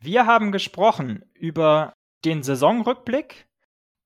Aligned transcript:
Wir 0.00 0.26
haben 0.26 0.52
gesprochen 0.52 1.24
über 1.34 1.92
den 2.24 2.44
Saisonrückblick, 2.44 3.48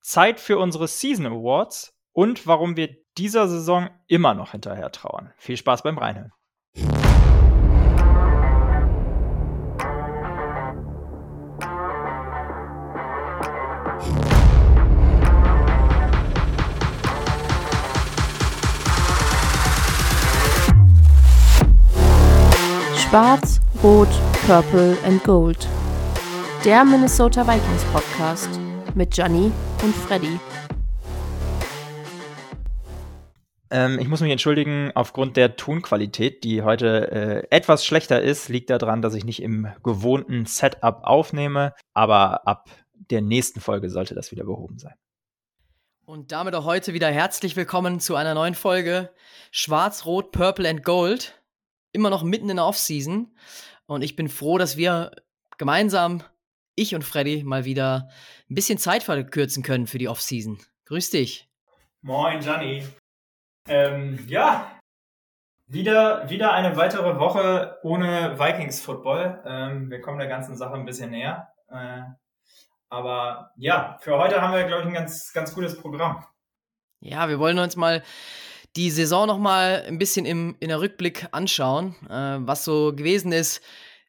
Zeit 0.00 0.40
für 0.40 0.56
unsere 0.56 0.88
Season 0.88 1.26
Awards 1.26 1.92
und 2.12 2.46
warum 2.46 2.78
wir 2.78 2.96
dieser 3.18 3.46
Saison 3.46 3.90
immer 4.06 4.32
noch 4.32 4.52
hinterher 4.52 4.90
trauern. 4.90 5.34
Viel 5.36 5.58
Spaß 5.58 5.82
beim 5.82 5.98
Reinhören. 5.98 6.32
Schwarz, 22.96 23.60
Rot, 23.82 24.08
Purple 24.46 24.96
and 25.04 25.22
Gold. 25.22 25.68
Der 26.64 26.84
Minnesota 26.84 27.44
Vikings 27.44 27.82
Podcast 27.86 28.60
mit 28.94 29.16
Johnny 29.16 29.50
und 29.82 29.96
Freddy. 29.96 30.38
Ähm, 33.68 33.98
ich 33.98 34.06
muss 34.06 34.20
mich 34.20 34.30
entschuldigen, 34.30 34.92
aufgrund 34.94 35.36
der 35.36 35.56
Tonqualität, 35.56 36.44
die 36.44 36.62
heute 36.62 37.10
äh, 37.10 37.46
etwas 37.50 37.84
schlechter 37.84 38.22
ist, 38.22 38.48
liegt 38.48 38.70
daran, 38.70 39.02
dass 39.02 39.14
ich 39.14 39.24
nicht 39.24 39.42
im 39.42 39.72
gewohnten 39.82 40.46
Setup 40.46 41.00
aufnehme, 41.02 41.74
aber 41.94 42.46
ab 42.46 42.70
der 42.94 43.22
nächsten 43.22 43.60
Folge 43.60 43.90
sollte 43.90 44.14
das 44.14 44.30
wieder 44.30 44.44
behoben 44.44 44.78
sein. 44.78 44.94
Und 46.04 46.30
damit 46.30 46.54
auch 46.54 46.64
heute 46.64 46.94
wieder 46.94 47.08
herzlich 47.08 47.56
willkommen 47.56 47.98
zu 47.98 48.14
einer 48.14 48.34
neuen 48.34 48.54
Folge 48.54 49.10
Schwarz, 49.50 50.06
Rot, 50.06 50.30
Purple 50.30 50.68
and 50.70 50.84
Gold 50.84 51.42
immer 51.90 52.08
noch 52.08 52.22
mitten 52.22 52.48
in 52.48 52.56
der 52.56 52.66
Offseason. 52.66 53.34
Und 53.86 54.02
ich 54.02 54.14
bin 54.14 54.28
froh, 54.28 54.58
dass 54.58 54.76
wir 54.76 55.10
gemeinsam, 55.58 56.22
ich 56.74 56.94
und 56.94 57.04
Freddy, 57.04 57.42
mal 57.44 57.64
wieder 57.64 58.08
ein 58.50 58.54
bisschen 58.54 58.78
Zeit 58.78 59.02
verkürzen 59.02 59.62
können 59.62 59.86
für 59.86 59.98
die 59.98 60.08
Offseason. 60.08 60.58
Grüß 60.86 61.10
dich. 61.10 61.48
Moin, 62.02 62.40
Gianni. 62.40 62.86
Ähm, 63.68 64.18
ja, 64.28 64.78
wieder, 65.66 66.28
wieder 66.28 66.52
eine 66.52 66.76
weitere 66.76 67.18
Woche 67.18 67.78
ohne 67.82 68.38
Vikings-Football. 68.38 69.42
Ähm, 69.46 69.90
wir 69.90 70.00
kommen 70.00 70.18
der 70.18 70.28
ganzen 70.28 70.56
Sache 70.56 70.74
ein 70.74 70.84
bisschen 70.84 71.10
näher. 71.10 71.48
Äh, 71.68 72.02
aber 72.90 73.52
ja, 73.56 73.98
für 74.02 74.18
heute 74.18 74.42
haben 74.42 74.52
wir, 74.52 74.64
glaube 74.64 74.82
ich, 74.82 74.88
ein 74.88 74.94
ganz, 74.94 75.32
ganz 75.32 75.54
gutes 75.54 75.80
Programm. 75.80 76.24
Ja, 77.00 77.28
wir 77.28 77.38
wollen 77.38 77.58
uns 77.58 77.76
mal 77.76 78.02
die 78.76 78.90
Saison 78.90 79.26
noch 79.26 79.38
mal 79.38 79.84
ein 79.86 79.98
bisschen 79.98 80.26
im, 80.26 80.56
in 80.60 80.68
der 80.68 80.80
Rückblick 80.80 81.28
anschauen, 81.32 81.94
äh, 82.08 82.38
was 82.46 82.64
so 82.64 82.94
gewesen 82.94 83.32
ist, 83.32 83.62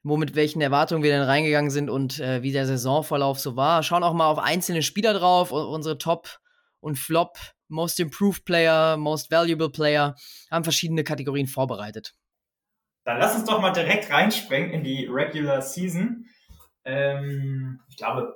wo 0.03 0.17
mit 0.17 0.35
welchen 0.35 0.61
Erwartungen 0.61 1.01
wir 1.01 1.11
denn 1.11 1.23
reingegangen 1.23 1.71
sind 1.71 1.89
und 1.89 2.19
äh, 2.19 2.43
wie 2.43 2.51
der 2.51 2.67
Saisonverlauf 2.67 3.39
so 3.39 3.55
war. 3.55 3.83
Schauen 3.83 4.03
auch 4.03 4.13
mal 4.13 4.27
auf 4.27 4.37
einzelne 4.37 4.83
Spieler 4.83 5.13
drauf, 5.13 5.51
unsere 5.51 5.97
Top 5.97 6.39
und 6.81 6.99
Flop, 6.99 7.37
Most 7.69 7.99
Improved 8.01 8.43
Player, 8.43 8.97
Most 8.97 9.31
Valuable 9.31 9.69
Player, 9.69 10.15
haben 10.51 10.65
verschiedene 10.65 11.05
Kategorien 11.05 11.47
vorbereitet. 11.47 12.15
Dann 13.05 13.17
lass 13.17 13.35
uns 13.35 13.45
doch 13.45 13.61
mal 13.61 13.71
direkt 13.71 14.09
reinspringen 14.09 14.71
in 14.71 14.83
die 14.83 15.05
Regular 15.05 15.61
Season. 15.61 16.25
Ähm, 16.83 17.79
ich 17.89 17.95
glaube, 17.95 18.35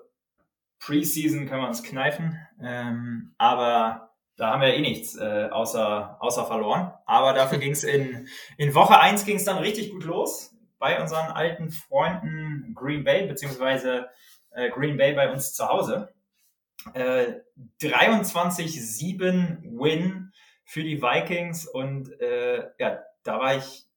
Preseason 0.80 1.48
können 1.48 1.64
wir 1.64 1.68
uns 1.68 1.84
kneifen, 1.84 2.38
ähm, 2.62 3.34
aber 3.38 4.14
da 4.38 4.52
haben 4.52 4.62
wir 4.62 4.74
eh 4.74 4.82
nichts 4.82 5.18
äh, 5.18 5.50
außer, 5.52 6.18
außer 6.22 6.46
verloren. 6.46 6.94
Aber 7.06 7.34
dafür 7.34 7.58
ging 7.60 7.72
es 7.72 7.84
in, 7.84 8.28
in 8.58 8.74
Woche 8.74 9.00
eins 9.00 9.26
ging 9.26 9.36
es 9.36 9.44
dann 9.44 9.58
richtig 9.58 9.92
gut 9.92 10.06
los 10.06 10.57
bei 10.80 11.02
unseren 11.02 11.28
alten 11.28 11.72
Freunden 11.72 12.74
Green 12.76 13.04
Bay, 13.04 13.28
beziehungsweise 13.28 14.10
äh, 14.52 14.70
Green 14.70 14.98
Bay 14.98 15.14
bei 15.14 15.32
uns 15.32 15.54
zu 15.54 15.68
Hause. 15.68 16.14
Äh, 16.94 17.34
23-7 17.82 19.64
Win 19.64 20.32
für 20.66 20.84
die 20.84 21.02
Vikings 21.02 21.68
und 21.68 22.10
äh, 22.22 22.70
ja, 22.78 23.00
da 23.24 23.40
war 23.40 23.56
ich 23.56 23.88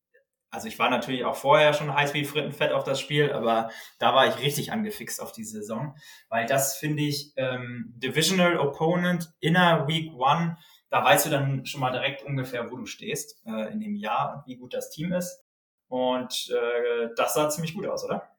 also 0.50 0.66
ich 0.66 0.78
war 0.78 0.90
natürlich 0.90 1.24
auch 1.24 1.36
vorher 1.36 1.72
schon 1.74 1.94
heiß 1.94 2.12
wie 2.14 2.24
Frittenfett 2.24 2.72
auf 2.72 2.82
das 2.84 3.00
Spiel, 3.00 3.32
aber 3.32 3.70
da 3.98 4.14
war 4.14 4.26
ich 4.26 4.38
richtig 4.40 4.72
angefixt 4.72 5.20
auf 5.20 5.32
die 5.32 5.44
Saison, 5.44 5.96
weil 6.28 6.46
das 6.46 6.76
finde 6.76 7.04
ich 7.04 7.32
ähm, 7.36 7.92
Divisional 7.96 8.58
Opponent 8.58 9.32
inner 9.38 9.86
Week 9.86 10.12
One, 10.14 10.58
da 10.90 11.04
weißt 11.04 11.26
du 11.26 11.30
dann 11.30 11.66
schon 11.66 11.80
mal 11.80 11.92
direkt 11.92 12.24
ungefähr, 12.24 12.70
wo 12.70 12.76
du 12.76 12.86
stehst 12.86 13.40
äh, 13.46 13.72
in 13.72 13.80
dem 13.80 13.94
Jahr 13.94 14.34
und 14.34 14.46
wie 14.46 14.56
gut 14.56 14.74
das 14.74 14.90
Team 14.90 15.12
ist. 15.12 15.44
Und 15.90 16.48
äh, 16.50 17.08
das 17.16 17.34
sah 17.34 17.50
ziemlich 17.50 17.74
gut 17.74 17.86
aus, 17.86 18.04
oder? 18.04 18.30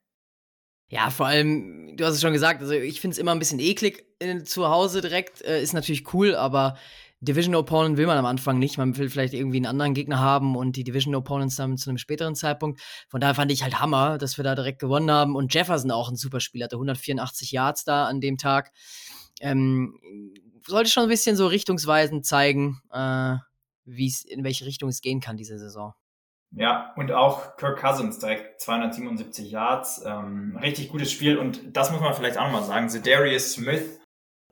Ja, 0.88 1.10
vor 1.10 1.26
allem, 1.26 1.96
du 1.98 2.06
hast 2.06 2.16
es 2.16 2.22
schon 2.22 2.34
gesagt, 2.34 2.62
also 2.62 2.74
ich 2.74 3.02
finde 3.02 3.14
es 3.14 3.18
immer 3.18 3.32
ein 3.32 3.40
bisschen 3.40 3.60
eklig 3.60 4.06
in, 4.20 4.46
zu 4.46 4.70
Hause 4.70 5.02
direkt, 5.02 5.42
äh, 5.42 5.62
ist 5.62 5.74
natürlich 5.74 6.14
cool, 6.14 6.34
aber 6.34 6.78
Division 7.20 7.54
Opponent 7.54 7.98
will 7.98 8.08
man 8.08 8.18
am 8.18 8.26
Anfang 8.26 8.58
nicht. 8.58 8.78
Man 8.78 8.98
will 8.98 9.10
vielleicht 9.10 9.34
irgendwie 9.34 9.58
einen 9.58 9.68
anderen 9.68 9.94
Gegner 9.94 10.20
haben 10.20 10.56
und 10.56 10.76
die 10.76 10.86
Division 10.86 11.14
Opponents 11.14 11.58
dann 11.58 11.78
zu 11.78 11.90
einem 11.90 11.98
späteren 11.98 12.36
Zeitpunkt. 12.36 12.82
Von 13.10 13.20
daher 13.22 13.36
fand 13.36 13.52
ich 13.52 13.64
halt 13.64 13.80
Hammer, 13.80 14.18
dass 14.18 14.38
wir 14.38 14.44
da 14.44 14.56
direkt 14.56 14.80
gewonnen 14.80 15.12
haben. 15.12 15.36
Und 15.36 15.54
Jefferson 15.54 15.92
auch 15.92 16.10
ein 16.10 16.16
super 16.16 16.40
Spiel, 16.40 16.64
hatte 16.64 16.78
184 16.78 17.52
Yards 17.52 17.84
da 17.84 18.08
an 18.08 18.22
dem 18.22 18.38
Tag. 18.38 18.72
Ähm, 19.40 20.00
sollte 20.66 20.90
schon 20.90 21.04
ein 21.04 21.10
bisschen 21.10 21.36
so 21.36 21.48
richtungsweisend 21.48 22.26
zeigen, 22.26 22.82
äh, 22.92 23.36
in 23.86 24.44
welche 24.44 24.66
Richtung 24.66 24.90
es 24.90 25.02
gehen 25.02 25.20
kann 25.20 25.38
diese 25.38 25.60
Saison. 25.60 25.94
Ja, 26.54 26.94
und 26.98 27.14
auch 27.14 27.56
Kirk 27.56 27.80
Cousins 27.80 28.20
direkt 28.20 28.60
277 28.60 29.52
Yards, 29.52 30.04
ähm, 30.06 30.58
richtig 30.62 30.90
gutes 30.90 31.12
Spiel 31.12 31.38
und 31.38 31.78
das 31.78 31.92
muss 31.92 32.02
man 32.02 32.14
vielleicht 32.14 32.38
auch 32.38 32.44
nochmal 32.44 32.64
sagen. 32.64 32.90
Darius 33.04 33.54
Smith 33.54 34.02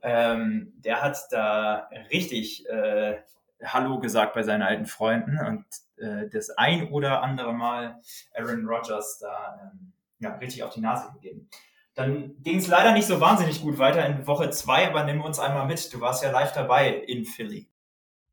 ähm, 0.02 0.72
der 0.76 1.02
hat 1.02 1.18
da 1.30 1.88
richtig 2.10 2.66
äh, 2.68 3.18
Hallo 3.62 4.00
gesagt 4.00 4.34
bei 4.34 4.42
seinen 4.42 4.62
alten 4.62 4.86
Freunden 4.86 5.38
und 5.38 5.64
äh, 5.98 6.28
das 6.30 6.50
ein 6.50 6.90
oder 6.90 7.22
andere 7.22 7.52
Mal 7.52 8.00
Aaron 8.34 8.66
Rodgers 8.66 9.18
da 9.18 9.60
ähm, 9.62 9.92
ja, 10.20 10.34
richtig 10.36 10.62
auf 10.62 10.72
die 10.72 10.80
Nase 10.80 11.12
gegeben. 11.12 11.48
Dann 11.94 12.42
ging 12.42 12.58
es 12.58 12.68
leider 12.68 12.92
nicht 12.92 13.06
so 13.06 13.20
wahnsinnig 13.20 13.60
gut 13.60 13.78
weiter 13.78 14.06
in 14.06 14.26
Woche 14.26 14.48
zwei, 14.50 14.88
aber 14.88 15.04
nimm 15.04 15.20
uns 15.20 15.38
einmal 15.38 15.66
mit. 15.66 15.92
Du 15.92 16.00
warst 16.00 16.22
ja 16.22 16.30
live 16.30 16.52
dabei 16.52 16.94
in 16.94 17.24
Philly. 17.24 17.69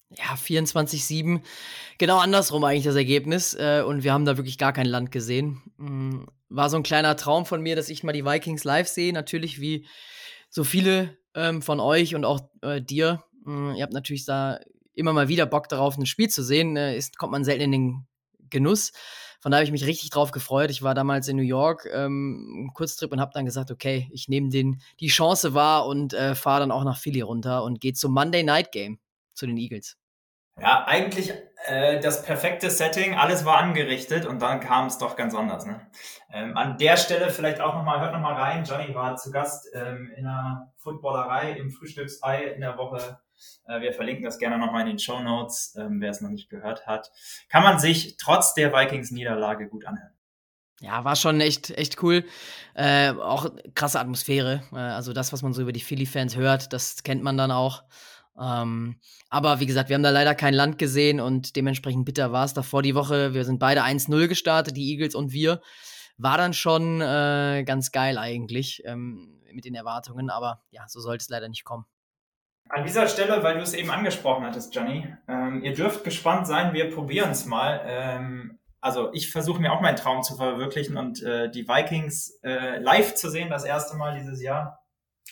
Ja, 0.09 0.35
24-7. 0.35 1.41
Genau 1.97 2.19
andersrum 2.19 2.63
eigentlich 2.63 2.85
das 2.85 2.95
Ergebnis. 2.95 3.53
Äh, 3.55 3.83
und 3.85 4.03
wir 4.03 4.13
haben 4.13 4.25
da 4.25 4.37
wirklich 4.37 4.57
gar 4.57 4.71
kein 4.71 4.85
Land 4.85 5.11
gesehen. 5.11 5.61
Mm, 5.77 6.23
war 6.49 6.69
so 6.69 6.77
ein 6.77 6.83
kleiner 6.83 7.17
Traum 7.17 7.45
von 7.45 7.61
mir, 7.61 7.75
dass 7.75 7.89
ich 7.89 8.03
mal 8.03 8.13
die 8.13 8.25
Vikings 8.25 8.63
live 8.63 8.87
sehe. 8.87 9.11
Natürlich 9.11 9.59
wie 9.59 9.85
so 10.49 10.63
viele 10.63 11.17
ähm, 11.35 11.61
von 11.61 11.79
euch 11.81 12.15
und 12.15 12.23
auch 12.23 12.39
äh, 12.61 12.81
dir. 12.81 13.23
Ähm, 13.45 13.73
ihr 13.75 13.83
habt 13.83 13.93
natürlich 13.93 14.25
da 14.25 14.59
immer 14.93 15.11
mal 15.11 15.27
wieder 15.27 15.45
Bock 15.45 15.67
darauf, 15.67 15.97
ein 15.97 16.05
Spiel 16.05 16.29
zu 16.29 16.41
sehen. 16.41 16.77
Äh, 16.77 16.95
ist, 16.95 17.17
kommt 17.17 17.33
man 17.33 17.43
selten 17.43 17.63
in 17.63 17.71
den 17.71 18.07
Genuss. 18.49 18.93
Von 19.41 19.51
da 19.51 19.57
habe 19.57 19.65
ich 19.65 19.71
mich 19.71 19.85
richtig 19.85 20.09
drauf 20.09 20.31
gefreut. 20.31 20.71
Ich 20.71 20.83
war 20.83 20.95
damals 20.95 21.27
in 21.27 21.35
New 21.35 21.43
York, 21.43 21.87
ähm, 21.93 22.71
Kurztrip 22.73 23.11
und 23.11 23.19
habe 23.19 23.31
dann 23.33 23.45
gesagt, 23.45 23.71
okay, 23.71 24.09
ich 24.11 24.29
nehme 24.29 24.49
den 24.49 24.81
die 25.01 25.07
Chance 25.07 25.53
wahr 25.53 25.85
und 25.85 26.13
äh, 26.13 26.33
fahre 26.33 26.61
dann 26.61 26.71
auch 26.71 26.85
nach 26.85 26.97
Philly 26.97 27.21
runter 27.21 27.63
und 27.63 27.81
gehe 27.81 27.93
zum 27.93 28.13
Monday 28.13 28.43
Night 28.43 28.71
Game 28.71 28.99
zu 29.37 29.45
den 29.45 29.57
Eagles. 29.57 29.97
Ja, 30.59 30.85
eigentlich 30.85 31.31
äh, 31.67 31.99
das 31.99 32.23
perfekte 32.23 32.71
Setting, 32.71 33.13
alles 33.13 33.45
war 33.45 33.57
angerichtet 33.57 34.25
und 34.25 34.41
dann 34.41 34.59
kam 34.59 34.87
es 34.87 34.97
doch 34.97 35.15
ganz 35.15 35.35
anders. 35.35 35.67
Ne? 35.67 35.87
Ähm, 36.33 36.57
an 36.57 36.79
der 36.79 36.97
Stelle 36.97 37.29
vielleicht 37.29 37.61
auch 37.61 37.75
nochmal, 37.75 37.99
hört 37.99 38.13
nochmal 38.13 38.33
rein, 38.33 38.63
Johnny 38.63 38.93
war 38.95 39.15
zu 39.17 39.31
Gast 39.31 39.67
ähm, 39.73 40.11
in 40.17 40.23
der 40.23 40.73
Footballerei 40.77 41.51
im 41.51 41.69
Frühstücksei 41.69 42.45
in 42.45 42.61
der 42.61 42.75
Woche. 42.77 43.19
Äh, 43.67 43.81
wir 43.81 43.93
verlinken 43.93 44.25
das 44.25 44.39
gerne 44.39 44.57
nochmal 44.57 44.81
in 44.81 44.87
den 44.87 44.99
Show 44.99 45.19
Notes, 45.19 45.75
ähm, 45.77 46.01
wer 46.01 46.09
es 46.09 46.21
noch 46.21 46.31
nicht 46.31 46.49
gehört 46.49 46.87
hat. 46.87 47.11
Kann 47.49 47.61
man 47.61 47.77
sich 47.77 48.17
trotz 48.17 48.55
der 48.55 48.73
Vikings-Niederlage 48.73 49.67
gut 49.67 49.85
anhören. 49.85 50.17
Ja, 50.79 51.03
war 51.03 51.15
schon 51.15 51.41
echt, 51.41 51.71
echt 51.71 52.01
cool. 52.03 52.23
Äh, 52.75 53.11
auch 53.11 53.49
krasse 53.73 53.99
Atmosphäre. 53.99 54.63
Äh, 54.71 54.77
also 54.77 55.13
das, 55.13 55.33
was 55.33 55.43
man 55.43 55.53
so 55.53 55.61
über 55.61 55.71
die 55.71 55.81
Philly-Fans 55.81 56.35
hört, 56.35 56.73
das 56.73 57.03
kennt 57.03 57.23
man 57.23 57.37
dann 57.37 57.51
auch. 57.51 57.83
Ähm, 58.39 58.99
aber 59.29 59.59
wie 59.59 59.65
gesagt, 59.65 59.89
wir 59.89 59.95
haben 59.95 60.03
da 60.03 60.09
leider 60.09 60.35
kein 60.35 60.53
Land 60.53 60.77
gesehen 60.77 61.19
und 61.19 61.55
dementsprechend 61.55 62.05
bitter 62.05 62.31
war 62.31 62.45
es 62.45 62.53
davor 62.53 62.81
die 62.81 62.95
Woche. 62.95 63.33
Wir 63.33 63.45
sind 63.45 63.59
beide 63.59 63.83
1-0 63.83 64.27
gestartet, 64.27 64.77
die 64.77 64.91
Eagles 64.91 65.15
und 65.15 65.31
wir. 65.31 65.61
War 66.19 66.37
dann 66.37 66.53
schon 66.53 66.99
äh, 66.99 67.63
ganz 67.65 67.91
geil 67.91 68.17
eigentlich 68.17 68.81
ähm, 68.85 69.39
mit 69.51 69.65
den 69.65 69.75
Erwartungen, 69.75 70.29
aber 70.29 70.63
ja, 70.71 70.83
so 70.87 70.99
sollte 70.99 71.21
es 71.21 71.29
leider 71.29 71.47
nicht 71.47 71.63
kommen. 71.63 71.85
An 72.69 72.83
dieser 72.83 73.07
Stelle, 73.07 73.43
weil 73.43 73.55
du 73.55 73.61
es 73.61 73.73
eben 73.73 73.89
angesprochen 73.91 74.43
hattest, 74.43 74.75
Johnny, 74.75 75.07
ähm, 75.27 75.63
ihr 75.63 75.73
dürft 75.73 76.03
gespannt 76.03 76.47
sein, 76.47 76.73
wir 76.73 76.93
probieren 76.93 77.31
es 77.31 77.45
mal. 77.45 77.81
Ähm, 77.85 78.59
also 78.81 79.11
ich 79.13 79.31
versuche 79.31 79.61
mir 79.61 79.71
auch 79.71 79.81
meinen 79.81 79.95
Traum 79.95 80.21
zu 80.21 80.35
verwirklichen 80.35 80.97
und 80.97 81.23
äh, 81.23 81.49
die 81.49 81.67
Vikings 81.67 82.39
äh, 82.43 82.79
live 82.79 83.15
zu 83.15 83.29
sehen, 83.29 83.49
das 83.49 83.63
erste 83.63 83.95
Mal 83.95 84.19
dieses 84.19 84.41
Jahr. 84.41 84.79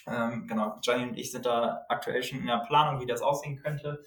Ähm, 0.07 0.47
genau, 0.47 0.77
Johnny 0.81 1.03
und 1.03 1.17
ich 1.17 1.31
sind 1.31 1.45
da 1.45 1.85
aktuell 1.89 2.23
schon 2.23 2.39
in 2.39 2.47
der 2.47 2.63
Planung, 2.67 3.01
wie 3.01 3.05
das 3.05 3.21
aussehen 3.21 3.57
könnte. 3.57 4.03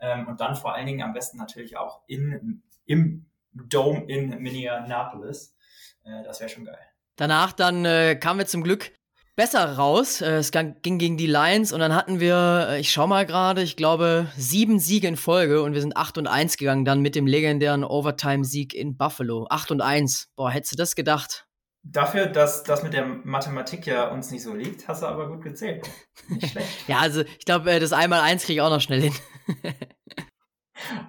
Ähm, 0.00 0.28
und 0.28 0.40
dann 0.40 0.56
vor 0.56 0.74
allen 0.74 0.86
Dingen 0.86 1.02
am 1.02 1.12
besten 1.12 1.38
natürlich 1.38 1.76
auch 1.76 2.02
in, 2.06 2.62
im 2.84 3.26
Dome 3.52 4.04
in 4.06 4.30
Minneapolis. 4.40 5.56
Äh, 6.04 6.22
das 6.24 6.40
wäre 6.40 6.50
schon 6.50 6.64
geil. 6.64 6.78
Danach 7.16 7.52
dann 7.52 7.84
äh, 7.84 8.16
kamen 8.16 8.40
wir 8.40 8.46
zum 8.46 8.62
Glück 8.62 8.92
besser 9.36 9.76
raus. 9.76 10.20
Äh, 10.20 10.36
es 10.36 10.50
ging 10.50 10.98
gegen 10.98 11.16
die 11.16 11.26
Lions 11.26 11.72
und 11.72 11.80
dann 11.80 11.94
hatten 11.94 12.20
wir, 12.20 12.66
äh, 12.70 12.80
ich 12.80 12.92
schau 12.92 13.06
mal 13.06 13.26
gerade, 13.26 13.62
ich 13.62 13.76
glaube, 13.76 14.28
sieben 14.36 14.78
Siege 14.78 15.08
in 15.08 15.16
Folge 15.16 15.62
und 15.62 15.74
wir 15.74 15.80
sind 15.80 15.96
8 15.96 16.18
und 16.18 16.26
1 16.26 16.56
gegangen, 16.56 16.84
dann 16.84 17.00
mit 17.00 17.14
dem 17.14 17.26
legendären 17.26 17.84
Overtime-Sieg 17.84 18.74
in 18.74 18.96
Buffalo. 18.96 19.46
8 19.50 19.72
und 19.72 19.80
1. 19.80 20.30
Boah, 20.36 20.50
hättest 20.50 20.72
du 20.72 20.76
das 20.76 20.94
gedacht? 20.94 21.46
Dafür, 21.84 22.26
dass 22.26 22.62
das 22.62 22.84
mit 22.84 22.92
der 22.92 23.04
Mathematik 23.04 23.86
ja 23.86 24.08
uns 24.08 24.30
nicht 24.30 24.44
so 24.44 24.54
liegt, 24.54 24.86
hast 24.86 25.02
du 25.02 25.06
aber 25.06 25.28
gut 25.28 25.42
gezählt. 25.42 25.88
Nicht 26.28 26.48
schlecht. 26.52 26.88
ja, 26.88 26.98
also 26.98 27.22
ich 27.22 27.44
glaube, 27.44 27.72
äh, 27.72 27.80
das 27.80 27.92
einmal 27.92 28.20
eins 28.20 28.44
kriege 28.44 28.58
ich 28.58 28.60
auch 28.60 28.70
noch 28.70 28.80
schnell 28.80 29.02
hin. 29.02 29.14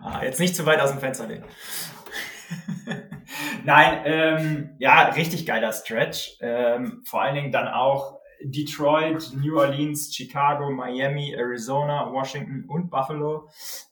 ah, 0.02 0.24
jetzt 0.24 0.40
nicht 0.40 0.56
zu 0.56 0.66
weit 0.66 0.80
aus 0.80 0.90
dem 0.90 1.00
Fenster 1.00 1.28
lehnen. 1.28 1.46
Nein, 3.66 4.02
ähm, 4.06 4.76
ja, 4.80 5.10
richtig 5.10 5.46
geiler 5.46 5.72
Stretch. 5.74 6.38
Ähm, 6.42 7.04
vor 7.06 7.22
allen 7.22 7.36
Dingen 7.36 7.52
dann 7.52 7.68
auch 7.68 8.20
Detroit, 8.44 9.32
New 9.36 9.58
Orleans, 9.60 10.14
Chicago, 10.14 10.72
Miami, 10.72 11.34
Arizona, 11.34 12.12
Washington 12.12 12.66
und 12.68 12.90
Buffalo. 12.90 13.48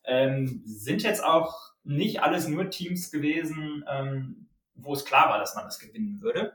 Ähm, 0.05 0.63
sind 0.65 1.03
jetzt 1.03 1.23
auch 1.23 1.55
nicht 1.83 2.21
alles 2.23 2.47
nur 2.47 2.69
Teams 2.69 3.11
gewesen, 3.11 3.85
ähm, 3.89 4.47
wo 4.73 4.93
es 4.93 5.05
klar 5.05 5.29
war, 5.29 5.39
dass 5.39 5.55
man 5.55 5.65
das 5.65 5.79
gewinnen 5.79 6.21
würde. 6.21 6.53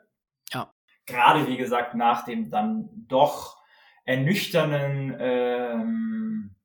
Gerade 1.07 1.47
wie 1.47 1.57
gesagt 1.57 1.95
nach 1.95 2.25
dem 2.25 2.51
dann 2.51 2.89
doch 3.09 3.57
ernüchternden 4.05 5.17
ähm, 5.19 6.57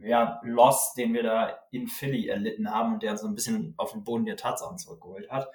ja, 0.00 0.40
Loss, 0.44 0.94
den 0.94 1.14
wir 1.14 1.22
da 1.22 1.58
in 1.70 1.88
Philly 1.88 2.28
erlitten 2.28 2.70
haben 2.70 2.94
und 2.94 3.02
der 3.02 3.16
so 3.16 3.26
ein 3.26 3.34
bisschen 3.34 3.74
auf 3.76 3.92
den 3.92 4.04
Boden 4.04 4.26
der 4.26 4.36
Tatsachen 4.36 4.78
zurückgeholt 4.78 5.30
hat. 5.30 5.48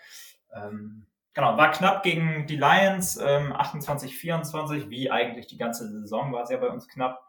Ähm, 0.53 1.05
genau, 1.33 1.57
war 1.57 1.71
knapp 1.71 2.03
gegen 2.03 2.45
die 2.47 2.57
Lions, 2.57 3.17
ähm, 3.17 3.53
28, 3.53 4.15
24, 4.17 4.89
wie 4.89 5.11
eigentlich 5.11 5.47
die 5.47 5.57
ganze 5.57 5.89
Saison 5.89 6.31
war 6.33 6.43
es 6.43 6.49
ja 6.49 6.57
bei 6.57 6.69
uns 6.69 6.87
knapp. 6.87 7.25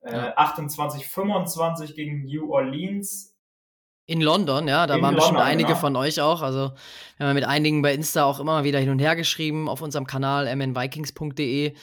Äh, 0.00 0.12
ja. 0.12 0.36
28, 0.36 1.06
25 1.06 1.94
gegen 1.94 2.24
New 2.24 2.52
Orleans. 2.52 3.37
In 4.08 4.22
London, 4.22 4.66
ja, 4.68 4.86
da 4.86 4.96
in 4.96 5.02
waren 5.02 5.14
bestimmt 5.14 5.36
London, 5.36 5.52
einige 5.52 5.68
genau. 5.68 5.80
von 5.80 5.94
euch 5.94 6.18
auch. 6.22 6.40
Also 6.40 6.72
wir 7.18 7.26
haben 7.26 7.34
mit 7.34 7.44
einigen 7.44 7.82
bei 7.82 7.92
Insta 7.92 8.24
auch 8.24 8.40
immer 8.40 8.64
wieder 8.64 8.78
hin 8.78 8.88
und 8.88 8.98
her 9.00 9.14
geschrieben 9.16 9.68
auf 9.68 9.82
unserem 9.82 10.06
Kanal 10.06 10.46
mnvikings.de. 10.56 11.74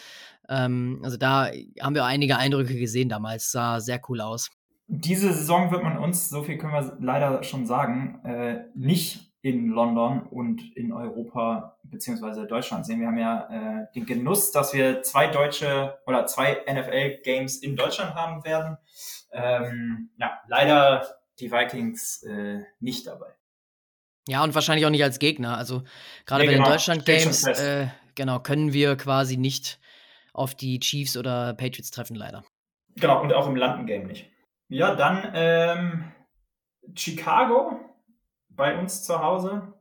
Ähm, 0.49 1.01
also 1.03 1.17
da 1.17 1.51
haben 1.79 1.93
wir 1.93 2.03
einige 2.03 2.37
Eindrücke 2.37 2.73
gesehen 2.73 3.09
damals. 3.09 3.51
Sah 3.51 3.79
sehr 3.79 4.01
cool 4.09 4.21
aus. 4.21 4.49
Diese 4.87 5.31
Saison 5.33 5.69
wird 5.69 5.83
man 5.83 5.99
uns, 5.99 6.27
so 6.27 6.41
viel 6.41 6.57
können 6.57 6.73
wir 6.73 6.97
leider 6.99 7.43
schon 7.43 7.67
sagen, 7.67 8.19
äh, 8.25 8.63
nicht 8.73 9.31
in 9.43 9.67
London 9.69 10.23
und 10.23 10.75
in 10.75 10.91
Europa 10.91 11.77
beziehungsweise 11.83 12.47
Deutschland 12.47 12.87
sehen. 12.87 13.01
Wir 13.01 13.07
haben 13.07 13.19
ja 13.19 13.47
äh, 13.51 13.85
den 13.93 14.07
Genuss, 14.07 14.51
dass 14.51 14.73
wir 14.73 15.03
zwei 15.03 15.27
deutsche 15.27 15.99
oder 16.07 16.25
zwei 16.25 16.57
NFL-Games 16.67 17.57
in 17.57 17.75
Deutschland 17.75 18.15
haben 18.15 18.43
werden. 18.43 18.77
Ähm, 19.31 20.09
ja, 20.17 20.39
leider 20.47 21.05
die 21.39 21.51
Vikings 21.51 22.23
äh, 22.23 22.63
nicht 22.79 23.07
dabei. 23.07 23.35
Ja, 24.27 24.43
und 24.43 24.55
wahrscheinlich 24.55 24.85
auch 24.85 24.91
nicht 24.91 25.03
als 25.03 25.19
Gegner. 25.19 25.57
Also 25.57 25.83
gerade 26.25 26.43
ja, 26.43 26.49
bei 26.49 26.55
genau. 26.55 26.65
den 26.65 26.71
Deutschland-Games, 26.71 27.45
äh, 27.45 27.87
genau, 28.15 28.39
können 28.39 28.73
wir 28.73 28.95
quasi 28.95 29.37
nicht 29.37 29.79
auf 30.33 30.55
die 30.55 30.79
Chiefs 30.79 31.15
oder 31.15 31.53
Patriots 31.53 31.91
treffen, 31.91 32.15
leider. 32.15 32.43
Genau, 32.95 33.21
und 33.21 33.33
auch 33.33 33.47
im 33.47 33.55
London-Game 33.55 34.07
nicht. 34.07 34.29
Ja, 34.67 34.95
dann 34.95 35.31
ähm, 35.33 36.11
Chicago 36.95 37.79
bei 38.49 38.77
uns 38.77 39.03
zu 39.03 39.21
Hause. 39.21 39.73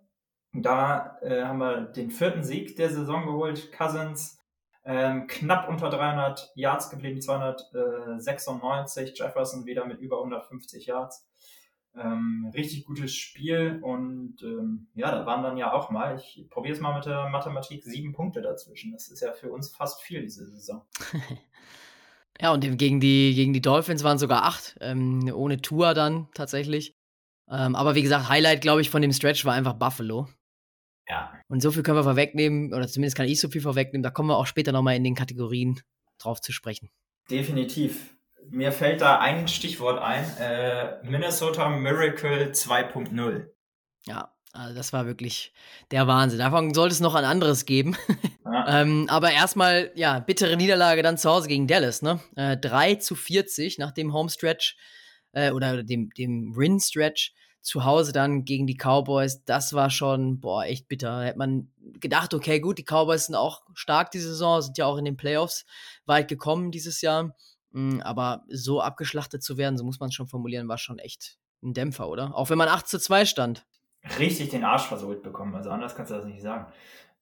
Da 0.52 1.18
äh, 1.22 1.42
haben 1.42 1.58
wir 1.58 1.80
den 1.80 2.10
vierten 2.10 2.44
Sieg 2.44 2.76
der 2.76 2.90
Saison 2.90 3.24
geholt. 3.24 3.72
Cousins 3.72 4.38
ähm, 4.84 5.26
knapp 5.26 5.68
unter 5.68 5.88
300 5.88 6.52
Yards 6.54 6.90
geblieben, 6.90 7.20
296. 7.20 9.18
Jefferson 9.18 9.66
wieder 9.66 9.86
mit 9.86 10.00
über 10.00 10.18
150 10.18 10.86
Yards. 10.86 11.26
Ähm, 11.96 12.50
richtig 12.52 12.84
gutes 12.84 13.14
Spiel 13.14 13.78
und 13.80 14.42
ähm, 14.42 14.88
ja, 14.94 15.12
da 15.12 15.26
waren 15.26 15.44
dann 15.44 15.56
ja 15.56 15.72
auch 15.72 15.90
mal, 15.90 16.16
ich 16.16 16.44
probiere 16.50 16.74
es 16.74 16.80
mal 16.80 16.92
mit 16.96 17.06
der 17.06 17.28
Mathematik, 17.28 17.84
sieben 17.84 18.12
Punkte 18.12 18.42
dazwischen. 18.42 18.90
Das 18.90 19.08
ist 19.08 19.20
ja 19.20 19.32
für 19.32 19.52
uns 19.52 19.68
fast 19.68 20.02
viel 20.02 20.22
diese 20.22 20.44
Saison. 20.44 20.84
ja, 22.40 22.52
und 22.52 22.62
gegen 22.78 22.98
die, 22.98 23.32
gegen 23.36 23.52
die 23.52 23.60
Dolphins 23.60 24.02
waren 24.02 24.18
sogar 24.18 24.42
acht, 24.42 24.76
ähm, 24.80 25.30
ohne 25.32 25.62
Tour 25.62 25.94
dann 25.94 26.26
tatsächlich. 26.34 26.96
Ähm, 27.48 27.76
aber 27.76 27.94
wie 27.94 28.02
gesagt, 28.02 28.28
Highlight, 28.28 28.60
glaube 28.60 28.80
ich, 28.80 28.90
von 28.90 29.00
dem 29.00 29.12
Stretch 29.12 29.44
war 29.44 29.54
einfach 29.54 29.74
Buffalo. 29.74 30.26
Ja. 31.08 31.32
Und 31.48 31.60
so 31.60 31.70
viel 31.70 31.82
können 31.82 31.98
wir 31.98 32.04
vorwegnehmen, 32.04 32.72
oder 32.72 32.88
zumindest 32.88 33.16
kann 33.16 33.26
ich 33.26 33.40
so 33.40 33.48
viel 33.48 33.60
vorwegnehmen, 33.60 34.02
da 34.02 34.10
kommen 34.10 34.28
wir 34.28 34.36
auch 34.36 34.46
später 34.46 34.72
nochmal 34.72 34.96
in 34.96 35.04
den 35.04 35.14
Kategorien 35.14 35.80
drauf 36.18 36.40
zu 36.40 36.52
sprechen. 36.52 36.90
Definitiv. 37.30 38.16
Mir 38.50 38.72
fällt 38.72 39.00
da 39.00 39.18
ein 39.18 39.48
Stichwort 39.48 40.00
ein, 40.00 40.24
äh, 40.38 41.02
Minnesota 41.02 41.68
Miracle 41.68 42.52
2.0. 42.52 43.46
Ja, 44.06 44.34
also 44.52 44.74
das 44.74 44.92
war 44.92 45.06
wirklich 45.06 45.52
der 45.90 46.06
Wahnsinn. 46.06 46.38
Davon 46.38 46.74
sollte 46.74 46.92
es 46.92 47.00
noch 47.00 47.14
ein 47.14 47.24
anderes 47.24 47.64
geben. 47.66 47.96
Ja. 48.46 48.82
ähm, 48.82 49.06
aber 49.08 49.32
erstmal, 49.32 49.90
ja, 49.94 50.20
bittere 50.20 50.56
Niederlage 50.56 51.02
dann 51.02 51.16
zu 51.16 51.30
Hause 51.30 51.48
gegen 51.48 51.66
Dallas, 51.66 52.02
ne? 52.02 52.20
Äh, 52.36 52.58
3 52.58 52.96
zu 52.96 53.16
40 53.16 53.78
nach 53.78 53.90
dem 53.90 54.12
Homestretch 54.12 54.76
äh, 55.32 55.50
oder 55.50 55.82
dem, 55.82 56.10
dem 56.10 56.52
Rin-Stretch 56.56 57.32
zu 57.64 57.84
Hause 57.84 58.12
dann 58.12 58.44
gegen 58.44 58.66
die 58.66 58.76
Cowboys, 58.76 59.42
das 59.44 59.72
war 59.72 59.88
schon, 59.88 60.38
boah, 60.38 60.64
echt 60.64 60.86
bitter. 60.86 61.20
Da 61.20 61.22
hätte 61.24 61.38
man 61.38 61.72
gedacht, 61.98 62.34
okay, 62.34 62.60
gut, 62.60 62.76
die 62.76 62.84
Cowboys 62.84 63.26
sind 63.26 63.34
auch 63.34 63.62
stark 63.72 64.10
diese 64.10 64.28
Saison, 64.28 64.60
sind 64.60 64.76
ja 64.76 64.84
auch 64.84 64.98
in 64.98 65.06
den 65.06 65.16
Playoffs 65.16 65.64
weit 66.04 66.28
gekommen 66.28 66.70
dieses 66.70 67.00
Jahr. 67.00 67.34
Mm, 67.70 68.00
aber 68.02 68.44
so 68.48 68.82
abgeschlachtet 68.82 69.42
zu 69.42 69.56
werden, 69.56 69.78
so 69.78 69.84
muss 69.84 69.98
man 69.98 70.10
es 70.10 70.14
schon 70.14 70.26
formulieren, 70.26 70.68
war 70.68 70.76
schon 70.76 70.98
echt 70.98 71.38
ein 71.62 71.72
Dämpfer, 71.72 72.06
oder? 72.08 72.36
Auch 72.36 72.50
wenn 72.50 72.58
man 72.58 72.68
8 72.68 72.86
zu 72.86 72.98
2 72.98 73.24
stand. 73.24 73.64
Richtig 74.18 74.50
den 74.50 74.64
Arsch 74.64 74.84
versohlt 74.84 75.22
bekommen, 75.22 75.54
also 75.54 75.70
anders 75.70 75.96
kannst 75.96 76.12
du 76.12 76.16
das 76.16 76.26
nicht 76.26 76.42
sagen. 76.42 76.70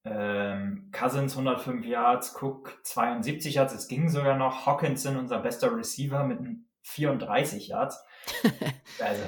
Ähm, 0.04 0.90
Cousins 0.90 1.36
105 1.36 1.86
Yards, 1.86 2.34
Cook 2.40 2.80
72 2.82 3.54
Yards, 3.54 3.74
es 3.74 3.86
ging 3.86 4.08
sogar 4.08 4.36
noch. 4.36 4.66
Hawkinson, 4.66 5.16
unser 5.16 5.38
bester 5.38 5.76
Receiver, 5.76 6.24
mit 6.24 6.40
einem 6.40 6.66
34 6.82 7.68
Yards. 7.68 8.04
also, 8.98 9.22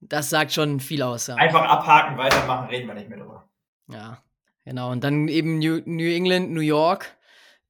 das 0.00 0.30
sagt 0.30 0.52
schon 0.52 0.80
viel 0.80 1.02
aus, 1.02 1.26
ja. 1.26 1.34
Einfach 1.36 1.62
abhaken, 1.62 2.16
weitermachen, 2.16 2.68
reden 2.68 2.86
wir 2.86 2.94
nicht 2.94 3.08
mehr 3.08 3.18
drüber. 3.18 3.48
Ja, 3.88 4.22
genau. 4.64 4.90
Und 4.90 5.04
dann 5.04 5.28
eben 5.28 5.58
New, 5.58 5.80
New 5.84 6.10
England, 6.10 6.50
New 6.50 6.60
York. 6.60 7.16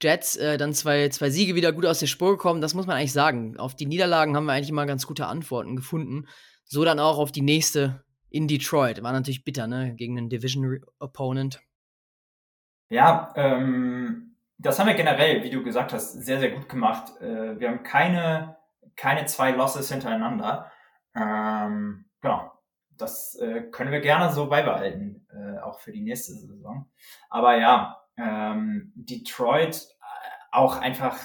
Jets, 0.00 0.36
äh, 0.36 0.58
dann 0.58 0.74
zwei, 0.74 1.08
zwei 1.08 1.28
Siege 1.30 1.56
wieder 1.56 1.72
gut 1.72 1.84
aus 1.84 1.98
der 1.98 2.06
Spur 2.06 2.30
gekommen. 2.30 2.60
Das 2.60 2.74
muss 2.74 2.86
man 2.86 2.96
eigentlich 2.96 3.12
sagen. 3.12 3.56
Auf 3.58 3.74
die 3.74 3.86
Niederlagen 3.86 4.36
haben 4.36 4.46
wir 4.46 4.52
eigentlich 4.52 4.70
immer 4.70 4.86
ganz 4.86 5.06
gute 5.06 5.26
Antworten 5.26 5.74
gefunden. 5.74 6.28
So 6.64 6.84
dann 6.84 7.00
auch 7.00 7.18
auf 7.18 7.32
die 7.32 7.42
nächste 7.42 8.04
in 8.30 8.46
Detroit. 8.46 9.02
War 9.02 9.12
natürlich 9.12 9.44
bitter, 9.44 9.66
ne? 9.66 9.94
Gegen 9.96 10.16
einen 10.16 10.28
Division-Opponent. 10.28 11.60
Ja, 12.90 13.32
ähm, 13.34 14.36
das 14.58 14.78
haben 14.78 14.86
wir 14.86 14.94
generell, 14.94 15.42
wie 15.42 15.50
du 15.50 15.64
gesagt 15.64 15.92
hast, 15.92 16.12
sehr, 16.12 16.38
sehr 16.38 16.50
gut 16.52 16.68
gemacht. 16.68 17.20
Äh, 17.20 17.58
wir 17.58 17.68
haben 17.68 17.82
keine 17.82 18.58
keine 18.98 19.24
zwei 19.24 19.52
Losses 19.52 19.90
hintereinander. 19.90 20.70
Ähm, 21.14 22.04
genau. 22.20 22.52
Das 22.96 23.36
äh, 23.36 23.62
können 23.70 23.92
wir 23.92 24.00
gerne 24.00 24.32
so 24.32 24.48
beibehalten, 24.48 25.26
äh, 25.32 25.60
auch 25.60 25.78
für 25.78 25.92
die 25.92 26.00
nächste 26.00 26.32
Saison. 26.32 26.90
Aber 27.30 27.56
ja, 27.56 28.02
ähm, 28.16 28.92
Detroit 28.96 29.76
äh, 29.76 30.04
auch 30.50 30.78
einfach 30.78 31.16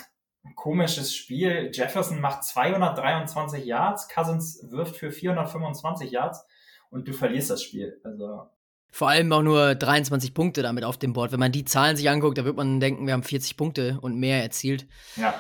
ein 0.44 0.56
komisches 0.56 1.16
Spiel. 1.16 1.72
Jefferson 1.74 2.22
macht 2.22 2.44
223 2.44 3.66
Yards, 3.66 4.08
Cousins 4.08 4.68
wirft 4.70 4.98
für 4.98 5.12
425 5.12 6.12
Yards 6.12 6.46
und 6.90 7.08
du 7.08 7.14
verlierst 7.14 7.50
das 7.50 7.64
Spiel. 7.64 8.00
Also 8.04 8.50
vor 8.94 9.10
allem 9.10 9.32
auch 9.34 9.42
nur 9.42 9.74
23 9.74 10.36
Punkte 10.36 10.62
damit 10.62 10.84
auf 10.84 10.98
dem 10.98 11.14
Board. 11.14 11.32
Wenn 11.32 11.40
man 11.40 11.52
die 11.52 11.66
Zahlen 11.66 11.98
sich 11.98 12.12
anguckt, 12.12 12.38
da 12.38 12.46
wird 12.46 12.56
man 12.56 12.80
denken, 12.80 13.08
wir 13.08 13.14
haben 13.14 13.24
40 13.24 13.58
Punkte 13.58 13.98
und 14.02 14.20
mehr 14.20 14.44
erzielt. 14.44 14.86
Ja. 15.16 15.34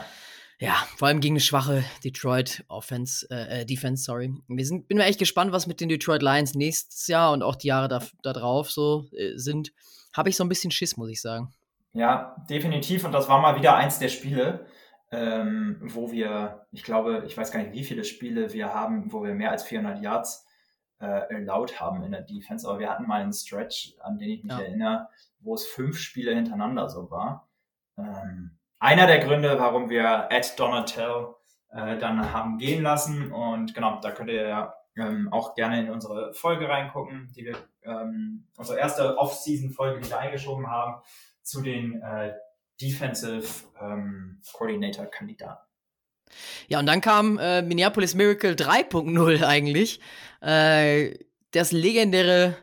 Ja, 0.60 0.75
vor 0.98 1.07
allem 1.07 1.19
gegen 1.19 1.33
eine 1.33 1.39
schwache 1.39 1.83
Detroit 2.03 2.63
Offense, 2.67 3.27
äh, 3.29 3.62
äh, 3.62 3.65
Defense, 3.65 4.03
sorry. 4.03 4.33
Wir 4.48 4.65
sind, 4.65 4.88
bin 4.88 4.98
mir 4.98 5.05
echt 5.05 5.19
gespannt, 5.19 5.51
was 5.51 5.67
mit 5.67 5.81
den 5.81 5.89
Detroit 5.89 6.22
Lions 6.22 6.53
nächstes 6.53 7.07
Jahr 7.07 7.33
und 7.33 7.43
auch 7.43 7.55
die 7.55 7.67
Jahre 7.67 7.88
da, 7.88 8.01
da 8.22 8.33
drauf 8.33 8.72
so 8.72 9.05
äh, 9.17 9.38
sind. 9.38 9.74
Habe 10.13 10.29
ich 10.29 10.36
so 10.36 10.43
ein 10.43 10.50
bisschen 10.50 10.72
Schiss, 10.72 10.95
muss 10.95 11.10
ich 11.10 11.22
sagen. 11.22 11.53
Ja, 11.93 12.36
definitiv. 12.50 13.03
Und 13.03 13.12
das 13.12 13.27
war 13.29 13.41
mal 13.41 13.55
wieder 13.55 13.75
eins 13.75 14.00
der 14.00 14.10
Spiele, 14.10 14.65
ähm, 15.12 15.79
wo 15.81 16.12
wir, 16.12 16.65
ich 16.72 16.83
glaube, 16.83 17.24
ich 17.25 17.38
weiß 17.38 17.51
gar 17.51 17.60
nicht, 17.62 17.74
wie 17.74 17.83
viele 17.83 18.03
Spiele 18.03 18.53
wir 18.53 18.74
haben, 18.74 19.12
wo 19.12 19.24
wir 19.24 19.33
mehr 19.33 19.51
als 19.51 19.63
400 19.63 20.01
Yards 20.01 20.45
äh, 21.00 21.33
erlaubt 21.33 21.79
haben 21.79 22.03
in 22.03 22.12
der 22.12 22.22
Defense. 22.22 22.67
Aber 22.67 22.79
wir 22.79 22.89
hatten 22.89 23.07
mal 23.07 23.22
einen 23.22 23.33
Stretch, 23.33 23.95
an 24.00 24.17
den 24.17 24.29
ich 24.29 24.43
mich 24.43 24.53
ja. 24.53 24.62
erinnere, 24.62 25.10
wo 25.39 25.55
es 25.55 25.65
fünf 25.65 25.98
Spiele 26.00 26.33
hintereinander 26.33 26.89
so 26.89 27.12
war. 27.12 27.50
Ähm, 27.98 28.57
einer 28.84 29.08
der 29.08 29.20
Gründe, 29.20 29.58
warum 29.60 29.90
wir 29.90 30.28
Ed 30.30 30.60
Donatel 30.60 31.36
äh, 31.72 31.98
dann 31.98 32.34
haben 32.34 32.58
gehen 32.58 32.84
lassen. 32.84 33.32
Und 33.32 33.74
genau, 33.74 34.02
da 34.02 34.12
könnt 34.12 34.30
ihr 34.30 34.46
ja 34.46 34.74
ähm, 34.98 35.30
auch 35.32 35.56
gerne 35.56 35.80
in 35.80 35.90
unsere 35.90 36.34
Folge 36.34 36.68
reingucken, 36.68 37.32
die 37.34 37.46
wir, 37.46 37.56
ähm, 37.86 38.46
unsere 38.58 38.78
erste 38.78 39.18
Off-Season-Folge 39.18 40.06
wieder 40.06 40.20
eingeschoben 40.20 40.70
haben, 40.70 41.02
zu 41.44 41.62
den 41.62 42.02
äh, 42.02 42.34
Defensive 42.82 43.63
ähm, 43.82 44.42
Coordinator 44.52 45.06
Kandidaten. 45.06 45.66
Ja, 46.68 46.80
und 46.80 46.86
dann 46.86 47.00
kam 47.00 47.40
äh, 47.40 47.62
Minneapolis 47.62 48.16
Miracle 48.16 48.56
3.0 48.56 49.46
eigentlich. 49.46 50.02
Äh, 50.42 51.13
das 51.52 51.72
legendäre 51.72 52.58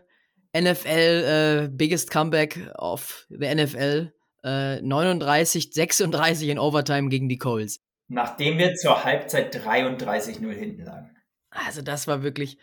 NFL 0.55 1.65
äh, 1.65 1.69
Biggest 1.71 2.11
Comeback 2.11 2.59
of 2.77 3.27
the 3.31 3.55
NFL. 3.55 4.13
39, 4.43 5.73
36 5.73 6.49
in 6.49 6.59
Overtime 6.59 7.09
gegen 7.09 7.29
die 7.29 7.39
Colts. 7.39 7.81
Nachdem 8.09 8.59
wir 8.59 8.75
zur 8.75 9.05
Halbzeit 9.05 9.55
33-0 9.55 10.53
hinten 10.53 10.85
lagen. 10.85 11.17
Also 11.51 11.83
das 11.83 12.07
war 12.07 12.23
wirklich. 12.23 12.59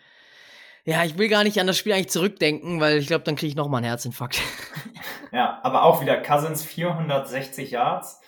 Ja, 0.84 1.04
ich 1.04 1.18
will 1.18 1.28
gar 1.28 1.44
nicht 1.44 1.60
an 1.60 1.66
das 1.66 1.76
Spiel 1.76 1.92
eigentlich 1.92 2.08
zurückdenken, 2.08 2.80
weil 2.80 2.98
ich 2.98 3.06
glaube, 3.06 3.24
dann 3.24 3.36
kriege 3.36 3.50
ich 3.50 3.56
nochmal 3.56 3.78
einen 3.78 3.88
Herzinfarkt. 3.88 4.40
Ja, 5.30 5.60
aber 5.62 5.82
auch 5.82 6.00
wieder 6.00 6.16
Cousins 6.22 6.64
460 6.64 7.70
Yards. 7.70 8.18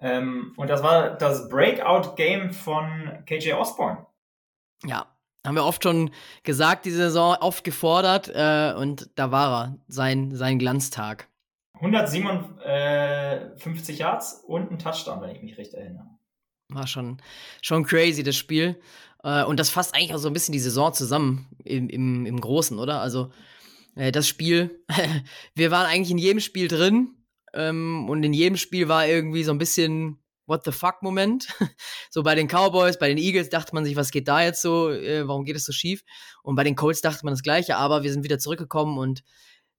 Ähm, 0.00 0.54
und 0.56 0.68
das 0.70 0.82
war 0.82 1.10
das 1.10 1.48
Breakout-Game 1.48 2.52
von 2.52 3.22
KJ 3.26 3.52
Osborne. 3.52 4.06
Ja, 4.84 5.06
haben 5.44 5.54
wir 5.54 5.64
oft 5.64 5.82
schon 5.82 6.10
gesagt, 6.42 6.84
diese 6.84 6.96
Saison, 6.98 7.36
oft 7.40 7.62
gefordert 7.64 8.30
äh, 8.34 8.74
und 8.76 9.10
da 9.16 9.30
war 9.30 9.64
er, 9.64 9.78
sein, 9.86 10.34
sein 10.34 10.58
Glanztag. 10.58 11.28
157 11.76 13.98
Yards 13.98 14.44
und 14.46 14.70
ein 14.70 14.78
Touchdown, 14.78 15.20
wenn 15.20 15.34
ich 15.34 15.42
mich 15.42 15.58
recht 15.58 15.74
erinnere. 15.74 16.06
War 16.68 16.86
schon, 16.86 17.18
schon 17.62 17.84
crazy, 17.84 18.22
das 18.22 18.36
Spiel. 18.36 18.80
Äh, 19.22 19.44
und 19.44 19.60
das 19.60 19.70
fasst 19.70 19.94
eigentlich 19.94 20.14
auch 20.14 20.18
so 20.18 20.28
ein 20.28 20.32
bisschen 20.32 20.52
die 20.52 20.58
Saison 20.58 20.92
zusammen 20.92 21.48
im, 21.64 21.88
im, 21.88 22.26
im 22.26 22.40
Großen, 22.40 22.78
oder? 22.78 23.00
Also, 23.00 23.30
äh, 23.94 24.12
das 24.12 24.28
Spiel, 24.28 24.84
wir 25.54 25.70
waren 25.70 25.86
eigentlich 25.86 26.10
in 26.10 26.18
jedem 26.18 26.40
Spiel 26.40 26.68
drin 26.68 27.14
ähm, 27.54 28.08
und 28.08 28.22
in 28.22 28.32
jedem 28.32 28.56
Spiel 28.56 28.88
war 28.88 29.06
irgendwie 29.06 29.44
so 29.44 29.52
ein 29.52 29.58
bisschen 29.58 30.18
What 30.48 30.64
the 30.64 30.70
fuck 30.70 31.02
Moment. 31.02 31.48
so 32.10 32.22
bei 32.22 32.36
den 32.36 32.46
Cowboys, 32.46 32.98
bei 32.98 33.08
den 33.08 33.18
Eagles 33.18 33.48
dachte 33.48 33.74
man 33.74 33.84
sich, 33.84 33.96
was 33.96 34.12
geht 34.12 34.28
da 34.28 34.42
jetzt 34.42 34.62
so? 34.62 34.90
Äh, 34.90 35.26
warum 35.26 35.44
geht 35.44 35.56
es 35.56 35.64
so 35.64 35.72
schief? 35.72 36.02
Und 36.44 36.54
bei 36.54 36.62
den 36.62 36.76
Colts 36.76 37.00
dachte 37.00 37.24
man 37.24 37.34
das 37.34 37.42
Gleiche, 37.42 37.76
aber 37.76 38.04
wir 38.04 38.12
sind 38.12 38.22
wieder 38.22 38.38
zurückgekommen 38.38 38.96
und 38.96 39.24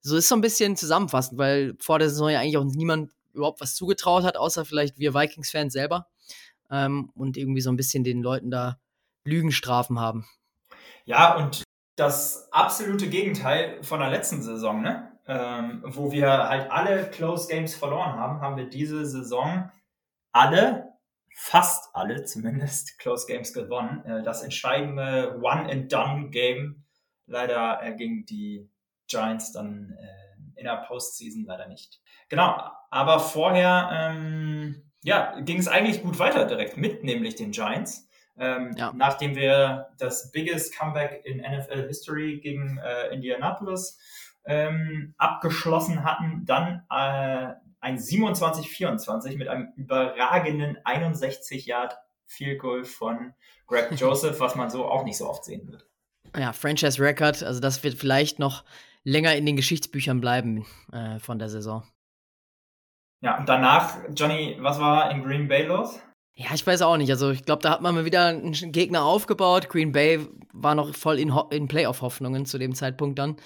so 0.08 0.18
ist 0.18 0.28
so 0.28 0.36
ein 0.36 0.42
bisschen 0.42 0.76
zusammenfassend, 0.76 1.38
weil 1.38 1.76
vor 1.80 2.00
der 2.00 2.10
Saison 2.10 2.30
ja 2.30 2.40
eigentlich 2.40 2.58
auch 2.58 2.64
niemand 2.64 3.12
überhaupt 3.34 3.62
was 3.62 3.76
zugetraut 3.76 4.24
hat, 4.24 4.38
außer 4.38 4.66
vielleicht 4.66 4.98
wir 4.98 5.14
Vikings-Fans 5.14 5.74
selber. 5.74 6.08
Ähm, 6.70 7.12
und 7.16 7.38
irgendwie 7.38 7.62
so 7.62 7.70
ein 7.70 7.78
bisschen 7.78 8.04
den 8.04 8.22
Leuten 8.22 8.52
da 8.52 8.80
Lügenstrafen 9.24 10.00
haben. 10.00 10.26
Ja, 11.06 11.36
und 11.38 11.64
das 11.96 12.52
absolute 12.52 13.08
Gegenteil 13.08 13.82
von 13.84 14.00
der 14.00 14.10
letzten 14.10 14.42
Saison, 14.42 14.82
ne? 14.82 15.18
ähm, 15.28 15.82
wo 15.86 16.12
wir 16.12 16.30
halt 16.30 16.72
alle 16.72 17.10
Close 17.10 17.48
Games 17.48 17.76
verloren 17.76 18.14
haben, 18.14 18.42
haben 18.42 18.58
wir 18.58 18.70
diese 18.70 19.06
Saison 19.06 19.70
alle, 20.32 20.94
fast 21.36 21.90
alle 21.94 22.24
zumindest, 22.24 22.98
Close 23.00 23.28
Games 23.28 23.54
gewonnen. 23.54 24.04
Äh, 24.06 24.24
das 24.24 24.44
entscheidende 24.44 25.40
One-and-Done-Game 25.42 26.84
leider 27.28 27.84
äh, 27.84 27.96
gegen 27.96 28.26
die 28.26 28.70
Giants 29.08 29.52
dann 29.52 29.98
äh, 30.00 30.60
in 30.60 30.66
der 30.66 30.84
Postseason 30.88 31.46
leider 31.46 31.68
nicht. 31.68 32.02
Genau, 32.30 32.60
aber 32.90 33.20
vorher 33.20 33.90
ähm, 33.92 34.84
ja, 35.04 35.40
ging 35.42 35.60
es 35.60 35.68
eigentlich 35.68 36.02
gut 36.02 36.20
weiter 36.20 36.46
direkt 36.46 36.78
mit, 36.78 37.04
nämlich 37.04 37.36
den 37.36 37.52
Giants. 37.52 38.08
Ähm, 38.38 38.76
ja. 38.78 38.92
Nachdem 38.96 39.36
wir 39.36 39.90
das 39.98 40.32
biggest 40.32 40.78
Comeback 40.78 41.26
in 41.26 41.38
NFL 41.38 41.88
History 41.88 42.40
gegen 42.40 42.78
äh, 42.78 43.08
Indianapolis 43.14 44.00
ähm, 44.46 45.16
abgeschlossen 45.18 46.04
hatten, 46.04 46.46
dann 46.46 46.84
äh, 46.90 47.54
ein 47.80 47.98
27-24 47.98 49.38
mit 49.38 49.48
einem 49.48 49.72
überragenden 49.76 50.78
61 50.84 51.66
Yard 51.66 51.98
Field 52.26 52.60
Goal 52.60 52.84
von 52.84 53.34
Greg 53.66 53.92
Joseph, 53.94 54.40
was 54.40 54.56
man 54.56 54.70
so 54.70 54.86
auch 54.86 55.04
nicht 55.04 55.18
so 55.18 55.30
oft 55.30 55.46
sehen 55.46 55.68
wird. 55.68 55.88
Ja, 56.36 56.54
Franchise 56.54 57.02
Record, 57.02 57.42
also 57.44 57.60
das 57.60 57.84
wird 57.84 57.96
vielleicht 57.96 58.40
noch 58.40 58.64
länger 59.08 59.36
in 59.36 59.46
den 59.46 59.56
Geschichtsbüchern 59.56 60.20
bleiben 60.20 60.66
äh, 60.92 61.20
von 61.20 61.40
der 61.40 61.48
Saison. 61.48 61.84
Ja, 63.22 63.40
und 63.40 63.48
danach, 63.48 63.98
Johnny, 64.14 64.58
was 64.60 64.80
war 64.80 65.10
in 65.12 65.24
Green 65.24 65.48
Bay 65.48 65.66
los? 65.66 65.98
Ja, 66.36 66.54
ich 66.54 66.68
weiß 66.68 66.82
auch 66.82 66.98
nicht. 66.98 67.10
Also 67.10 67.32
ich 67.32 67.46
glaube, 67.46 67.64
da 67.64 67.72
hat 67.72 67.82
man 67.82 67.96
mal 67.96 68.06
wieder 68.06 68.28
einen 68.28 68.52
Gegner 68.52 69.04
aufgebaut. 69.04 69.70
Green 69.70 69.94
Bay 69.94 70.28
war 70.54 70.76
noch 70.76 70.94
voll 70.94 71.20
in, 71.20 71.34
in 71.52 71.68
Playoff-Hoffnungen 71.68 72.46
zu 72.46 72.60
dem 72.60 72.76
Zeitpunkt 72.76 73.18
dann 73.18 73.38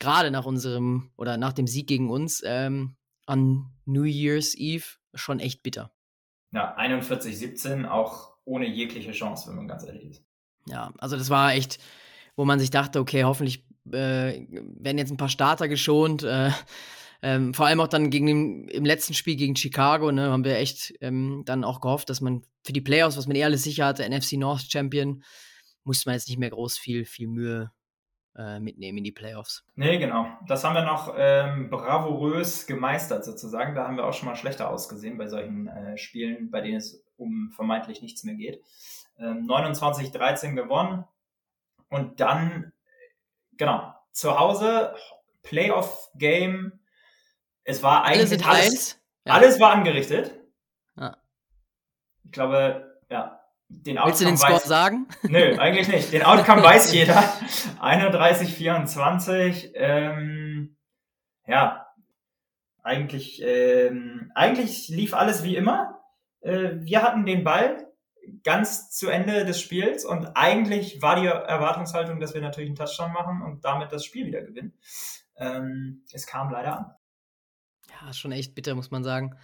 gerade 0.00 0.32
nach 0.32 0.44
unserem 0.44 1.12
oder 1.16 1.36
nach 1.36 1.52
dem 1.52 1.68
Sieg 1.68 1.86
gegen 1.86 2.10
uns 2.10 2.42
ähm, 2.44 2.96
an 3.24 3.72
New 3.86 4.02
Year's 4.02 4.54
Eve 4.56 4.84
schon 5.14 5.38
echt 5.38 5.62
bitter. 5.62 5.92
Ja, 6.52 6.76
41-17, 6.76 7.88
auch 7.88 8.34
ohne 8.44 8.66
jegliche 8.66 9.12
Chance, 9.12 9.48
wenn 9.48 9.56
man 9.56 9.68
ganz 9.68 9.84
ehrlich 9.84 10.04
ist. 10.04 10.24
Ja, 10.66 10.92
also 10.98 11.16
das 11.16 11.30
war 11.30 11.52
echt, 11.54 11.78
wo 12.36 12.44
man 12.44 12.58
sich 12.58 12.70
dachte, 12.70 13.00
okay, 13.00 13.24
hoffentlich 13.24 13.64
äh, 13.92 14.46
werden 14.48 14.98
jetzt 14.98 15.10
ein 15.10 15.16
paar 15.16 15.28
Starter 15.28 15.68
geschont. 15.68 16.22
Äh, 16.22 16.50
ähm, 17.22 17.54
vor 17.54 17.66
allem 17.66 17.80
auch 17.80 17.88
dann 17.88 18.10
gegen 18.10 18.26
den, 18.26 18.68
im 18.68 18.84
letzten 18.84 19.14
Spiel 19.14 19.36
gegen 19.36 19.56
Chicago, 19.56 20.12
ne, 20.12 20.30
haben 20.30 20.44
wir 20.44 20.58
echt 20.58 20.92
ähm, 21.00 21.42
dann 21.46 21.64
auch 21.64 21.80
gehofft, 21.80 22.10
dass 22.10 22.20
man 22.20 22.42
für 22.62 22.74
die 22.74 22.82
Playoffs, 22.82 23.16
was 23.16 23.26
man 23.26 23.36
eh 23.36 23.44
alles 23.44 23.62
sicher 23.62 23.86
hatte, 23.86 24.08
NFC 24.08 24.34
North 24.34 24.70
Champion, 24.70 25.22
musste 25.84 26.08
man 26.08 26.16
jetzt 26.16 26.28
nicht 26.28 26.38
mehr 26.38 26.50
groß 26.50 26.76
viel, 26.76 27.06
viel 27.06 27.28
Mühe 27.28 27.70
äh, 28.36 28.60
mitnehmen 28.60 28.98
in 28.98 29.04
die 29.04 29.12
Playoffs. 29.12 29.64
Nee, 29.74 29.98
genau. 29.98 30.26
Das 30.48 30.64
haben 30.64 30.74
wir 30.74 30.84
noch 30.84 31.14
ähm, 31.16 31.70
bravourös 31.70 32.66
gemeistert 32.66 33.24
sozusagen. 33.24 33.74
Da 33.74 33.86
haben 33.86 33.96
wir 33.96 34.04
auch 34.04 34.12
schon 34.12 34.28
mal 34.28 34.36
schlechter 34.36 34.70
ausgesehen 34.70 35.16
bei 35.18 35.28
solchen 35.28 35.68
äh, 35.68 35.96
Spielen, 35.96 36.50
bei 36.50 36.60
denen 36.60 36.76
es 36.76 37.04
um 37.16 37.52
vermeintlich 37.54 38.02
nichts 38.02 38.24
mehr 38.24 38.34
geht. 38.34 38.60
Ähm, 39.18 39.46
29-13 39.48 40.54
gewonnen 40.54 41.04
und 41.88 42.20
dann, 42.20 42.72
genau, 43.56 43.94
zu 44.12 44.38
Hause, 44.38 44.94
Playoff-Game. 45.42 46.80
Es 47.64 47.82
war 47.82 48.04
eigentlich 48.04 48.44
alles, 48.44 48.46
alles, 48.46 49.02
ja. 49.24 49.32
alles 49.32 49.60
war 49.60 49.72
angerichtet. 49.72 50.34
Ja. 50.96 51.16
Ich 52.24 52.32
glaube, 52.32 53.00
ja, 53.10 53.40
den 53.68 53.98
Willst 54.04 54.20
du 54.20 54.24
den 54.24 54.36
Score 54.36 54.54
weiß, 54.54 54.64
sagen? 54.64 55.08
Nö, 55.22 55.56
eigentlich 55.58 55.88
nicht. 55.88 56.12
Den 56.12 56.22
Outcome 56.22 56.62
weiß 56.64 56.92
jeder. 56.92 57.32
31, 57.80 58.54
24. 58.54 59.72
Ähm, 59.74 60.76
ja, 61.46 61.86
eigentlich, 62.82 63.42
ähm, 63.42 64.30
eigentlich 64.34 64.88
lief 64.88 65.14
alles 65.14 65.42
wie 65.42 65.56
immer. 65.56 66.02
Äh, 66.40 66.72
wir 66.74 67.02
hatten 67.02 67.24
den 67.24 67.44
Ball 67.44 67.86
ganz 68.42 68.90
zu 68.90 69.08
Ende 69.08 69.44
des 69.44 69.60
Spiels 69.60 70.04
und 70.04 70.26
eigentlich 70.36 71.02
war 71.02 71.20
die 71.20 71.26
Erwartungshaltung, 71.26 72.20
dass 72.20 72.34
wir 72.34 72.40
natürlich 72.40 72.68
einen 72.68 72.76
Touchdown 72.76 73.12
machen 73.12 73.42
und 73.42 73.64
damit 73.64 73.92
das 73.92 74.04
Spiel 74.04 74.26
wieder 74.26 74.42
gewinnen. 74.42 74.74
Ähm, 75.36 76.04
es 76.12 76.26
kam 76.26 76.50
leider 76.50 76.78
an. 76.78 76.94
Ja, 77.90 78.12
schon 78.12 78.32
echt 78.32 78.54
bitter, 78.54 78.74
muss 78.74 78.90
man 78.90 79.04
sagen. 79.04 79.36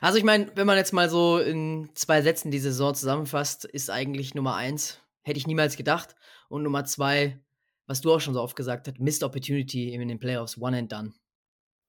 Also 0.00 0.18
ich 0.18 0.24
meine, 0.24 0.50
wenn 0.56 0.66
man 0.66 0.76
jetzt 0.76 0.92
mal 0.92 1.10
so 1.10 1.38
in 1.38 1.90
zwei 1.94 2.22
Sätzen 2.22 2.50
die 2.50 2.58
Saison 2.58 2.94
zusammenfasst, 2.94 3.64
ist 3.64 3.90
eigentlich 3.90 4.34
Nummer 4.34 4.56
eins, 4.56 5.00
hätte 5.22 5.38
ich 5.38 5.46
niemals 5.46 5.76
gedacht. 5.76 6.16
Und 6.48 6.62
Nummer 6.62 6.84
zwei, 6.84 7.38
was 7.86 8.00
du 8.00 8.12
auch 8.12 8.20
schon 8.20 8.34
so 8.34 8.40
oft 8.40 8.56
gesagt 8.56 8.88
hast, 8.88 8.98
Missed 8.98 9.22
Opportunity 9.22 9.92
in 9.92 10.08
den 10.08 10.18
Playoffs, 10.18 10.58
one 10.58 10.78
and 10.78 10.90
done. 10.90 11.12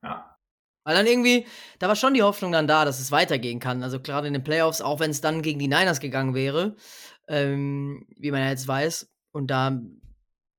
Ja. 0.04 0.31
Weil 0.84 0.96
dann 0.96 1.06
irgendwie, 1.06 1.46
da 1.80 1.88
war 1.88 1.96
schon 1.96 2.14
die 2.14 2.24
Hoffnung 2.24 2.52
dann 2.52 2.68
da, 2.68 2.86
dass 2.86 3.00
es 3.00 3.12
weitergehen 3.12 3.60
kann. 3.60 3.84
Also 3.84 4.00
gerade 4.00 4.28
in 4.28 4.34
den 4.34 4.44
Playoffs, 4.44 4.82
auch 4.82 5.00
wenn 5.00 5.12
es 5.12 5.22
dann 5.22 5.42
gegen 5.42 5.60
die 5.60 5.68
Niners 5.68 6.00
gegangen 6.00 6.34
wäre, 6.34 6.76
ähm, 7.28 8.08
wie 8.18 8.32
man 8.32 8.42
ja 8.42 8.50
jetzt 8.50 8.68
weiß. 8.68 9.12
Und 9.32 9.48
da 9.48 9.80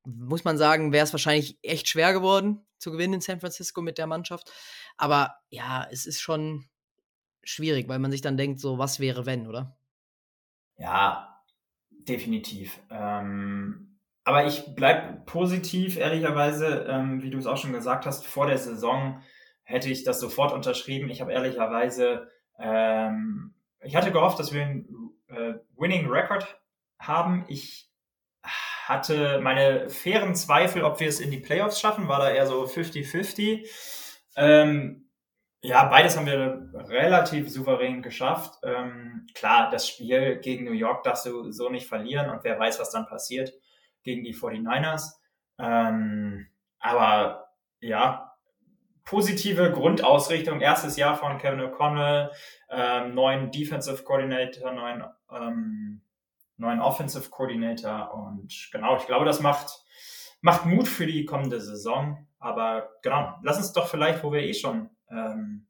muss 0.05 0.45
man 0.45 0.59
sagen, 0.59 0.93
wäre 0.93 1.05
es 1.05 1.12
wahrscheinlich 1.12 1.59
echt 1.62 1.88
schwer 1.88 2.12
geworden 2.12 2.64
zu 2.79 2.91
gewinnen 2.91 3.14
in 3.14 3.21
San 3.21 3.41
Francisco 3.41 3.81
mit 3.81 3.99
der 3.99 4.07
Mannschaft. 4.07 4.50
Aber 4.97 5.37
ja, 5.50 5.87
es 5.91 6.07
ist 6.07 6.21
schon 6.21 6.69
schwierig, 7.45 7.88
weil 7.88 7.99
man 7.99 8.11
sich 8.11 8.21
dann 8.21 8.37
denkt, 8.37 8.61
so, 8.61 8.79
was 8.79 9.00
wäre, 9.00 9.26
wenn, 9.26 9.47
oder? 9.47 9.76
Ja, 10.76 11.41
definitiv. 11.91 12.81
Ähm, 12.91 13.99
aber 14.25 14.47
ich 14.47 14.75
bleibe 14.75 15.23
positiv, 15.26 15.97
ehrlicherweise, 15.97 16.87
ähm, 16.88 17.23
wie 17.23 17.31
du 17.31 17.38
es 17.38 17.47
auch 17.47 17.57
schon 17.57 17.73
gesagt 17.73 18.07
hast, 18.07 18.26
vor 18.26 18.47
der 18.47 18.59
Saison 18.59 19.21
hätte 19.73 19.88
ich 19.88 20.05
das 20.05 20.21
sofort 20.21 20.52
unterschrieben. 20.52 21.09
Ich 21.09 21.23
habe 21.23 21.33
ehrlicherweise, 21.33 22.29
ähm, 22.59 23.55
ich 23.81 23.97
hatte 23.97 24.12
gehofft, 24.12 24.38
dass 24.38 24.52
wir 24.52 24.62
einen 24.62 25.14
äh, 25.29 25.55
Winning 25.76 26.09
Record 26.11 26.61
haben. 26.99 27.47
Ich 27.49 27.91
hatte 28.43 29.41
meine 29.41 29.88
fairen 29.88 30.35
Zweifel, 30.35 30.85
ob 30.85 31.00
wir 31.00 31.09
es 31.09 31.21
in 31.21 31.31
die 31.31 31.38
Playoffs 31.41 31.81
schaffen, 31.81 32.07
war 32.07 32.19
da 32.21 32.31
eher 32.31 32.47
so 32.47 32.64
50-50. 32.64 33.67
Ähm, 34.37 35.09
ja, 35.62 35.85
beides 35.85 36.17
haben 36.17 36.26
wir 36.26 36.71
relativ 36.75 37.49
souverän 37.49 38.02
geschafft. 38.02 38.59
Ähm, 38.64 39.26
klar, 39.35 39.71
das 39.71 39.88
Spiel 39.88 40.38
gegen 40.41 40.64
New 40.64 40.73
York 40.73 41.05
darfst 41.05 41.25
du 41.25 41.50
so 41.50 41.71
nicht 41.71 41.87
verlieren 41.87 42.29
und 42.29 42.45
wer 42.45 42.59
weiß, 42.59 42.79
was 42.79 42.91
dann 42.91 43.07
passiert 43.07 43.52
gegen 44.02 44.23
die 44.23 44.35
49ers. 44.35 45.12
Ähm, 45.59 46.49
aber 46.79 47.49
ja, 47.81 48.32
positive 49.04 49.73
Grundausrichtung. 49.73 50.61
Erstes 50.61 50.97
Jahr 50.97 51.16
von 51.16 51.38
Kevin 51.38 51.61
O'Connell, 51.61 52.30
ähm, 52.71 53.14
neuen 53.14 53.50
Defensive 53.50 54.02
Coordinator, 54.02 54.73
neuen, 54.73 55.04
ähm, 55.30 56.02
neuen 56.56 56.80
Offensive 56.80 57.30
Coordinator. 57.30 58.14
Und 58.14 58.68
genau, 58.73 58.97
ich 58.97 59.06
glaube, 59.06 59.25
das 59.25 59.40
macht, 59.40 59.85
macht 60.40 60.66
Mut 60.66 60.88
für 60.88 61.06
die 61.06 61.25
kommende 61.25 61.61
Saison. 61.61 62.26
Aber 62.38 62.90
genau, 63.02 63.35
lass 63.42 63.59
uns 63.59 63.73
doch 63.73 63.88
vielleicht, 63.88 64.23
wo 64.25 64.32
wir 64.32 64.42
eh 64.42 64.54
schon 64.54 64.90
ähm, 65.11 65.68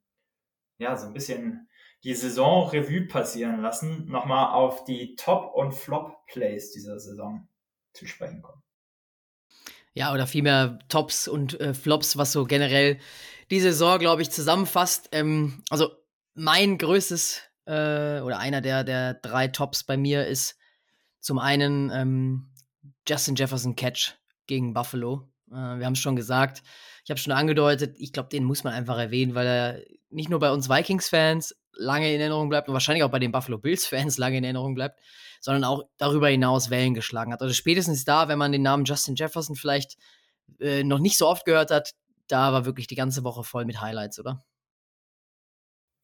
ja 0.79 0.97
so 0.97 1.07
ein 1.07 1.13
bisschen 1.13 1.69
die 2.05 2.15
Saison 2.15 2.69
Revue 2.69 3.07
passieren 3.07 3.61
lassen, 3.61 4.07
nochmal 4.07 4.53
auf 4.53 4.85
die 4.85 5.15
Top- 5.17 5.55
und 5.55 5.73
Flop-Plays 5.73 6.73
dieser 6.73 6.99
Saison 6.99 7.49
zu 7.93 8.07
sprechen 8.07 8.43
kommen. 8.43 8.63
Ja, 9.95 10.13
oder 10.13 10.27
vielmehr 10.27 10.79
Tops 10.89 11.29
und 11.29 11.61
äh, 11.61 11.75
Flops, 11.75 12.17
was 12.17 12.33
so 12.33 12.45
generell 12.45 12.99
die 13.51 13.61
Saison, 13.61 13.99
glaube 13.99 14.23
ich, 14.23 14.31
zusammenfasst. 14.31 15.11
Ähm, 15.13 15.63
also 15.69 15.91
mein 16.35 16.79
größtes 16.79 17.43
äh, 17.67 18.21
oder 18.21 18.39
einer 18.39 18.61
der, 18.61 18.85
der 18.85 19.15
drei 19.15 19.49
Tops 19.49 19.85
bei 19.85 19.97
mir 19.97 20.27
ist 20.27 20.57
zum 21.21 21.39
einen 21.39 21.91
ähm, 21.91 22.51
Justin 23.07 23.37
Jefferson 23.37 23.77
Catch 23.77 24.15
gegen 24.47 24.73
Buffalo. 24.73 25.29
Äh, 25.51 25.55
wir 25.55 25.87
haben 25.87 25.93
es 25.93 25.99
schon 25.99 26.17
gesagt, 26.17 26.63
ich 27.05 27.11
habe 27.11 27.21
schon 27.21 27.33
angedeutet, 27.33 27.97
ich 27.99 28.13
glaube, 28.13 28.29
den 28.31 28.45
muss 28.45 28.65
man 28.65 28.73
einfach 28.73 28.99
erwähnen, 28.99 29.35
weil 29.35 29.47
er 29.47 29.81
nicht 30.11 30.29
nur 30.29 30.41
bei 30.41 30.51
uns 30.51 30.69
Vikings-Fans 30.69 31.55
lange 31.77 32.13
in 32.13 32.21
Erinnerung 32.21 32.49
bleibt 32.49 32.69
und 32.69 32.75
wahrscheinlich 32.75 33.05
auch 33.05 33.11
bei 33.11 33.19
den 33.19 33.33
Buffalo 33.33 33.59
Bills-Fans 33.59 34.19
lange 34.19 34.39
in 34.39 34.45
Erinnerung 34.45 34.75
bleibt, 34.75 35.01
sondern 35.41 35.65
auch 35.65 35.85
darüber 35.99 36.29
hinaus 36.29 36.71
Wellen 36.71 36.95
geschlagen 36.95 37.33
hat. 37.33 37.43
Also 37.43 37.55
spätestens 37.55 38.05
da, 38.05 38.29
wenn 38.29 38.39
man 38.39 38.53
den 38.53 38.63
Namen 38.63 38.85
Justin 38.85 39.17
Jefferson 39.17 39.57
vielleicht 39.57 39.97
äh, 40.61 40.85
noch 40.85 40.99
nicht 40.99 41.19
so 41.19 41.29
oft 41.29 41.45
gehört 41.45 41.71
hat, 41.71 41.95
da 42.29 42.53
war 42.53 42.65
wirklich 42.65 42.87
die 42.87 42.95
ganze 42.95 43.25
Woche 43.25 43.45
voll 43.45 43.65
mit 43.65 43.81
Highlights, 43.81 44.19
oder? 44.19 44.43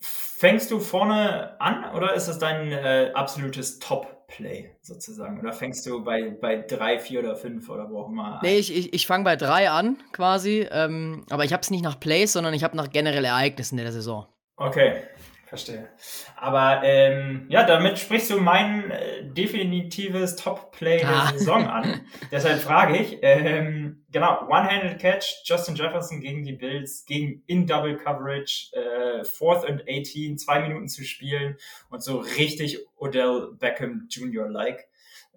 Fängst 0.00 0.70
du 0.70 0.78
vorne 0.78 1.60
an 1.60 1.92
oder 1.96 2.14
ist 2.14 2.28
das 2.28 2.38
dein 2.38 2.70
äh, 2.70 3.10
absolutes 3.12 3.80
Top-Play 3.80 4.76
sozusagen? 4.82 5.40
Oder 5.40 5.52
fängst 5.52 5.84
du 5.84 6.04
bei, 6.04 6.30
bei 6.30 6.58
drei, 6.58 7.00
vier 7.00 7.20
oder 7.20 7.34
fünf 7.34 7.68
oder 7.68 7.90
wo 7.90 8.02
auch 8.02 8.08
immer 8.08 8.34
an? 8.34 8.38
Nee, 8.42 8.58
ich, 8.58 8.72
ich, 8.72 8.92
ich 8.92 9.06
fange 9.08 9.24
bei 9.24 9.34
drei 9.34 9.68
an 9.68 9.98
quasi. 10.12 10.68
Ähm, 10.70 11.26
aber 11.28 11.44
ich 11.44 11.52
habe 11.52 11.62
es 11.62 11.70
nicht 11.72 11.82
nach 11.82 11.98
Plays, 11.98 12.34
sondern 12.34 12.54
ich 12.54 12.62
habe 12.62 12.76
nach 12.76 12.90
generell 12.90 13.24
Ereignissen 13.24 13.78
der 13.78 13.90
Saison. 13.90 14.28
Okay, 14.54 15.02
Verstehe. 15.48 15.88
Aber 16.36 16.82
ähm, 16.84 17.46
ja, 17.48 17.64
damit 17.64 17.98
sprichst 17.98 18.30
du 18.30 18.38
mein 18.38 18.90
äh, 18.90 19.24
definitives 19.24 20.36
Top-Play 20.36 20.98
der 20.98 21.08
ah. 21.08 21.32
Saison 21.32 21.66
an. 21.66 22.02
Deshalb 22.30 22.58
frage 22.58 22.98
ich, 22.98 23.18
ähm, 23.22 24.04
genau, 24.12 24.42
One-Handed 24.42 24.98
Catch, 24.98 25.40
Justin 25.44 25.74
Jefferson 25.74 26.20
gegen 26.20 26.44
die 26.44 26.52
Bills, 26.52 27.06
gegen 27.06 27.42
in 27.46 27.66
Double 27.66 27.96
Coverage, 27.96 28.70
äh, 28.74 29.24
Fourth 29.24 29.64
and 29.64 29.82
18, 29.88 30.36
zwei 30.36 30.60
Minuten 30.60 30.88
zu 30.88 31.02
spielen 31.02 31.56
und 31.88 32.02
so 32.02 32.18
richtig 32.18 32.86
Odell 32.98 33.52
Beckham 33.58 34.06
Jr.-like, 34.10 34.86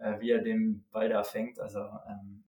äh, 0.02 0.20
wie 0.20 0.32
er 0.32 0.42
den 0.42 0.84
Ball 0.92 1.08
da 1.08 1.24
fängt. 1.24 1.58
Also 1.58 1.80
ähm, 1.80 2.44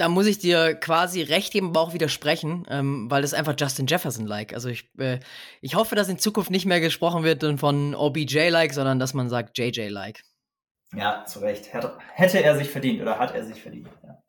da 0.00 0.08
muss 0.08 0.26
ich 0.26 0.38
dir 0.38 0.74
quasi 0.74 1.20
recht 1.20 1.52
geben, 1.52 1.68
aber 1.68 1.80
auch 1.80 1.92
widersprechen, 1.92 2.66
ähm, 2.70 3.10
weil 3.10 3.20
das 3.20 3.34
einfach 3.34 3.54
Justin 3.58 3.86
Jefferson-like. 3.86 4.54
Also 4.54 4.70
ich, 4.70 4.88
äh, 4.98 5.20
ich 5.60 5.74
hoffe, 5.74 5.94
dass 5.94 6.08
in 6.08 6.18
Zukunft 6.18 6.50
nicht 6.50 6.64
mehr 6.64 6.80
gesprochen 6.80 7.22
wird 7.22 7.44
von 7.60 7.94
OBJ-like, 7.94 8.72
sondern 8.72 8.98
dass 8.98 9.12
man 9.12 9.28
sagt 9.28 9.58
JJ-like. 9.58 10.22
Ja, 10.94 11.24
zu 11.26 11.40
Recht. 11.40 11.70
Hätte 11.72 12.42
er 12.42 12.56
sich 12.56 12.70
verdient 12.70 13.02
oder 13.02 13.18
hat 13.18 13.34
er 13.34 13.44
sich 13.44 13.60
verdient. 13.60 13.88
Ja, 14.02 14.22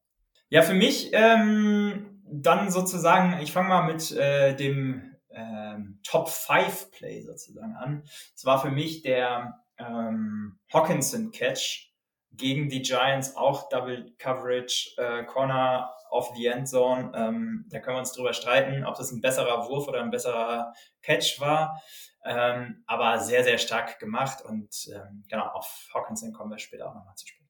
ja 0.50 0.62
für 0.62 0.74
mich 0.74 1.10
ähm, 1.14 2.22
dann 2.26 2.70
sozusagen, 2.70 3.42
ich 3.42 3.52
fange 3.54 3.70
mal 3.70 3.84
mit 3.84 4.12
äh, 4.12 4.56
dem 4.56 5.16
ähm, 5.32 6.00
Top 6.04 6.30
5 6.30 6.92
Play 6.92 7.22
sozusagen 7.22 7.76
an. 7.76 8.04
Es 8.36 8.44
war 8.46 8.62
für 8.62 8.72
mich 8.72 9.04
der 9.04 9.64
ähm, 9.78 10.60
Hawkinson 10.72 11.32
Catch 11.32 11.91
gegen 12.32 12.70
die 12.70 12.82
Giants 12.82 13.36
auch 13.36 13.70
Double 13.70 14.14
Coverage, 14.18 14.94
äh, 14.98 15.24
Corner 15.26 15.94
of 16.10 16.32
the 16.36 16.48
End 16.48 16.68
Zone. 16.68 17.12
Ähm, 17.16 17.66
da 17.70 17.80
können 17.80 17.98
wir 17.98 18.00
uns 18.00 18.14
drüber 18.14 18.34
streiten, 18.34 18.86
ob 18.86 18.96
das 18.96 19.12
ein 19.12 19.22
besserer 19.22 19.68
Wurf 19.68 19.88
oder 19.88 20.02
ein 20.02 20.12
besserer 20.12 20.74
Catch 21.02 21.40
war. 21.40 21.82
Ähm, 22.24 22.84
aber 22.86 23.20
sehr, 23.20 23.44
sehr 23.44 23.58
stark 23.58 24.00
gemacht 24.00 24.44
und 24.46 24.88
ähm, 24.94 25.26
genau, 25.28 25.48
auf 25.48 25.90
Hawkinson 25.94 26.34
kommen 26.34 26.52
wir 26.52 26.60
später 26.60 26.88
auch 26.88 26.94
nochmal 26.94 27.16
zu 27.16 27.26
sprechen. 27.26 27.50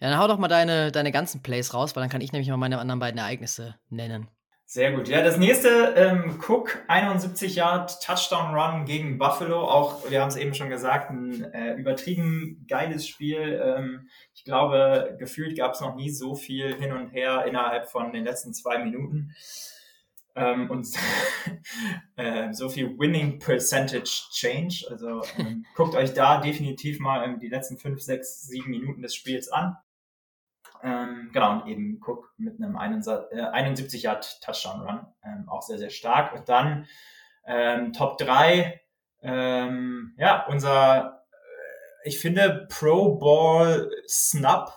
Ja, 0.00 0.10
dann 0.10 0.18
hau 0.18 0.26
doch 0.28 0.38
mal 0.38 0.48
deine, 0.48 0.90
deine 0.90 1.12
ganzen 1.12 1.42
Plays 1.42 1.74
raus, 1.74 1.94
weil 1.94 2.02
dann 2.02 2.10
kann 2.10 2.20
ich 2.20 2.32
nämlich 2.32 2.48
mal 2.48 2.56
meine 2.56 2.78
anderen 2.78 3.00
beiden 3.00 3.18
Ereignisse 3.18 3.78
nennen. 3.88 4.28
Sehr 4.66 4.92
gut. 4.92 5.08
Ja, 5.08 5.22
das 5.22 5.36
nächste, 5.36 5.94
ähm, 5.94 6.40
Cook, 6.40 6.82
71 6.88 7.56
Yard 7.56 8.02
Touchdown 8.02 8.54
Run 8.54 8.86
gegen 8.86 9.18
Buffalo. 9.18 9.60
Auch, 9.60 10.10
wir 10.10 10.22
haben 10.22 10.28
es 10.28 10.36
eben 10.36 10.54
schon 10.54 10.70
gesagt, 10.70 11.10
ein 11.10 11.44
äh, 11.52 11.74
übertrieben 11.74 12.64
geiles 12.66 13.06
Spiel. 13.06 13.62
Ähm, 13.62 14.08
ich 14.34 14.42
glaube, 14.42 15.16
gefühlt 15.18 15.56
gab 15.56 15.74
es 15.74 15.80
noch 15.80 15.94
nie 15.94 16.10
so 16.10 16.34
viel 16.34 16.74
hin 16.74 16.92
und 16.92 17.08
her 17.08 17.44
innerhalb 17.46 17.90
von 17.90 18.12
den 18.12 18.24
letzten 18.24 18.54
zwei 18.54 18.78
Minuten. 18.78 19.34
Ähm, 20.34 20.70
und 20.70 20.88
äh, 22.16 22.52
so 22.52 22.70
viel 22.70 22.98
Winning 22.98 23.38
Percentage 23.38 24.30
Change. 24.32 24.86
Also 24.90 25.22
ähm, 25.38 25.66
guckt 25.76 25.94
euch 25.94 26.14
da 26.14 26.40
definitiv 26.40 27.00
mal 27.00 27.38
die 27.38 27.48
letzten 27.48 27.76
fünf, 27.76 28.00
sechs, 28.00 28.42
sieben 28.42 28.70
Minuten 28.70 29.02
des 29.02 29.14
Spiels 29.14 29.48
an. 29.48 29.76
Ähm, 30.82 31.30
genau, 31.32 31.60
und 31.60 31.66
eben 31.66 32.00
Cook 32.04 32.32
mit 32.36 32.60
einem 32.60 32.76
71 32.76 34.00
äh, 34.00 34.06
Yard 34.06 34.40
Touchdown 34.42 34.80
Run, 34.82 35.06
ähm, 35.24 35.48
auch 35.48 35.62
sehr, 35.62 35.78
sehr 35.78 35.90
stark. 35.90 36.34
Und 36.34 36.48
dann 36.48 36.86
ähm, 37.46 37.92
Top 37.92 38.18
3, 38.18 38.80
ähm, 39.22 40.14
ja, 40.18 40.46
unser, 40.46 41.24
äh, 41.32 42.08
ich 42.08 42.18
finde, 42.18 42.66
Pro 42.70 43.16
Ball 43.16 43.90
Snap 44.06 44.72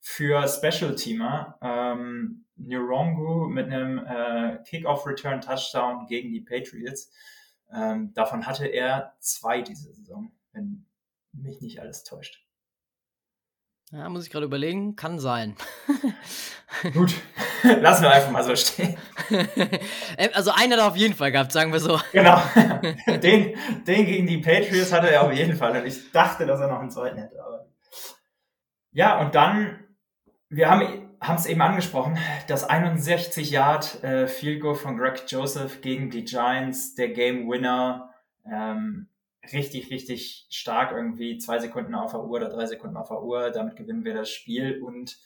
für 0.00 0.48
Special 0.48 0.94
Teamer, 0.94 1.58
ähm, 1.60 2.46
Nirongu 2.56 3.48
mit 3.48 3.66
einem 3.66 3.98
äh, 3.98 4.58
Kickoff 4.64 5.06
Return 5.06 5.40
Touchdown 5.40 6.06
gegen 6.06 6.32
die 6.32 6.40
Patriots. 6.40 7.10
Ähm, 7.72 8.12
davon 8.14 8.46
hatte 8.46 8.66
er 8.66 9.14
zwei 9.20 9.62
diese 9.62 9.92
Saison, 9.92 10.32
wenn 10.52 10.86
mich 11.32 11.60
nicht 11.60 11.80
alles 11.80 12.04
täuscht. 12.04 12.44
Ja, 13.92 14.08
muss 14.08 14.24
ich 14.24 14.30
gerade 14.30 14.46
überlegen. 14.46 14.96
Kann 14.96 15.18
sein. 15.18 15.54
Gut, 16.94 17.14
lassen 17.62 18.02
wir 18.02 18.10
einfach 18.10 18.30
mal 18.30 18.44
so 18.44 18.56
stehen. 18.56 18.96
Äh, 20.18 20.28
also 20.34 20.50
einer 20.50 20.76
da 20.76 20.88
auf 20.88 20.96
jeden 20.96 21.14
Fall 21.14 21.32
gehabt, 21.32 21.52
sagen 21.52 21.72
wir 21.72 21.80
so. 21.80 21.98
Genau. 22.12 22.38
Den, 23.06 23.56
den 23.86 24.04
gegen 24.04 24.26
die 24.26 24.38
Patriots 24.38 24.92
hatte 24.92 25.10
er 25.10 25.22
auf 25.22 25.32
jeden 25.32 25.56
Fall. 25.56 25.74
Und 25.80 25.86
ich 25.86 26.12
dachte, 26.12 26.44
dass 26.44 26.60
er 26.60 26.68
noch 26.68 26.80
einen 26.80 26.90
zweiten 26.90 27.16
hätte. 27.16 27.42
Aber 27.42 27.66
ja, 28.90 29.18
und 29.20 29.34
dann, 29.34 29.78
wir 30.50 30.68
haben 30.68 31.06
es 31.34 31.46
eben 31.46 31.62
angesprochen, 31.62 32.18
das 32.46 32.64
61 32.64 33.50
Yard 33.50 34.04
äh, 34.04 34.26
Field 34.26 34.60
Goal 34.60 34.74
von 34.74 34.98
Greg 34.98 35.22
Joseph 35.26 35.80
gegen 35.80 36.10
die 36.10 36.24
Giants, 36.24 36.94
der 36.94 37.08
Game 37.08 37.48
Winner. 37.48 38.12
Ähm, 38.44 39.08
richtig, 39.52 39.90
richtig 39.90 40.46
stark 40.50 40.92
irgendwie 40.92 41.38
zwei 41.38 41.58
Sekunden 41.58 41.94
auf 41.94 42.12
der 42.12 42.20
Uhr 42.20 42.30
oder 42.30 42.48
drei 42.48 42.66
Sekunden 42.66 42.96
auf 42.96 43.08
der 43.08 43.22
Uhr. 43.22 43.50
Damit 43.50 43.76
gewinnen 43.76 44.04
wir 44.04 44.14
das 44.14 44.30
Spiel 44.30 44.82
und 44.82 45.18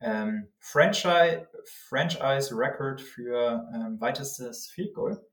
ähm, 0.00 0.52
Franchise, 0.58 1.48
Franchise 1.88 2.54
Record 2.54 3.00
für 3.00 3.68
ähm, 3.74 4.00
weitestes 4.00 4.68
Field 4.68 4.94
Goal. 4.94 5.26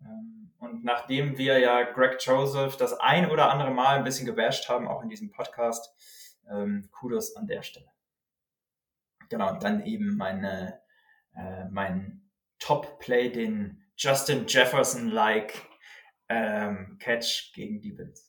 Ähm, 0.00 0.52
und 0.58 0.84
nachdem 0.84 1.36
wir 1.36 1.58
ja 1.58 1.82
Greg 1.82 2.16
Joseph 2.20 2.76
das 2.76 2.98
ein 3.00 3.30
oder 3.30 3.50
andere 3.50 3.70
Mal 3.70 3.96
ein 3.96 4.04
bisschen 4.04 4.26
gebasht 4.26 4.68
haben, 4.68 4.88
auch 4.88 5.02
in 5.02 5.08
diesem 5.08 5.30
Podcast, 5.30 5.92
ähm, 6.50 6.88
Kudos 6.90 7.36
an 7.36 7.46
der 7.46 7.62
Stelle. 7.62 7.90
Genau, 9.28 9.50
und 9.50 9.62
dann 9.62 9.84
eben 9.84 10.16
meine, 10.16 10.80
äh, 11.36 11.66
mein 11.70 12.22
Top-Play, 12.58 13.30
den 13.30 13.84
Justin 13.96 14.46
Jefferson-like 14.46 15.67
ähm, 16.28 16.98
Catch 17.00 17.52
gegen 17.54 17.80
die 17.80 17.92
Bills. 17.92 18.28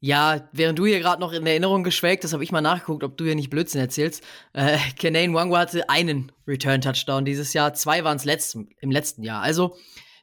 Ja, 0.00 0.48
während 0.52 0.78
du 0.78 0.84
hier 0.84 1.00
gerade 1.00 1.20
noch 1.20 1.32
in 1.32 1.46
Erinnerung 1.46 1.82
geschwelgt 1.82 2.24
hast, 2.24 2.34
habe 2.34 2.44
ich 2.44 2.52
mal 2.52 2.60
nachgeguckt, 2.60 3.04
ob 3.04 3.16
du 3.16 3.24
hier 3.24 3.34
nicht 3.34 3.48
Blödsinn 3.48 3.80
erzählst. 3.80 4.22
Äh, 4.52 4.76
Kenane 4.98 5.32
Wango 5.32 5.56
hatte 5.56 5.88
einen 5.88 6.30
Return-Touchdown 6.46 7.24
dieses 7.24 7.54
Jahr, 7.54 7.72
zwei 7.72 8.04
waren 8.04 8.18
es 8.18 8.54
im 8.54 8.90
letzten 8.90 9.22
Jahr. 9.22 9.40
Also, 9.40 9.76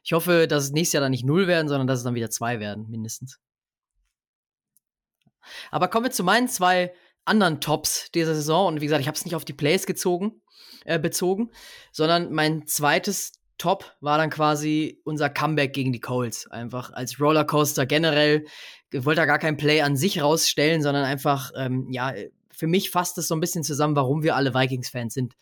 ich 0.04 0.12
hoffe, 0.12 0.46
dass 0.46 0.64
es 0.64 0.70
nächstes 0.70 0.94
Jahr 0.94 1.00
dann 1.00 1.10
nicht 1.10 1.24
null 1.24 1.48
werden, 1.48 1.68
sondern 1.68 1.86
dass 1.86 1.98
es 1.98 2.04
dann 2.04 2.14
wieder 2.14 2.30
zwei 2.30 2.60
werden, 2.60 2.88
mindestens. 2.90 3.40
Aber 5.70 5.88
kommen 5.88 6.06
wir 6.06 6.12
zu 6.12 6.24
meinen 6.24 6.48
zwei 6.48 6.92
anderen 7.24 7.60
Tops 7.60 8.10
dieser 8.12 8.34
Saison. 8.34 8.68
Und 8.68 8.80
wie 8.80 8.86
gesagt, 8.86 9.00
ich 9.00 9.08
habe 9.08 9.16
es 9.16 9.24
nicht 9.24 9.34
auf 9.34 9.44
die 9.44 9.52
Plays 9.52 9.86
gezogen, 9.86 10.42
äh, 10.84 10.98
bezogen, 10.98 11.50
sondern 11.92 12.32
mein 12.32 12.66
zweites 12.66 13.32
top 13.62 13.96
war 14.00 14.18
dann 14.18 14.28
quasi 14.28 15.00
unser 15.04 15.30
Comeback 15.30 15.72
gegen 15.72 15.92
die 15.92 16.00
Colts. 16.00 16.50
Einfach 16.50 16.92
als 16.92 17.20
Rollercoaster 17.20 17.86
generell. 17.86 18.44
Ich 18.90 19.04
wollte 19.04 19.20
da 19.20 19.26
gar 19.26 19.38
kein 19.38 19.56
Play 19.56 19.82
an 19.82 19.96
sich 19.96 20.20
rausstellen, 20.20 20.82
sondern 20.82 21.04
einfach, 21.04 21.52
ähm, 21.56 21.86
ja, 21.90 22.12
für 22.50 22.66
mich 22.66 22.90
fasst 22.90 23.18
es 23.18 23.28
so 23.28 23.36
ein 23.36 23.40
bisschen 23.40 23.62
zusammen, 23.62 23.94
warum 23.94 24.24
wir 24.24 24.34
alle 24.34 24.52
Vikings-Fans 24.52 25.14
sind. 25.14 25.34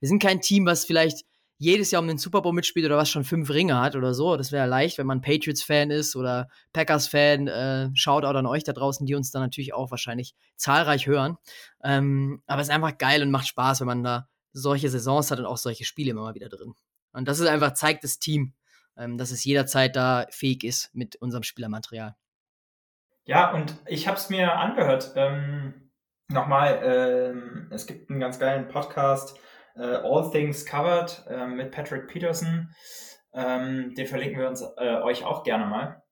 Wir 0.00 0.08
sind 0.08 0.20
kein 0.20 0.40
Team, 0.40 0.66
was 0.66 0.84
vielleicht 0.84 1.24
jedes 1.56 1.92
Jahr 1.92 2.02
um 2.02 2.08
den 2.08 2.18
Super 2.18 2.42
Bowl 2.42 2.52
mitspielt 2.52 2.86
oder 2.86 2.96
was 2.96 3.10
schon 3.10 3.22
fünf 3.22 3.48
Ringe 3.50 3.80
hat 3.80 3.94
oder 3.94 4.12
so. 4.12 4.36
Das 4.36 4.50
wäre 4.50 4.66
leicht, 4.66 4.98
wenn 4.98 5.06
man 5.06 5.20
Patriots-Fan 5.20 5.92
ist 5.92 6.16
oder 6.16 6.48
Packers-Fan. 6.72 7.46
Äh, 7.46 7.90
Shoutout 7.94 8.36
an 8.36 8.46
euch 8.46 8.64
da 8.64 8.72
draußen, 8.72 9.06
die 9.06 9.14
uns 9.14 9.30
dann 9.30 9.42
natürlich 9.42 9.72
auch 9.72 9.92
wahrscheinlich 9.92 10.34
zahlreich 10.56 11.06
hören. 11.06 11.36
Ähm, 11.84 12.42
aber 12.48 12.60
es 12.60 12.68
ist 12.68 12.74
einfach 12.74 12.98
geil 12.98 13.22
und 13.22 13.30
macht 13.30 13.46
Spaß, 13.46 13.80
wenn 13.80 13.86
man 13.86 14.02
da 14.02 14.28
solche 14.52 14.88
Saisons 14.88 15.30
hat 15.30 15.38
und 15.38 15.46
auch 15.46 15.58
solche 15.58 15.84
Spiele 15.84 16.10
immer 16.10 16.22
mal 16.22 16.34
wieder 16.34 16.48
drin. 16.48 16.74
Und 17.12 17.28
das 17.28 17.40
ist 17.40 17.46
einfach, 17.48 17.74
zeigt 17.74 18.04
das 18.04 18.18
Team, 18.18 18.54
ähm, 18.96 19.18
dass 19.18 19.30
es 19.30 19.44
jederzeit 19.44 19.96
da 19.96 20.26
fähig 20.30 20.64
ist 20.64 20.94
mit 20.94 21.16
unserem 21.16 21.42
Spielermaterial. 21.42 22.16
Ja, 23.24 23.52
und 23.52 23.76
ich 23.86 24.08
habe 24.08 24.16
es 24.16 24.30
mir 24.30 24.54
angehört. 24.54 25.12
Ähm, 25.16 25.88
Nochmal, 26.30 26.80
ähm, 26.84 27.68
es 27.70 27.86
gibt 27.86 28.10
einen 28.10 28.20
ganz 28.20 28.38
geilen 28.38 28.68
Podcast, 28.68 29.38
äh, 29.76 29.80
All 29.80 30.30
Things 30.30 30.66
Covered 30.66 31.24
äh, 31.26 31.46
mit 31.46 31.70
Patrick 31.70 32.06
Peterson. 32.06 32.70
Ähm, 33.32 33.94
den 33.94 34.06
verlinken 34.06 34.38
wir 34.38 34.48
uns 34.48 34.62
äh, 34.76 34.96
euch 34.96 35.24
auch 35.24 35.42
gerne 35.42 35.64
mal. 35.64 36.02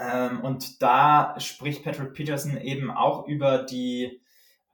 Ähm, 0.00 0.40
und 0.40 0.82
da 0.82 1.36
spricht 1.38 1.84
Patrick 1.84 2.14
Peterson 2.14 2.56
eben 2.56 2.90
auch 2.90 3.28
über 3.28 3.58
die 3.58 4.20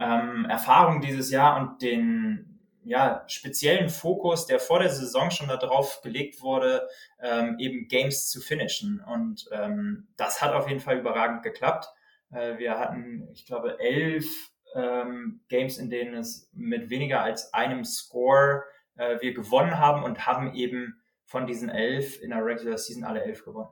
ähm, 0.01 0.47
Erfahrung 0.49 1.03
dieses 1.03 1.31
Jahr 1.31 1.61
und 1.61 1.83
den 1.83 2.54
ja, 2.85 3.25
speziellen 3.27 3.89
Fokus, 3.89 4.47
der 4.47 4.61
vor 4.61 4.81
der 4.81 4.91
Saison 4.91 5.31
schon 5.31 5.49
darauf 5.49 6.03
gelegt 6.03 6.43
wurde, 6.43 6.89
ähm, 7.21 7.57
eben 7.59 7.89
Games 7.89 8.29
zu 8.29 8.41
finishen. 8.41 9.01
Und 9.01 9.49
ähm, 9.53 10.09
das 10.17 10.43
hat 10.43 10.53
auf 10.53 10.69
jeden 10.69 10.81
Fall 10.81 10.99
überragend 10.99 11.43
geklappt. 11.43 11.87
Äh, 12.31 12.59
wir 12.59 12.79
hatten, 12.79 13.29
ich 13.33 13.47
glaube, 13.47 13.79
elf 13.81 14.27
ähm, 14.75 15.41
Games, 15.49 15.79
in 15.79 15.91
denen 15.91 16.15
es 16.15 16.51
mit 16.53 16.91
weniger 16.91 17.23
als 17.23 17.53
einem 17.55 17.85
Score 17.85 18.65
äh, 18.97 19.21
wir 19.21 19.35
gewonnen 19.35 19.79
haben 19.79 20.03
und 20.03 20.27
haben 20.27 20.55
eben 20.55 21.01
von 21.25 21.47
diesen 21.47 21.69
elf 21.69 22.21
in 22.21 22.31
der 22.31 22.45
Regular 22.45 22.79
Season 22.79 23.05
alle 23.05 23.25
elf 23.25 23.45
gewonnen. 23.45 23.71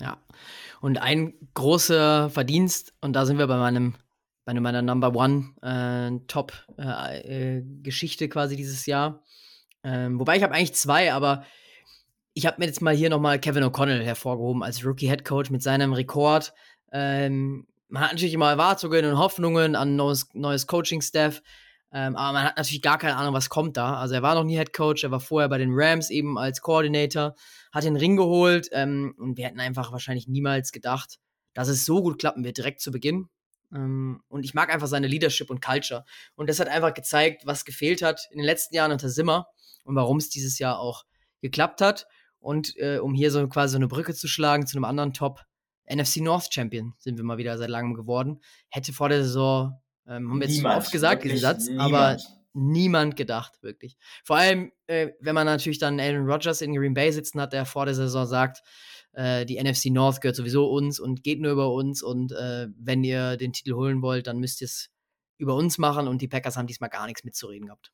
Ja, 0.00 0.18
und 0.80 0.98
ein 0.98 1.34
großer 1.54 2.30
Verdienst, 2.30 2.94
und 3.00 3.14
da 3.14 3.26
sind 3.26 3.38
wir 3.38 3.48
bei 3.48 3.56
meinem 3.56 3.94
bei 4.48 4.58
meiner 4.58 4.80
Number 4.80 5.14
One 5.14 5.50
äh, 5.60 6.24
Top 6.26 6.54
äh, 6.78 7.58
äh, 7.58 7.62
Geschichte 7.82 8.30
quasi 8.30 8.56
dieses 8.56 8.86
Jahr. 8.86 9.22
Ähm, 9.84 10.18
wobei 10.18 10.38
ich 10.38 10.42
habe 10.42 10.54
eigentlich 10.54 10.74
zwei, 10.74 11.12
aber 11.12 11.44
ich 12.32 12.46
habe 12.46 12.56
mir 12.58 12.64
jetzt 12.64 12.80
mal 12.80 12.94
hier 12.94 13.10
nochmal 13.10 13.38
Kevin 13.38 13.62
O'Connell 13.62 14.02
hervorgehoben 14.02 14.62
als 14.62 14.86
Rookie 14.86 15.06
Head 15.06 15.26
Coach 15.26 15.50
mit 15.50 15.62
seinem 15.62 15.92
Rekord. 15.92 16.54
Ähm, 16.92 17.66
man 17.88 18.02
hat 18.02 18.12
natürlich 18.12 18.32
immer 18.32 18.48
Erwartungen 18.48 19.04
und 19.04 19.18
Hoffnungen 19.18 19.76
an 19.76 19.96
neues, 19.96 20.30
neues 20.32 20.66
Coaching-Staff, 20.66 21.42
ähm, 21.92 22.16
aber 22.16 22.32
man 22.32 22.44
hat 22.44 22.56
natürlich 22.56 22.80
gar 22.80 22.96
keine 22.96 23.16
Ahnung, 23.16 23.34
was 23.34 23.50
kommt 23.50 23.76
da. 23.76 23.98
Also 23.98 24.14
er 24.14 24.22
war 24.22 24.34
noch 24.34 24.44
nie 24.44 24.56
Head 24.56 24.72
Coach, 24.72 25.04
er 25.04 25.10
war 25.10 25.20
vorher 25.20 25.50
bei 25.50 25.58
den 25.58 25.72
Rams 25.74 26.08
eben 26.08 26.38
als 26.38 26.62
Coordinator, 26.62 27.34
hat 27.70 27.84
den 27.84 27.96
Ring 27.96 28.16
geholt 28.16 28.70
ähm, 28.72 29.14
und 29.18 29.36
wir 29.36 29.44
hätten 29.44 29.60
einfach 29.60 29.92
wahrscheinlich 29.92 30.26
niemals 30.26 30.72
gedacht, 30.72 31.18
dass 31.52 31.68
es 31.68 31.84
so 31.84 32.00
gut 32.00 32.18
klappen 32.18 32.44
wird 32.44 32.56
direkt 32.56 32.80
zu 32.80 32.90
Beginn. 32.90 33.28
Ähm, 33.72 34.22
und 34.28 34.44
ich 34.44 34.54
mag 34.54 34.72
einfach 34.72 34.86
seine 34.86 35.06
Leadership 35.06 35.50
und 35.50 35.62
Culture. 35.62 36.04
Und 36.34 36.48
das 36.48 36.60
hat 36.60 36.68
einfach 36.68 36.94
gezeigt, 36.94 37.46
was 37.46 37.64
gefehlt 37.64 38.02
hat 38.02 38.28
in 38.30 38.38
den 38.38 38.46
letzten 38.46 38.74
Jahren 38.74 38.92
unter 38.92 39.08
Simmer 39.08 39.48
und 39.84 39.94
warum 39.94 40.18
es 40.18 40.28
dieses 40.28 40.58
Jahr 40.58 40.78
auch 40.78 41.04
geklappt 41.40 41.80
hat. 41.80 42.06
Und 42.38 42.76
äh, 42.76 42.98
um 42.98 43.14
hier 43.14 43.30
so 43.30 43.46
quasi 43.48 43.72
so 43.72 43.78
eine 43.78 43.88
Brücke 43.88 44.14
zu 44.14 44.28
schlagen 44.28 44.66
zu 44.66 44.76
einem 44.76 44.84
anderen 44.84 45.12
Top 45.12 45.44
NFC 45.90 46.18
North 46.18 46.52
Champion 46.52 46.94
sind 46.98 47.16
wir 47.16 47.24
mal 47.24 47.38
wieder 47.38 47.56
seit 47.58 47.70
langem 47.70 47.94
geworden. 47.94 48.40
Hätte 48.68 48.92
vor 48.92 49.08
der 49.08 49.22
Saison, 49.22 49.80
ähm, 50.06 50.30
haben 50.30 50.40
wir 50.40 50.48
jetzt 50.48 50.64
oft 50.64 50.92
gesagt, 50.92 51.24
diesen 51.24 51.38
Satz, 51.38 51.66
niemand. 51.66 51.94
aber 51.94 52.16
niemand 52.52 53.16
gedacht, 53.16 53.62
wirklich. 53.62 53.96
Vor 54.24 54.36
allem, 54.36 54.72
äh, 54.86 55.10
wenn 55.20 55.34
man 55.34 55.46
natürlich 55.46 55.78
dann 55.78 56.00
Aaron 56.00 56.26
Rodgers 56.26 56.60
in 56.60 56.74
Green 56.74 56.94
Bay 56.94 57.12
sitzen 57.12 57.40
hat, 57.40 57.52
der 57.52 57.64
vor 57.64 57.86
der 57.86 57.94
Saison 57.94 58.26
sagt, 58.26 58.62
äh, 59.18 59.44
die 59.44 59.60
NFC 59.60 59.86
North 59.86 60.20
gehört 60.20 60.36
sowieso 60.36 60.70
uns 60.70 61.00
und 61.00 61.24
geht 61.24 61.40
nur 61.40 61.50
über 61.50 61.72
uns 61.72 62.04
und 62.04 62.30
äh, 62.30 62.68
wenn 62.78 63.02
ihr 63.02 63.36
den 63.36 63.52
Titel 63.52 63.74
holen 63.74 64.00
wollt, 64.00 64.28
dann 64.28 64.38
müsst 64.38 64.60
ihr 64.60 64.66
es 64.66 64.90
über 65.38 65.56
uns 65.56 65.76
machen 65.76 66.06
und 66.06 66.22
die 66.22 66.28
Packers 66.28 66.56
haben 66.56 66.68
diesmal 66.68 66.88
gar 66.88 67.06
nichts 67.06 67.24
mitzureden 67.24 67.66
gehabt. 67.66 67.92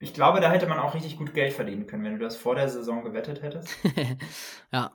Ich 0.00 0.12
glaube, 0.12 0.40
da 0.40 0.50
hätte 0.50 0.66
man 0.66 0.80
auch 0.80 0.94
richtig 0.94 1.16
gut 1.16 1.32
Geld 1.32 1.52
verdienen 1.52 1.86
können, 1.86 2.02
wenn 2.04 2.18
du 2.18 2.24
das 2.24 2.36
vor 2.36 2.56
der 2.56 2.68
Saison 2.68 3.04
gewettet 3.04 3.40
hättest. 3.42 3.68
ja. 4.72 4.92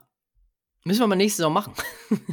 Müssen 0.84 1.00
wir 1.00 1.08
mal 1.08 1.16
nächste 1.16 1.38
Saison 1.38 1.54
machen. 1.54 1.74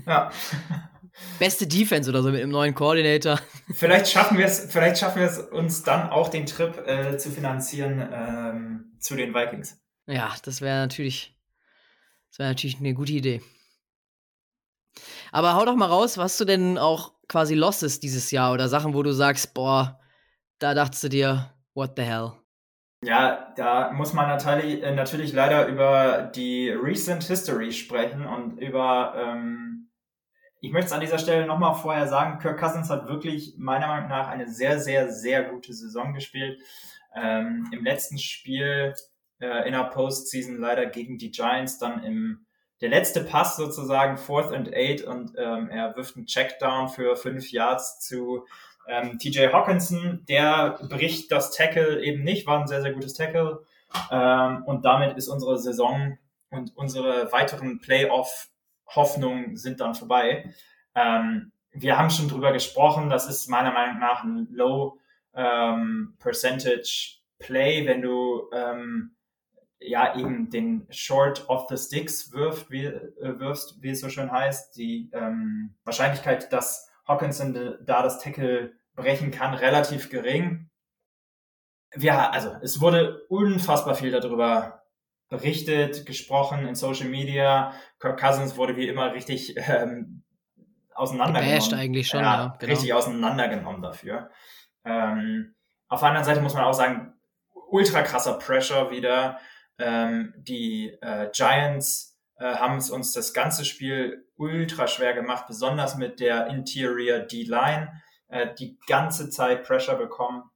ja. 0.04 0.30
Beste 1.38 1.66
Defense 1.66 2.10
oder 2.10 2.22
so 2.22 2.30
mit 2.30 2.42
einem 2.42 2.50
neuen 2.50 2.74
Koordinator. 2.74 3.40
Vielleicht 3.72 4.08
schaffen 4.08 4.38
wir 4.38 4.46
es, 4.46 4.70
vielleicht 4.70 4.98
schaffen 4.98 5.20
wir 5.20 5.26
es 5.26 5.38
uns 5.38 5.82
dann 5.82 6.10
auch 6.10 6.28
den 6.28 6.46
Trip 6.46 6.76
äh, 6.86 7.16
zu 7.16 7.30
finanzieren 7.30 8.08
ähm, 8.12 8.96
zu 9.00 9.16
den 9.16 9.34
Vikings. 9.34 9.80
Ja, 10.06 10.32
das 10.44 10.60
wäre 10.60 10.76
natürlich 10.76 11.37
das 12.30 12.38
wäre 12.38 12.48
natürlich 12.50 12.78
eine 12.78 12.94
gute 12.94 13.12
Idee. 13.12 13.42
Aber 15.32 15.54
hau 15.54 15.64
doch 15.64 15.76
mal 15.76 15.86
raus, 15.86 16.18
was 16.18 16.36
du 16.38 16.44
denn 16.44 16.78
auch 16.78 17.12
quasi 17.28 17.54
Losses 17.54 18.00
dieses 18.00 18.30
Jahr 18.30 18.52
oder 18.52 18.68
Sachen, 18.68 18.94
wo 18.94 19.02
du 19.02 19.12
sagst, 19.12 19.54
boah, 19.54 20.00
da 20.58 20.74
dachtest 20.74 21.04
du 21.04 21.08
dir, 21.08 21.52
what 21.74 21.92
the 21.96 22.02
hell? 22.02 22.32
Ja, 23.04 23.52
da 23.56 23.92
muss 23.92 24.12
man 24.12 24.26
natürlich, 24.26 24.82
äh, 24.82 24.92
natürlich 24.92 25.32
leider 25.32 25.66
über 25.68 26.30
die 26.34 26.70
Recent 26.70 27.22
History 27.22 27.70
sprechen 27.72 28.26
und 28.26 28.58
über, 28.58 29.14
ähm, 29.16 29.90
ich 30.60 30.72
möchte 30.72 30.86
es 30.86 30.92
an 30.92 31.00
dieser 31.00 31.18
Stelle 31.18 31.46
nochmal 31.46 31.76
vorher 31.76 32.08
sagen, 32.08 32.40
Kirk 32.40 32.58
Cousins 32.58 32.90
hat 32.90 33.06
wirklich 33.06 33.54
meiner 33.56 33.86
Meinung 33.86 34.08
nach 34.08 34.26
eine 34.26 34.48
sehr, 34.48 34.80
sehr, 34.80 35.12
sehr 35.12 35.44
gute 35.44 35.72
Saison 35.72 36.12
gespielt. 36.12 36.60
Ähm, 37.14 37.68
Im 37.70 37.84
letzten 37.84 38.18
Spiel 38.18 38.94
äh, 39.40 39.66
in 39.66 39.72
der 39.72 39.84
Postseason 39.84 40.58
leider 40.58 40.86
gegen 40.86 41.18
die 41.18 41.30
Giants 41.30 41.78
dann 41.78 42.02
im 42.04 42.44
der 42.80 42.90
letzte 42.90 43.24
Pass 43.24 43.56
sozusagen, 43.56 44.16
fourth 44.18 44.52
and 44.52 44.72
eight, 44.72 45.02
und 45.02 45.32
ähm, 45.36 45.68
er 45.68 45.96
wirft 45.96 46.16
einen 46.16 46.26
Checkdown 46.26 46.88
für 46.88 47.16
fünf 47.16 47.50
Yards 47.50 47.98
zu 48.00 48.46
ähm, 48.86 49.18
TJ 49.18 49.48
Hawkinson. 49.48 50.24
Der 50.28 50.78
bricht 50.88 51.32
das 51.32 51.50
Tackle 51.50 52.02
eben 52.02 52.22
nicht, 52.22 52.46
war 52.46 52.60
ein 52.60 52.68
sehr, 52.68 52.82
sehr 52.82 52.92
gutes 52.92 53.14
Tackle. 53.14 53.64
Ähm, 54.10 54.62
und 54.64 54.84
damit 54.84 55.16
ist 55.16 55.28
unsere 55.28 55.58
Saison 55.58 56.18
und 56.50 56.76
unsere 56.76 57.32
weiteren 57.32 57.80
Playoff-Hoffnungen 57.80 59.56
sind 59.56 59.80
dann 59.80 59.94
vorbei. 59.94 60.54
Ähm, 60.94 61.52
wir 61.72 61.98
haben 61.98 62.10
schon 62.10 62.28
drüber 62.28 62.52
gesprochen, 62.52 63.10
das 63.10 63.28
ist 63.28 63.48
meiner 63.48 63.72
Meinung 63.72 63.98
nach 63.98 64.24
ein 64.24 64.48
Low 64.50 64.98
ähm, 65.34 66.14
Percentage 66.18 67.18
Play, 67.38 67.86
wenn 67.86 68.02
du 68.02 68.48
ähm, 68.52 69.14
ja 69.80 70.16
eben 70.16 70.50
den 70.50 70.86
Short 70.90 71.48
of 71.48 71.66
the 71.68 71.76
Sticks 71.76 72.32
wirft, 72.32 72.70
wie, 72.70 72.86
äh, 72.86 73.38
wirfst, 73.38 73.82
wie 73.82 73.90
es 73.90 74.00
so 74.00 74.08
schön 74.08 74.30
heißt, 74.30 74.76
die 74.76 75.10
ähm, 75.12 75.74
Wahrscheinlichkeit, 75.84 76.52
dass 76.52 76.90
Hawkinson 77.06 77.54
da 77.84 78.02
das 78.02 78.20
Tackle 78.20 78.72
brechen 78.94 79.30
kann, 79.30 79.54
relativ 79.54 80.10
gering. 80.10 80.70
Ja, 81.96 82.30
also 82.30 82.54
es 82.60 82.80
wurde 82.80 83.24
unfassbar 83.28 83.94
viel 83.94 84.10
darüber 84.10 84.82
berichtet, 85.28 86.06
gesprochen 86.06 86.66
in 86.66 86.74
Social 86.74 87.08
Media. 87.08 87.72
Kirk 88.00 88.20
Cousins 88.20 88.56
wurde 88.56 88.76
wie 88.76 88.88
immer 88.88 89.12
richtig 89.12 89.54
ähm, 89.56 90.22
auseinandergenommen. 90.94 91.54
Gebasht 91.54 91.72
eigentlich 91.74 92.08
schon, 92.08 92.20
ja, 92.20 92.44
ja 92.44 92.56
genau. 92.58 92.72
Richtig 92.72 92.92
auseinandergenommen 92.92 93.82
dafür. 93.82 94.30
Ähm, 94.84 95.54
auf 95.88 96.00
der 96.00 96.08
anderen 96.08 96.24
Seite 96.24 96.40
muss 96.40 96.54
man 96.54 96.64
auch 96.64 96.74
sagen, 96.74 97.14
ultra 97.70 98.02
krasser 98.02 98.38
Pressure 98.38 98.90
wieder. 98.90 99.38
Ähm, 99.78 100.34
die 100.36 100.96
äh, 101.00 101.30
Giants 101.32 102.18
äh, 102.36 102.44
haben 102.44 102.78
es 102.78 102.90
uns 102.90 103.12
das 103.12 103.32
ganze 103.32 103.64
Spiel 103.64 104.26
ultra 104.36 104.86
schwer 104.86 105.14
gemacht, 105.14 105.46
besonders 105.46 105.96
mit 105.96 106.20
der 106.20 106.48
Interior 106.48 107.20
D-Line, 107.20 108.00
äh, 108.28 108.54
die 108.54 108.78
ganze 108.86 109.30
Zeit 109.30 109.64
Pressure 109.64 109.96
bekommen. 109.96 110.50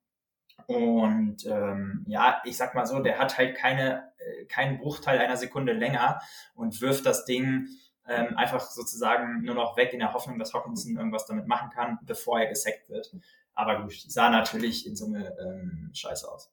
Und 0.67 1.45
ähm, 1.47 2.05
ja, 2.07 2.41
ich 2.45 2.57
sag 2.57 2.75
mal 2.75 2.87
so, 2.87 3.01
der 3.01 3.19
hat 3.19 3.37
halt 3.37 3.57
keine, 3.57 4.13
äh, 4.19 4.45
keinen 4.47 4.79
Bruchteil 4.79 5.19
einer 5.19 5.37
Sekunde 5.37 5.73
länger 5.73 6.21
und 6.55 6.81
wirft 6.81 7.05
das 7.05 7.25
Ding 7.25 7.69
ähm, 8.07 8.37
einfach 8.37 8.61
sozusagen 8.61 9.43
nur 9.43 9.55
noch 9.55 9.77
weg 9.77 9.93
in 9.93 10.01
der 10.01 10.13
Hoffnung, 10.13 10.39
dass 10.39 10.55
Hawkinson 10.55 10.97
irgendwas 10.97 11.27
damit 11.27 11.47
machen 11.47 11.71
kann, 11.71 11.99
bevor 12.03 12.41
er 12.41 12.49
gesackt 12.49 12.89
wird. 12.89 13.15
Aber 13.55 13.83
gut, 13.83 13.95
sah 14.09 14.31
natürlich 14.31 14.87
in 14.87 14.97
Summe 14.97 15.37
ähm, 15.41 15.91
scheiße 15.93 16.31
aus. 16.31 16.51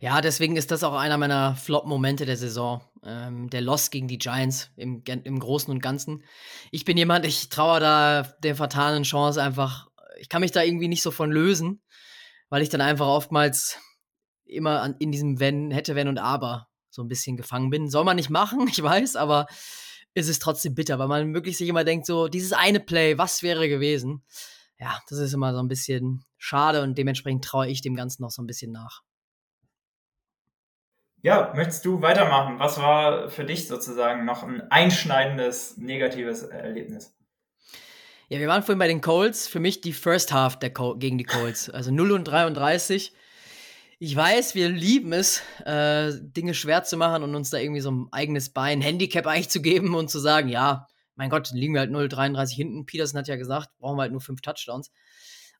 Ja, 0.00 0.20
deswegen 0.20 0.56
ist 0.56 0.70
das 0.70 0.84
auch 0.84 0.94
einer 0.94 1.18
meiner 1.18 1.56
Flop-Momente 1.56 2.26
der 2.26 2.36
Saison. 2.36 2.82
Ähm, 3.04 3.50
der 3.50 3.60
Loss 3.60 3.90
gegen 3.90 4.08
die 4.08 4.18
Giants 4.18 4.70
im, 4.76 5.02
im 5.04 5.38
Großen 5.38 5.72
und 5.72 5.80
Ganzen. 5.80 6.24
Ich 6.70 6.84
bin 6.84 6.96
jemand, 6.96 7.26
ich 7.26 7.48
traue 7.48 7.80
da 7.80 8.22
der 8.42 8.54
fatalen 8.54 9.02
Chance 9.02 9.42
einfach, 9.42 9.88
ich 10.18 10.28
kann 10.28 10.40
mich 10.40 10.52
da 10.52 10.62
irgendwie 10.62 10.88
nicht 10.88 11.02
so 11.02 11.10
von 11.10 11.30
lösen, 11.32 11.82
weil 12.48 12.62
ich 12.62 12.68
dann 12.68 12.80
einfach 12.80 13.06
oftmals 13.06 13.78
immer 14.44 14.82
an, 14.82 14.96
in 14.98 15.10
diesem 15.10 15.40
Wenn, 15.40 15.70
hätte, 15.70 15.94
wenn 15.94 16.08
und 16.08 16.18
aber 16.18 16.68
so 16.90 17.02
ein 17.02 17.08
bisschen 17.08 17.36
gefangen 17.36 17.70
bin. 17.70 17.88
Soll 17.88 18.04
man 18.04 18.16
nicht 18.16 18.30
machen, 18.30 18.68
ich 18.70 18.82
weiß, 18.82 19.16
aber 19.16 19.46
ist 20.14 20.28
es 20.28 20.38
trotzdem 20.38 20.74
bitter, 20.74 20.98
weil 20.98 21.08
man 21.08 21.34
wirklich 21.34 21.56
sich 21.56 21.68
immer 21.68 21.84
denkt, 21.84 22.06
so, 22.06 22.28
dieses 22.28 22.52
eine 22.52 22.80
Play, 22.80 23.16
was 23.18 23.42
wäre 23.42 23.68
gewesen? 23.68 24.22
Ja, 24.78 25.00
das 25.08 25.18
ist 25.18 25.32
immer 25.32 25.54
so 25.54 25.60
ein 25.60 25.68
bisschen 25.68 26.24
schade 26.38 26.82
und 26.82 26.98
dementsprechend 26.98 27.44
traue 27.44 27.68
ich 27.68 27.82
dem 27.82 27.94
Ganzen 27.94 28.22
noch 28.22 28.30
so 28.30 28.42
ein 28.42 28.46
bisschen 28.46 28.72
nach. 28.72 29.02
Ja, 31.22 31.52
möchtest 31.54 31.84
du 31.84 32.02
weitermachen? 32.02 32.58
Was 32.58 32.78
war 32.78 33.30
für 33.30 33.44
dich 33.44 33.68
sozusagen 33.68 34.24
noch 34.24 34.42
ein 34.42 34.60
einschneidendes, 34.72 35.76
negatives 35.76 36.42
Erlebnis? 36.42 37.14
Ja, 38.28 38.40
wir 38.40 38.48
waren 38.48 38.64
vorhin 38.64 38.80
bei 38.80 38.88
den 38.88 39.00
Colts. 39.00 39.46
Für 39.46 39.60
mich 39.60 39.80
die 39.80 39.92
First 39.92 40.32
Half 40.32 40.58
der 40.58 40.72
Col 40.72 40.98
gegen 40.98 41.18
die 41.18 41.24
Colts. 41.24 41.70
Also 41.70 41.92
0 41.92 42.10
und 42.10 42.24
33. 42.24 43.12
Ich 44.00 44.16
weiß, 44.16 44.56
wir 44.56 44.68
lieben 44.68 45.12
es, 45.12 45.42
äh, 45.64 46.10
Dinge 46.20 46.54
schwer 46.54 46.82
zu 46.82 46.96
machen 46.96 47.22
und 47.22 47.36
uns 47.36 47.50
da 47.50 47.58
irgendwie 47.58 47.82
so 47.82 47.92
ein 47.92 48.08
eigenes 48.10 48.50
Bein, 48.50 48.80
Handicap 48.80 49.28
eigentlich 49.28 49.50
zu 49.50 49.62
geben 49.62 49.94
und 49.94 50.10
zu 50.10 50.18
sagen, 50.18 50.48
ja, 50.48 50.88
mein 51.14 51.30
Gott, 51.30 51.52
liegen 51.52 51.74
wir 51.74 51.80
halt 51.80 51.92
0-33 51.92 52.52
hinten. 52.52 52.86
Peterson 52.86 53.20
hat 53.20 53.28
ja 53.28 53.36
gesagt, 53.36 53.68
brauchen 53.78 53.96
wir 53.96 54.02
halt 54.02 54.12
nur 54.12 54.20
fünf 54.20 54.40
Touchdowns. 54.40 54.90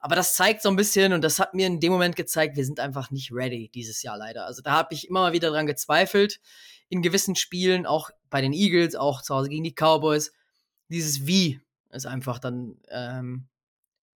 Aber 0.02 0.16
das 0.16 0.34
zeigt 0.34 0.62
so 0.62 0.68
ein 0.68 0.74
bisschen, 0.74 1.12
und 1.12 1.22
das 1.22 1.38
hat 1.38 1.54
mir 1.54 1.68
in 1.68 1.78
dem 1.78 1.92
Moment 1.92 2.16
gezeigt, 2.16 2.56
wir 2.56 2.64
sind 2.64 2.80
einfach 2.80 3.12
nicht 3.12 3.30
ready 3.32 3.70
dieses 3.72 4.02
Jahr 4.02 4.18
leider. 4.18 4.46
Also 4.46 4.60
da 4.60 4.72
habe 4.72 4.92
ich 4.94 5.08
immer 5.08 5.20
mal 5.20 5.32
wieder 5.32 5.50
dran 5.50 5.66
gezweifelt, 5.66 6.40
in 6.88 7.02
gewissen 7.02 7.36
Spielen, 7.36 7.86
auch 7.86 8.10
bei 8.28 8.40
den 8.40 8.52
Eagles, 8.52 8.96
auch 8.96 9.22
zu 9.22 9.32
Hause 9.32 9.48
gegen 9.48 9.62
die 9.62 9.74
Cowboys. 9.74 10.32
Dieses 10.88 11.24
Wie 11.26 11.60
ist 11.90 12.06
einfach 12.06 12.40
dann, 12.40 12.80
ähm, 12.90 13.46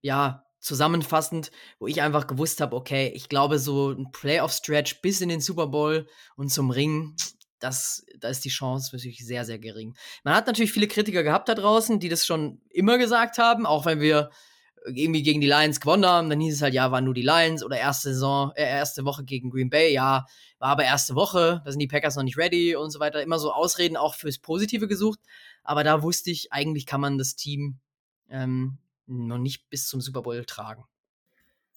ja, 0.01 0.47
zusammenfassend, 0.59 1.51
wo 1.79 1.87
ich 1.87 2.01
einfach 2.01 2.27
gewusst 2.27 2.62
habe, 2.62 2.75
okay, 2.75 3.12
ich 3.14 3.29
glaube, 3.29 3.59
so 3.59 3.90
ein 3.90 4.11
Playoff-Stretch 4.11 5.03
bis 5.03 5.20
in 5.20 5.29
den 5.29 5.42
Super 5.42 5.66
Bowl 5.66 6.09
und 6.37 6.49
zum 6.49 6.70
Ring, 6.70 7.14
das, 7.59 8.07
da 8.18 8.29
ist 8.29 8.47
die 8.47 8.49
Chance 8.49 8.97
natürlich 8.97 9.25
sehr, 9.27 9.44
sehr 9.44 9.59
gering. 9.59 9.94
Man 10.23 10.35
hat 10.35 10.47
natürlich 10.47 10.73
viele 10.73 10.88
Kritiker 10.88 11.23
gehabt 11.23 11.51
da 11.51 11.55
draußen, 11.55 12.01
die 12.01 12.09
das 12.09 12.25
schon 12.25 12.62
immer 12.70 12.97
gesagt 12.97 13.37
haben, 13.37 13.66
auch 13.66 13.85
wenn 13.85 14.01
wir 14.01 14.31
irgendwie 14.85 15.23
gegen 15.23 15.40
die 15.40 15.47
Lions 15.47 15.81
gewonnen 15.81 16.07
haben, 16.07 16.31
dann 16.31 16.40
hieß 16.40 16.57
es 16.57 16.62
halt, 16.62 16.75
ja, 16.75 16.90
waren 16.92 17.05
nur 17.05 17.14
die 17.14 17.23
Lions 17.23 17.64
oder 17.64 17.79
erste 17.79 18.12
Saison, 18.12 18.53
äh, 18.55 18.64
erste 18.64 19.05
Woche 19.05 19.25
gegen 19.25 19.51
Green 19.51 19.70
Bay, 19.70 19.92
ja, 19.92 20.27
war 20.59 20.70
aber 20.70 20.85
erste 20.85 21.14
Woche, 21.14 21.62
da 21.64 21.70
sind 21.70 21.81
die 21.81 21.87
Packers 21.87 22.16
noch 22.16 22.23
nicht 22.23 22.38
ready 22.38 22.77
und 22.77 22.90
so 22.90 23.01
weiter. 23.01 23.23
Immer 23.23 23.38
so 23.38 23.53
Ausreden 23.53 23.97
auch 23.97 24.14
fürs 24.14 24.38
Positive 24.38 24.88
gesucht. 24.88 25.20
Aber 25.62 25.85
da 25.85 26.03
wusste 26.03 26.31
ich, 26.31 26.53
eigentlich 26.53 26.87
kann 26.87 27.01
man 27.01 27.18
das 27.18 27.37
Team 27.37 27.81
ähm, 28.31 28.79
noch 29.07 29.38
nicht 29.38 29.68
bis 29.68 29.88
zum 29.88 30.01
Super 30.01 30.23
Bowl 30.23 30.44
tragen. 30.44 30.85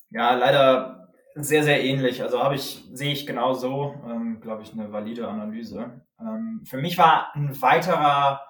Ja, 0.09 0.33
leider 0.35 1.13
sehr, 1.35 1.63
sehr 1.63 1.83
ähnlich. 1.83 2.23
Also 2.23 2.41
habe 2.41 2.55
ich, 2.55 2.83
sehe 2.93 3.11
ich 3.11 3.27
genauso, 3.27 3.95
ähm, 4.05 4.39
glaube 4.41 4.63
ich, 4.63 4.71
eine 4.73 4.91
valide 4.91 5.27
Analyse. 5.27 6.01
Ähm, 6.19 6.61
für 6.65 6.77
mich 6.77 6.97
war 6.97 7.35
ein 7.35 7.61
weiterer 7.61 8.41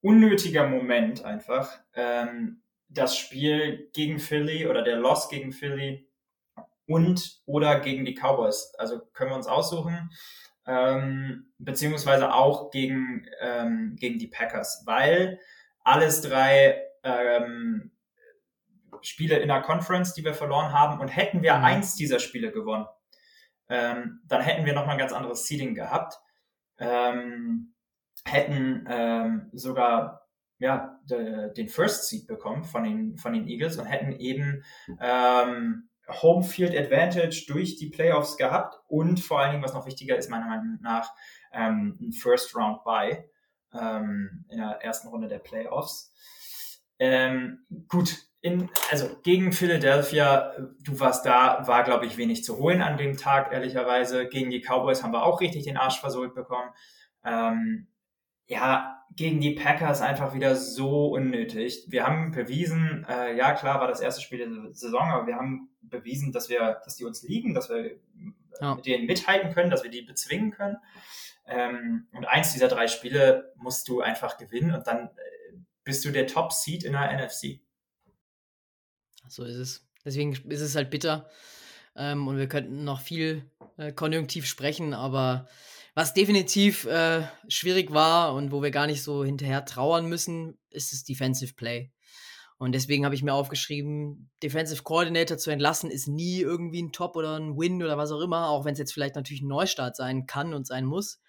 unnötiger 0.00 0.66
Moment 0.66 1.24
einfach, 1.24 1.78
ähm, 1.94 2.61
das 2.92 3.16
Spiel 3.16 3.90
gegen 3.92 4.18
Philly 4.18 4.66
oder 4.66 4.82
der 4.82 4.96
Loss 4.96 5.28
gegen 5.28 5.52
Philly 5.52 6.08
und 6.86 7.40
oder 7.46 7.80
gegen 7.80 8.04
die 8.04 8.14
Cowboys. 8.14 8.74
Also 8.78 9.00
können 9.12 9.30
wir 9.30 9.36
uns 9.36 9.46
aussuchen. 9.46 10.10
Ähm, 10.64 11.52
beziehungsweise 11.58 12.32
auch 12.32 12.70
gegen, 12.70 13.26
ähm, 13.40 13.96
gegen 13.98 14.18
die 14.18 14.28
Packers, 14.28 14.84
weil 14.86 15.40
alles 15.80 16.20
drei 16.20 16.80
ähm, 17.02 17.90
Spiele 19.00 19.38
in 19.38 19.48
der 19.48 19.62
Conference, 19.62 20.14
die 20.14 20.24
wir 20.24 20.34
verloren 20.34 20.72
haben, 20.72 21.00
und 21.00 21.08
hätten 21.08 21.42
wir 21.42 21.56
mhm. 21.56 21.64
eins 21.64 21.96
dieser 21.96 22.20
Spiele 22.20 22.52
gewonnen, 22.52 22.86
ähm, 23.68 24.20
dann 24.26 24.42
hätten 24.42 24.64
wir 24.64 24.74
nochmal 24.74 24.94
ein 24.94 25.00
ganz 25.00 25.12
anderes 25.12 25.46
Seeding 25.46 25.74
gehabt, 25.74 26.14
ähm, 26.78 27.74
hätten 28.24 28.86
ähm, 28.88 29.50
sogar 29.52 30.21
ja, 30.62 31.00
de, 31.10 31.52
den 31.52 31.68
First 31.68 32.08
Seed 32.08 32.26
bekommen 32.26 32.64
von 32.64 32.84
den, 32.84 33.16
von 33.16 33.32
den 33.32 33.48
Eagles 33.48 33.78
und 33.78 33.86
hätten 33.86 34.12
eben 34.12 34.64
ähm, 35.00 35.88
Home 36.08 36.44
Field 36.44 36.76
Advantage 36.76 37.44
durch 37.48 37.76
die 37.76 37.90
Playoffs 37.90 38.36
gehabt 38.36 38.76
und 38.86 39.20
vor 39.20 39.40
allen 39.40 39.52
Dingen, 39.52 39.64
was 39.64 39.74
noch 39.74 39.86
wichtiger 39.86 40.16
ist, 40.16 40.30
meiner 40.30 40.46
Meinung 40.46 40.78
nach, 40.80 41.10
ähm, 41.52 41.98
ein 42.00 42.12
First 42.12 42.54
Round 42.54 42.84
Bye 42.84 43.28
ähm, 43.74 44.44
in 44.48 44.58
der 44.58 44.82
ersten 44.82 45.08
Runde 45.08 45.28
der 45.28 45.40
Playoffs. 45.40 46.14
Ähm, 46.98 47.66
gut, 47.88 48.16
in, 48.40 48.68
also 48.90 49.08
gegen 49.22 49.52
Philadelphia, 49.52 50.52
du 50.80 51.00
warst 51.00 51.26
da, 51.26 51.66
war 51.66 51.82
glaube 51.82 52.06
ich 52.06 52.16
wenig 52.16 52.44
zu 52.44 52.58
holen 52.58 52.82
an 52.82 52.96
dem 52.96 53.16
Tag, 53.16 53.52
ehrlicherweise. 53.52 54.28
Gegen 54.28 54.50
die 54.50 54.60
Cowboys 54.60 55.02
haben 55.02 55.12
wir 55.12 55.24
auch 55.24 55.40
richtig 55.40 55.64
den 55.64 55.76
Arsch 55.76 55.98
versohlt 55.98 56.34
bekommen. 56.34 56.70
Ähm, 57.24 57.88
ja, 58.46 59.04
gegen 59.14 59.40
die 59.40 59.54
Packers 59.54 60.00
einfach 60.00 60.34
wieder 60.34 60.56
so 60.56 61.08
unnötig. 61.08 61.84
Wir 61.88 62.06
haben 62.06 62.30
bewiesen, 62.30 63.04
äh, 63.08 63.36
ja 63.36 63.52
klar 63.54 63.80
war 63.80 63.88
das 63.88 64.00
erste 64.00 64.22
Spiel 64.22 64.38
der 64.38 64.74
Saison, 64.74 65.10
aber 65.10 65.26
wir 65.26 65.36
haben 65.36 65.68
bewiesen, 65.82 66.32
dass 66.32 66.48
wir, 66.48 66.80
dass 66.84 66.96
die 66.96 67.04
uns 67.04 67.22
liegen, 67.22 67.54
dass 67.54 67.68
wir 67.68 67.98
ja. 68.60 68.74
mit 68.74 68.86
denen 68.86 69.06
mithalten 69.06 69.52
können, 69.52 69.70
dass 69.70 69.82
wir 69.82 69.90
die 69.90 70.02
bezwingen 70.02 70.50
können. 70.50 70.78
Ähm, 71.46 72.06
und 72.12 72.26
eins 72.26 72.52
dieser 72.52 72.68
drei 72.68 72.86
Spiele 72.86 73.52
musst 73.56 73.88
du 73.88 74.00
einfach 74.00 74.38
gewinnen 74.38 74.74
und 74.74 74.86
dann 74.86 75.08
äh, 75.08 75.56
bist 75.84 76.04
du 76.04 76.10
der 76.10 76.26
Top 76.26 76.52
Seed 76.52 76.84
in 76.84 76.92
der 76.92 77.12
NFC. 77.12 77.60
So 79.28 79.44
ist 79.44 79.56
es. 79.56 79.88
Deswegen 80.04 80.32
ist 80.32 80.60
es 80.60 80.74
halt 80.74 80.90
bitter. 80.90 81.28
Ähm, 81.96 82.26
und 82.28 82.38
wir 82.38 82.48
könnten 82.48 82.84
noch 82.84 83.00
viel 83.00 83.50
äh, 83.76 83.92
konjunktiv 83.92 84.46
sprechen, 84.46 84.94
aber 84.94 85.48
was 85.94 86.14
definitiv 86.14 86.84
äh, 86.86 87.22
schwierig 87.48 87.92
war 87.92 88.34
und 88.34 88.50
wo 88.50 88.62
wir 88.62 88.70
gar 88.70 88.86
nicht 88.86 89.02
so 89.02 89.24
hinterher 89.24 89.64
trauern 89.64 90.06
müssen, 90.06 90.58
ist 90.70 90.92
das 90.92 91.04
Defensive 91.04 91.54
Play. 91.54 91.92
Und 92.56 92.72
deswegen 92.72 93.04
habe 93.04 93.14
ich 93.14 93.24
mir 93.24 93.34
aufgeschrieben, 93.34 94.30
Defensive 94.42 94.84
Coordinator 94.84 95.36
zu 95.36 95.50
entlassen 95.50 95.90
ist 95.90 96.06
nie 96.06 96.40
irgendwie 96.40 96.80
ein 96.80 96.92
Top 96.92 97.16
oder 97.16 97.36
ein 97.36 97.58
Win 97.58 97.82
oder 97.82 97.98
was 97.98 98.12
auch 98.12 98.20
immer, 98.20 98.48
auch 98.48 98.64
wenn 98.64 98.74
es 98.74 98.78
jetzt 98.78 98.92
vielleicht 98.92 99.16
natürlich 99.16 99.42
ein 99.42 99.48
Neustart 99.48 99.96
sein 99.96 100.26
kann 100.26 100.54
und 100.54 100.66
sein 100.66 100.84
muss. 100.84 101.20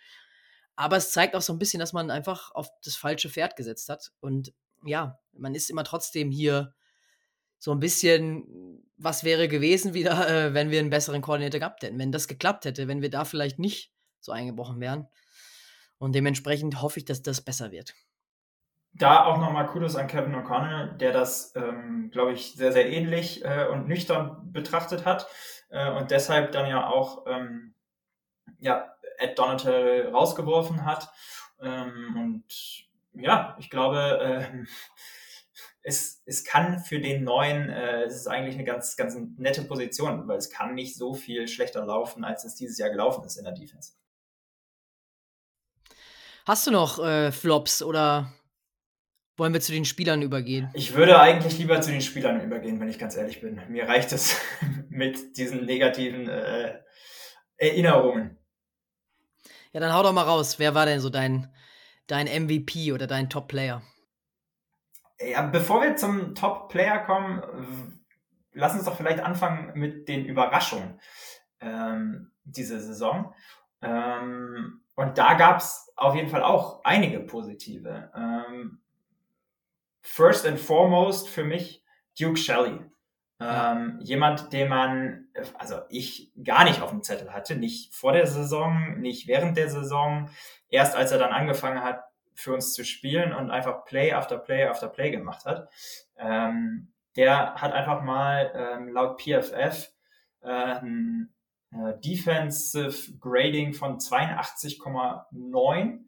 Aber 0.76 0.98
es 0.98 1.12
zeigt 1.12 1.36
auch 1.36 1.42
so 1.42 1.52
ein 1.52 1.60
bisschen, 1.60 1.80
dass 1.80 1.94
man 1.94 2.12
einfach 2.12 2.52
auf 2.52 2.70
das 2.84 2.96
falsche 2.96 3.30
Pferd 3.30 3.56
gesetzt 3.56 3.90
hat. 3.90 4.12
Und 4.20 4.54
ja, 4.86 5.20
man 5.34 5.56
ist 5.56 5.70
immer 5.70 5.84
trotzdem 5.84 6.32
hier 6.32 6.74
so 7.58 7.72
ein 7.72 7.80
bisschen, 7.80 8.84
was 8.98 9.24
wäre 9.24 9.48
gewesen 9.48 9.94
wieder, 9.94 10.28
äh, 10.30 10.54
wenn 10.54 10.70
wir 10.70 10.80
einen 10.80 10.90
besseren 10.90 11.22
Koordinator 11.22 11.60
gehabt 11.60 11.84
hätten, 11.84 12.00
wenn 12.00 12.12
das 12.12 12.28
geklappt 12.28 12.66
hätte, 12.66 12.88
wenn 12.88 13.02
wir 13.02 13.10
da 13.10 13.26
vielleicht 13.26 13.60
nicht 13.60 13.93
so 14.24 14.32
eingebrochen 14.32 14.80
wären. 14.80 15.08
Und 15.98 16.14
dementsprechend 16.14 16.82
hoffe 16.82 17.00
ich, 17.00 17.06
dass 17.06 17.22
das 17.22 17.42
besser 17.42 17.72
wird. 17.72 17.94
Da 18.96 19.26
auch 19.26 19.40
nochmal 19.40 19.68
Kudos 19.68 19.96
an 19.96 20.08
Kevin 20.08 20.36
O'Connell, 20.36 20.98
der 20.98 21.14
das, 21.14 21.56
ähm, 21.56 22.12
glaube 22.12 22.34
ich, 22.34 22.54
sehr, 22.54 22.72
sehr 22.72 22.90
ähnlich 22.92 23.44
äh, 23.44 23.68
und 23.72 23.88
nüchtern 23.88 24.52
betrachtet 24.52 25.06
hat 25.06 25.28
äh, 25.70 25.90
und 25.92 26.12
deshalb 26.12 26.52
dann 26.52 26.70
ja 26.70 26.88
auch 26.88 27.26
ähm, 27.26 27.74
ja, 28.60 28.96
Ed 29.18 29.40
Donatel 29.40 30.10
rausgeworfen 30.10 30.86
hat. 30.86 31.12
Ähm, 31.60 32.16
und 32.16 32.86
ja, 33.14 33.56
ich 33.60 33.70
glaube, 33.72 34.20
äh, 34.22 34.66
es, 35.84 36.22
es 36.26 36.44
kann 36.44 36.80
für 36.80 37.00
den 37.00 37.24
neuen, 37.24 37.70
äh, 37.70 38.04
es 38.04 38.16
ist 38.16 38.28
eigentlich 38.28 38.56
eine 38.56 38.64
ganz, 38.64 38.96
ganz 38.96 39.18
nette 39.38 39.64
Position, 39.64 40.28
weil 40.28 40.38
es 40.38 40.52
kann 40.52 40.76
nicht 40.76 40.96
so 40.96 41.14
viel 41.14 41.48
schlechter 41.48 41.86
laufen, 41.86 42.24
als 42.24 42.46
es 42.46 42.56
dieses 42.56 42.78
Jahr 42.78 42.90
gelaufen 42.90 43.24
ist 43.24 43.38
in 43.38 43.46
der 43.46 43.54
Defense. 43.54 43.94
Hast 46.46 46.68
du 46.68 46.72
noch 46.72 47.00
äh, 47.00 47.32
Flops 47.32 47.82
oder 47.82 48.34
wollen 49.38 49.54
wir 49.54 49.62
zu 49.62 49.72
den 49.72 49.86
Spielern 49.86 50.22
übergehen? 50.22 50.70
Ich 50.74 50.94
würde 50.94 51.18
eigentlich 51.20 51.58
lieber 51.58 51.80
zu 51.80 51.92
den 51.92 52.02
Spielern 52.02 52.42
übergehen, 52.42 52.82
wenn 52.82 52.90
ich 52.90 53.00
ganz 53.00 53.16
ehrlich 53.16 53.40
bin. 53.40 53.62
Mir 53.70 53.88
reicht 53.88 54.12
es 54.12 54.36
mit 54.90 55.38
diesen 55.38 55.66
negativen 55.66 56.28
äh, 56.28 56.80
Erinnerungen. 57.56 58.38
Ja, 59.72 59.80
dann 59.80 59.94
hau 59.94 60.04
doch 60.04 60.12
mal 60.12 60.24
raus. 60.24 60.60
Wer 60.60 60.76
war 60.76 60.86
denn 60.86 61.00
so 61.00 61.10
dein, 61.10 61.50
dein 62.08 62.28
MVP 62.28 62.92
oder 62.92 63.08
dein 63.08 63.30
Top-Player? 63.30 63.82
Ja, 65.20 65.44
bevor 65.44 65.82
wir 65.82 65.96
zum 65.96 66.36
Top-Player 66.36 67.06
kommen, 67.06 68.02
lass 68.52 68.74
uns 68.74 68.84
doch 68.84 68.98
vielleicht 68.98 69.22
anfangen 69.22 69.72
mit 69.80 70.10
den 70.10 70.26
Überraschungen 70.26 71.00
ähm, 71.62 72.34
diese 72.44 72.82
Saison. 72.82 73.34
Ähm, 73.82 74.83
und 74.96 75.18
da 75.18 75.34
gab 75.34 75.58
es 75.58 75.92
auf 75.96 76.16
jeden 76.16 76.30
Fall 76.30 76.44
auch 76.44 76.84
einige 76.84 77.20
positive. 77.20 78.12
Ähm, 78.16 78.80
first 80.02 80.46
and 80.46 80.60
foremost 80.60 81.30
für 81.30 81.44
mich 81.44 81.84
Duke 82.20 82.38
Shelley. 82.38 82.80
Ähm, 83.40 84.00
jemand, 84.02 84.54
den 84.54 84.70
man, 84.70 85.28
also 85.58 85.82
ich 85.90 86.32
gar 86.44 86.64
nicht 86.64 86.82
auf 86.82 86.92
dem 86.92 87.04
Zettel 87.04 87.34
hatte, 87.34 87.56
nicht 87.56 87.94
vor 87.94 88.14
der 88.14 88.28
Saison, 88.28 89.00
nicht 89.00 89.28
während 89.28 89.58
der 89.58 89.70
Saison, 89.70 90.30
erst 90.70 90.96
als 90.96 91.12
er 91.12 91.18
dann 91.18 91.32
angefangen 91.32 91.84
hat, 91.84 92.04
für 92.36 92.54
uns 92.54 92.74
zu 92.74 92.84
spielen 92.86 93.34
und 93.34 93.52
einfach 93.52 93.86
Play 93.86 94.14
after 94.14 94.38
Play 94.38 94.66
after 94.66 94.88
Play 94.88 95.12
gemacht 95.12 95.46
hat. 95.46 95.70
Ähm, 96.18 96.94
der 97.16 97.56
hat 97.56 97.74
einfach 97.74 98.02
mal 98.02 98.52
ähm, 98.56 98.90
laut 98.90 99.22
PFF 99.22 99.92
äh, 100.42 100.50
ein 100.50 101.34
äh, 101.74 102.00
Defensive 102.00 103.18
Grading 103.20 103.74
von 103.74 103.98
82,9 103.98 106.00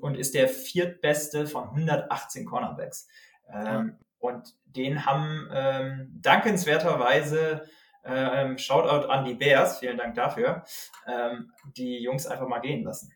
und 0.00 0.16
ist 0.16 0.34
der 0.34 0.48
viertbeste 0.48 1.46
von 1.46 1.64
118 1.64 2.44
Cornerbacks. 2.44 3.08
Ähm, 3.48 3.64
ja. 3.64 3.86
Und 4.18 4.54
den 4.64 5.04
haben 5.04 5.48
ähm, 5.52 6.10
dankenswerterweise 6.20 7.64
ähm, 8.04 8.58
Shoutout 8.58 9.08
an 9.08 9.24
die 9.24 9.34
Bears, 9.34 9.78
vielen 9.78 9.98
Dank 9.98 10.14
dafür, 10.14 10.64
ähm, 11.06 11.52
die 11.76 12.02
Jungs 12.02 12.26
einfach 12.26 12.48
mal 12.48 12.60
gehen 12.60 12.84
lassen. 12.84 13.12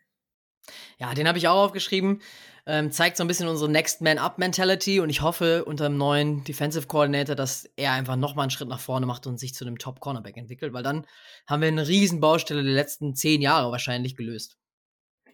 Ja, 0.98 1.14
den 1.14 1.28
habe 1.28 1.38
ich 1.38 1.48
auch 1.48 1.64
aufgeschrieben. 1.64 2.20
Ähm, 2.66 2.90
zeigt 2.90 3.16
so 3.16 3.24
ein 3.24 3.28
bisschen 3.28 3.48
unsere 3.48 3.70
Next 3.70 4.02
Man 4.02 4.18
Up 4.18 4.36
Mentality 4.36 5.00
und 5.00 5.08
ich 5.08 5.22
hoffe 5.22 5.64
unter 5.64 5.88
dem 5.88 5.96
neuen 5.96 6.44
Defensive 6.44 6.86
Coordinator, 6.86 7.34
dass 7.34 7.64
er 7.76 7.92
einfach 7.92 8.16
nochmal 8.16 8.42
einen 8.42 8.50
Schritt 8.50 8.68
nach 8.68 8.80
vorne 8.80 9.06
macht 9.06 9.26
und 9.26 9.38
sich 9.38 9.54
zu 9.54 9.64
einem 9.64 9.78
Top 9.78 10.00
Cornerback 10.00 10.36
entwickelt, 10.36 10.74
weil 10.74 10.82
dann 10.82 11.06
haben 11.46 11.62
wir 11.62 11.68
eine 11.68 11.88
riesen 11.88 12.20
Baustelle 12.20 12.62
der 12.62 12.74
letzten 12.74 13.14
zehn 13.14 13.40
Jahre 13.40 13.70
wahrscheinlich 13.70 14.16
gelöst. 14.16 14.58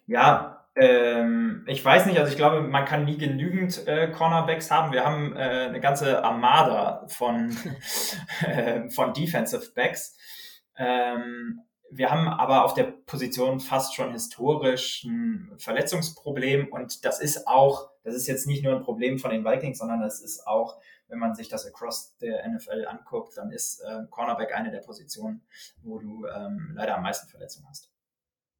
Ja, 0.06 0.64
ähm, 0.76 1.64
ich 1.66 1.84
weiß 1.84 2.06
nicht, 2.06 2.18
also 2.18 2.30
ich 2.30 2.36
glaube, 2.36 2.60
man 2.60 2.84
kann 2.84 3.04
nie 3.04 3.16
genügend 3.16 3.86
äh, 3.86 4.10
Cornerbacks 4.10 4.70
haben. 4.70 4.92
Wir 4.92 5.04
haben 5.04 5.34
äh, 5.34 5.66
eine 5.68 5.80
ganze 5.80 6.22
Armada 6.22 7.04
von, 7.08 7.56
äh, 8.46 8.88
von 8.90 9.12
Defensive 9.12 9.72
Backs. 9.74 10.16
Ähm, 10.76 11.60
wir 11.96 12.10
haben 12.10 12.28
aber 12.28 12.64
auf 12.64 12.74
der 12.74 12.84
Position 12.84 13.60
fast 13.60 13.94
schon 13.94 14.12
historisch 14.12 15.04
ein 15.04 15.52
Verletzungsproblem 15.58 16.68
und 16.72 17.04
das 17.04 17.20
ist 17.20 17.46
auch, 17.46 17.88
das 18.02 18.14
ist 18.14 18.26
jetzt 18.26 18.46
nicht 18.46 18.64
nur 18.64 18.74
ein 18.74 18.82
Problem 18.82 19.18
von 19.18 19.30
den 19.30 19.44
Vikings, 19.44 19.78
sondern 19.78 20.00
das 20.00 20.20
ist 20.20 20.46
auch, 20.46 20.78
wenn 21.08 21.18
man 21.18 21.34
sich 21.34 21.48
das 21.48 21.66
across 21.66 22.16
der 22.18 22.48
NFL 22.48 22.86
anguckt, 22.88 23.36
dann 23.36 23.52
ist 23.52 23.80
äh, 23.80 24.06
Cornerback 24.10 24.54
eine 24.54 24.72
der 24.72 24.80
Positionen, 24.80 25.42
wo 25.82 25.98
du 25.98 26.26
ähm, 26.26 26.72
leider 26.74 26.96
am 26.96 27.02
meisten 27.02 27.28
Verletzungen 27.28 27.68
hast. 27.68 27.90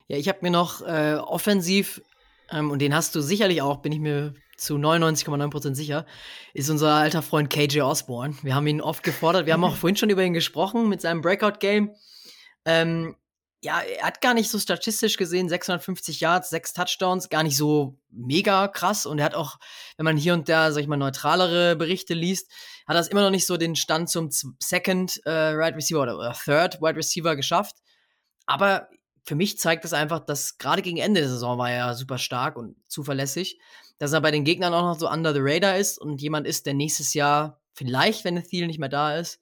Ja, 0.07 0.17
ich 0.17 0.29
habe 0.29 0.39
mir 0.43 0.51
noch 0.51 0.83
äh, 0.83 1.15
offensiv, 1.15 2.03
ähm, 2.53 2.71
und 2.71 2.81
den 2.81 2.95
hast 2.95 3.15
du 3.15 3.21
sicherlich 3.21 3.63
auch, 3.63 3.79
bin 3.79 3.91
ich 3.91 4.01
mir 4.01 4.35
zu 4.57 4.77
99,9% 4.77 5.75
sicher, 5.75 6.07
ist 6.53 6.71
unser 6.71 6.93
alter 6.95 7.23
Freund 7.23 7.51
KJ 7.51 7.81
Osborne. 7.81 8.37
Wir 8.43 8.55
haben 8.55 8.67
ihn 8.69 8.81
oft 8.81 9.03
gefordert, 9.03 9.47
wir 9.47 9.55
haben 9.55 9.65
auch 9.65 9.77
vorhin 9.77 9.97
schon 9.97 10.11
über 10.11 10.23
ihn 10.23 10.35
gesprochen 10.35 10.89
mit 10.89 11.01
seinem 11.01 11.21
Breakout-Game. 11.21 11.91
Ähm, 12.67 13.17
ja, 13.65 13.81
er 13.81 14.05
hat 14.05 14.21
gar 14.21 14.35
nicht 14.35 14.51
so 14.51 14.59
statistisch 14.59 15.17
gesehen 15.17 15.49
650 15.49 16.21
Yards, 16.21 16.51
sechs 16.51 16.75
Touchdowns, 16.75 17.31
gar 17.31 17.43
nicht 17.43 17.57
so 17.57 17.99
mega 18.11 18.69
krass. 18.69 19.07
Und 19.07 19.19
er 19.19 19.25
hat 19.25 19.35
auch, 19.35 19.57
wenn 19.97 20.05
man 20.05 20.19
hier 20.19 20.35
und 20.35 20.51
da, 20.51 20.71
sag 20.71 20.83
ich 20.83 20.87
mal, 20.87 20.99
neutralere 20.99 21.75
Berichte 21.75 22.13
liest, 22.13 22.53
hat 22.87 22.95
das 22.95 23.09
immer 23.09 23.23
noch 23.23 23.31
nicht 23.31 23.47
so 23.47 23.57
den 23.57 23.75
Stand 23.75 24.11
zum 24.11 24.29
Second 24.31 25.19
äh, 25.25 25.57
Wide 25.57 25.77
Receiver 25.77 26.03
oder, 26.03 26.19
oder 26.19 26.35
Third 26.35 26.83
Wide 26.83 26.97
Receiver 26.97 27.37
geschafft. 27.37 27.77
Aber 28.45 28.89
für 29.25 29.35
mich 29.35 29.59
zeigt 29.59 29.85
das 29.85 29.95
einfach, 29.95 30.21
dass 30.21 30.59
gerade 30.59 30.83
gegen 30.83 30.99
Ende 30.99 31.21
der 31.21 31.31
Saison 31.31 31.57
war 31.57 31.71
er 31.71 31.95
super 31.95 32.19
stark 32.19 32.57
und 32.59 32.77
zuverlässig, 32.87 33.59
dass 33.97 34.13
er 34.13 34.21
bei 34.21 34.31
den 34.31 34.45
Gegnern 34.45 34.75
auch 34.75 34.83
noch 34.83 34.99
so 34.99 35.09
under 35.09 35.33
the 35.33 35.41
radar 35.43 35.79
ist 35.79 35.99
und 35.99 36.21
jemand 36.21 36.47
ist, 36.47 36.67
der 36.67 36.75
nächstes 36.75 37.15
Jahr 37.15 37.63
vielleicht, 37.73 38.27
wenn 38.27 38.43
Thiel 38.45 38.67
nicht 38.67 38.79
mehr 38.79 38.91
da 38.91 39.17
ist, 39.17 39.41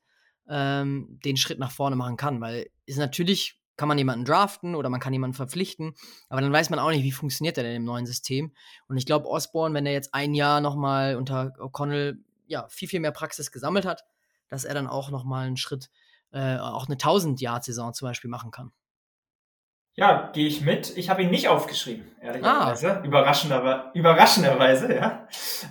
ähm, 0.48 1.18
den 1.24 1.36
Schritt 1.36 1.58
nach 1.58 1.72
vorne 1.72 1.96
machen 1.96 2.16
kann, 2.16 2.40
weil 2.40 2.70
ist 2.86 2.98
natürlich 2.98 3.58
kann 3.76 3.88
man 3.88 3.98
jemanden 3.98 4.24
draften 4.24 4.74
oder 4.74 4.88
man 4.88 5.00
kann 5.00 5.12
jemanden 5.12 5.34
verpflichten, 5.34 5.94
aber 6.28 6.40
dann 6.40 6.52
weiß 6.52 6.70
man 6.70 6.78
auch 6.78 6.90
nicht, 6.90 7.04
wie 7.04 7.12
funktioniert 7.12 7.56
er 7.56 7.64
denn 7.64 7.76
im 7.76 7.84
neuen 7.84 8.06
System. 8.06 8.52
Und 8.88 8.96
ich 8.96 9.06
glaube, 9.06 9.28
Osborne, 9.28 9.74
wenn 9.74 9.86
er 9.86 9.92
jetzt 9.92 10.14
ein 10.14 10.34
Jahr 10.34 10.60
nochmal 10.60 11.16
unter 11.16 11.52
O'Connell 11.58 12.18
ja, 12.46 12.66
viel, 12.68 12.88
viel 12.88 13.00
mehr 13.00 13.12
Praxis 13.12 13.50
gesammelt 13.50 13.86
hat, 13.86 14.04
dass 14.48 14.64
er 14.64 14.74
dann 14.74 14.86
auch 14.86 15.10
nochmal 15.10 15.46
einen 15.46 15.56
Schritt, 15.56 15.90
äh, 16.32 16.58
auch 16.58 16.86
eine 16.86 16.96
1000-Jahr-Saison 16.96 17.94
zum 17.94 18.08
Beispiel 18.08 18.30
machen 18.30 18.50
kann. 18.50 18.72
Ja, 19.94 20.30
gehe 20.32 20.46
ich 20.46 20.62
mit. 20.62 20.96
Ich 20.96 21.10
habe 21.10 21.22
ihn 21.22 21.30
nicht 21.30 21.48
aufgeschrieben, 21.48 22.10
ehrlicherweise. 22.20 23.00
Ah. 23.00 23.04
Überraschender, 23.04 23.90
überraschenderweise, 23.92 24.94
ja. 24.94 25.28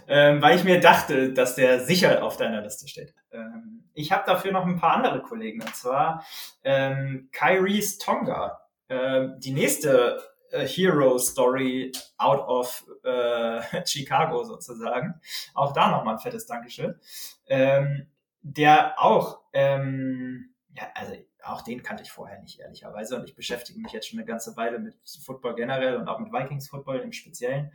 Ähm, 0.07 0.41
weil 0.41 0.55
ich 0.55 0.63
mir 0.63 0.79
dachte, 0.79 1.33
dass 1.33 1.55
der 1.55 1.79
sicher 1.79 2.23
auf 2.23 2.37
deiner 2.37 2.61
Liste 2.61 2.87
steht. 2.87 3.15
Ähm, 3.31 3.83
ich 3.93 4.11
habe 4.11 4.23
dafür 4.27 4.51
noch 4.51 4.65
ein 4.65 4.79
paar 4.79 4.93
andere 4.93 5.21
Kollegen, 5.23 5.61
und 5.61 5.75
zwar 5.75 6.23
ähm, 6.63 7.29
Kyrie's 7.31 7.97
Tonga. 7.97 8.61
Ähm, 8.89 9.35
die 9.39 9.53
nächste 9.53 10.21
äh, 10.51 10.67
Hero 10.67 11.17
Story 11.17 11.91
out 12.17 12.47
of 12.47 12.85
äh, 13.03 13.61
Chicago 13.85 14.43
sozusagen. 14.43 15.19
Auch 15.55 15.73
da 15.73 15.89
nochmal 15.89 16.15
ein 16.15 16.19
fettes 16.19 16.45
Dankeschön. 16.45 16.99
Ähm, 17.47 18.07
der 18.43 19.01
auch, 19.01 19.39
ähm, 19.53 20.53
ja, 20.75 20.83
also 20.93 21.13
auch 21.43 21.61
den 21.61 21.83
kannte 21.83 22.03
ich 22.03 22.11
vorher 22.11 22.39
nicht, 22.41 22.59
ehrlicherweise. 22.59 23.15
Und 23.15 23.25
ich 23.25 23.35
beschäftige 23.35 23.79
mich 23.79 23.91
jetzt 23.91 24.09
schon 24.09 24.19
eine 24.19 24.27
ganze 24.27 24.55
Weile 24.57 24.79
mit 24.79 24.95
Football 25.23 25.55
generell 25.55 25.97
und 25.97 26.07
auch 26.07 26.19
mit 26.19 26.31
Vikings 26.31 26.69
Football 26.69 26.99
im 26.99 27.11
Speziellen. 27.11 27.71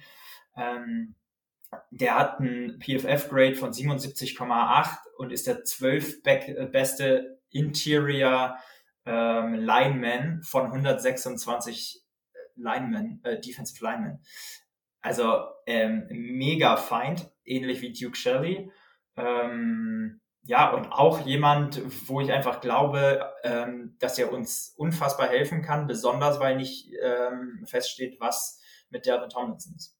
Ähm, 0.56 1.14
der 1.90 2.18
hat 2.18 2.40
ein 2.40 2.78
PFF-Grade 2.80 3.56
von 3.56 3.72
77,8 3.72 4.88
und 5.18 5.32
ist 5.32 5.46
der 5.46 5.64
12 5.64 6.20
äh, 6.24 6.66
beste 6.66 7.40
Interior 7.50 8.56
ähm, 9.04 9.54
Lineman 9.54 10.42
von 10.42 10.66
126 10.66 12.02
äh, 12.32 12.38
Linemen, 12.56 13.20
äh, 13.24 13.40
Defensive 13.40 13.82
Linemen. 13.84 14.22
Also 15.00 15.44
ähm, 15.66 16.06
mega 16.10 16.76
Feind, 16.76 17.30
ähnlich 17.44 17.80
wie 17.80 17.92
Duke 17.92 18.16
Shelley. 18.16 18.70
Ähm, 19.16 20.20
ja, 20.46 20.70
und 20.70 20.92
auch 20.92 21.24
jemand, 21.26 21.80
wo 22.08 22.20
ich 22.20 22.32
einfach 22.32 22.60
glaube, 22.60 23.24
ähm, 23.42 23.96
dass 23.98 24.18
er 24.18 24.32
uns 24.32 24.72
unfassbar 24.76 25.28
helfen 25.28 25.62
kann, 25.62 25.86
besonders 25.86 26.40
weil 26.40 26.56
nicht 26.56 26.90
ähm, 27.02 27.64
feststeht, 27.66 28.20
was 28.20 28.60
mit 28.90 29.06
Derwin 29.06 29.28
Tomlinson 29.28 29.74
ist. 29.76 29.96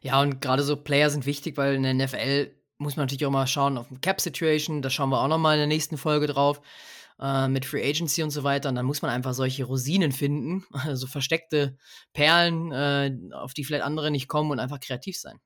Ja, 0.00 0.20
und 0.20 0.40
gerade 0.40 0.62
so 0.62 0.76
Player 0.76 1.10
sind 1.10 1.26
wichtig, 1.26 1.56
weil 1.56 1.74
in 1.74 1.82
der 1.82 1.94
NFL 1.94 2.52
muss 2.78 2.96
man 2.96 3.04
natürlich 3.04 3.26
auch 3.26 3.30
mal 3.30 3.46
schauen 3.46 3.78
auf 3.78 3.86
Cap-Situation. 4.02 4.82
Da 4.82 4.90
schauen 4.90 5.10
wir 5.10 5.20
auch 5.20 5.28
noch 5.28 5.38
mal 5.38 5.54
in 5.54 5.60
der 5.60 5.66
nächsten 5.66 5.96
Folge 5.96 6.26
drauf. 6.26 6.60
Äh, 7.20 7.46
mit 7.46 7.64
Free 7.64 7.88
Agency 7.88 8.22
und 8.22 8.30
so 8.30 8.42
weiter. 8.42 8.68
Und 8.68 8.74
dann 8.74 8.86
muss 8.86 9.02
man 9.02 9.10
einfach 9.10 9.34
solche 9.34 9.64
Rosinen 9.64 10.12
finden, 10.12 10.64
also 10.72 11.06
versteckte 11.06 11.76
Perlen, 12.12 12.72
äh, 12.72 13.16
auf 13.32 13.54
die 13.54 13.64
vielleicht 13.64 13.84
andere 13.84 14.10
nicht 14.10 14.28
kommen 14.28 14.50
und 14.50 14.58
einfach 14.58 14.80
kreativ 14.80 15.18
sein. 15.18 15.38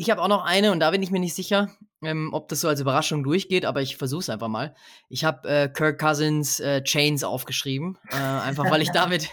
Ich 0.00 0.08
habe 0.08 0.22
auch 0.22 0.28
noch 0.28 0.46
eine 0.46 0.72
und 0.72 0.80
da 0.80 0.92
bin 0.92 1.02
ich 1.02 1.10
mir 1.10 1.20
nicht 1.20 1.34
sicher, 1.34 1.68
ähm, 2.02 2.30
ob 2.32 2.48
das 2.48 2.62
so 2.62 2.68
als 2.68 2.80
Überraschung 2.80 3.22
durchgeht, 3.22 3.66
aber 3.66 3.82
ich 3.82 3.98
versuche 3.98 4.22
es 4.22 4.30
einfach 4.30 4.48
mal. 4.48 4.74
Ich 5.10 5.24
habe 5.24 5.46
äh, 5.46 5.68
Kirk 5.68 6.00
Cousins 6.00 6.58
äh, 6.58 6.82
Chains 6.82 7.22
aufgeschrieben, 7.22 7.98
äh, 8.10 8.16
einfach 8.16 8.70
weil 8.70 8.80
ich 8.80 8.88
damit 8.94 9.28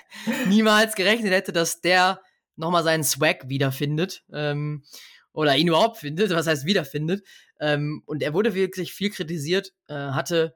niemals 0.46 0.96
gerechnet 0.96 1.32
hätte, 1.32 1.54
dass 1.54 1.80
der 1.80 2.20
nochmal 2.58 2.84
seinen 2.84 3.06
Swag 3.06 3.48
wiederfindet 3.48 4.26
ähm, 4.34 4.84
oder 5.32 5.56
ihn 5.56 5.70
überhaupt 5.70 6.00
findet, 6.00 6.32
was 6.32 6.48
heißt 6.48 6.66
wiederfindet. 6.66 7.26
Ähm, 7.62 8.04
und 8.06 8.22
er 8.22 8.34
wurde 8.34 8.54
wirklich 8.54 8.92
viel 8.92 9.10
kritisiert, 9.10 9.72
äh, 9.88 9.94
hatte 9.94 10.54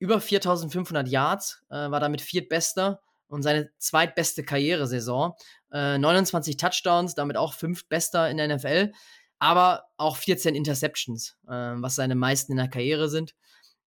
über 0.00 0.20
4500 0.20 1.06
Yards, 1.06 1.62
äh, 1.70 1.88
war 1.88 2.00
damit 2.00 2.20
viertbester 2.20 3.00
und 3.28 3.42
seine 3.42 3.70
zweitbeste 3.78 4.42
Karrieresaison. 4.42 5.34
Äh, 5.70 5.98
29 5.98 6.56
Touchdowns, 6.56 7.14
damit 7.14 7.36
auch 7.36 7.54
fünftbester 7.54 8.28
in 8.28 8.38
der 8.38 8.56
NFL 8.56 8.90
aber 9.38 9.84
auch 9.96 10.16
14 10.16 10.54
Interceptions, 10.54 11.36
äh, 11.46 11.50
was 11.50 11.94
seine 11.94 12.14
meisten 12.14 12.52
in 12.52 12.58
der 12.58 12.68
Karriere 12.68 13.08
sind. 13.08 13.34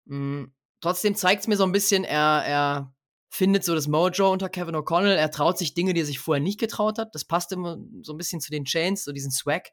Mhm. 0.05 0.53
Trotzdem 0.81 1.15
zeigt 1.15 1.41
es 1.41 1.47
mir 1.47 1.57
so 1.57 1.63
ein 1.65 1.71
bisschen, 1.71 2.03
er, 2.03 2.43
er 2.45 2.93
findet 3.29 3.63
so 3.63 3.75
das 3.75 3.87
Mojo 3.87 4.31
unter 4.31 4.49
Kevin 4.49 4.75
O'Connell. 4.75 5.15
Er 5.15 5.31
traut 5.31 5.57
sich 5.57 5.73
Dinge, 5.73 5.93
die 5.93 6.01
er 6.01 6.05
sich 6.05 6.19
vorher 6.19 6.41
nicht 6.41 6.59
getraut 6.59 6.97
hat. 6.97 7.13
Das 7.13 7.25
passt 7.25 7.51
immer 7.51 7.77
so 8.01 8.13
ein 8.13 8.17
bisschen 8.17 8.41
zu 8.41 8.49
den 8.51 8.65
Chains, 8.65 9.03
so 9.03 9.11
diesen 9.11 9.31
Swag. 9.31 9.69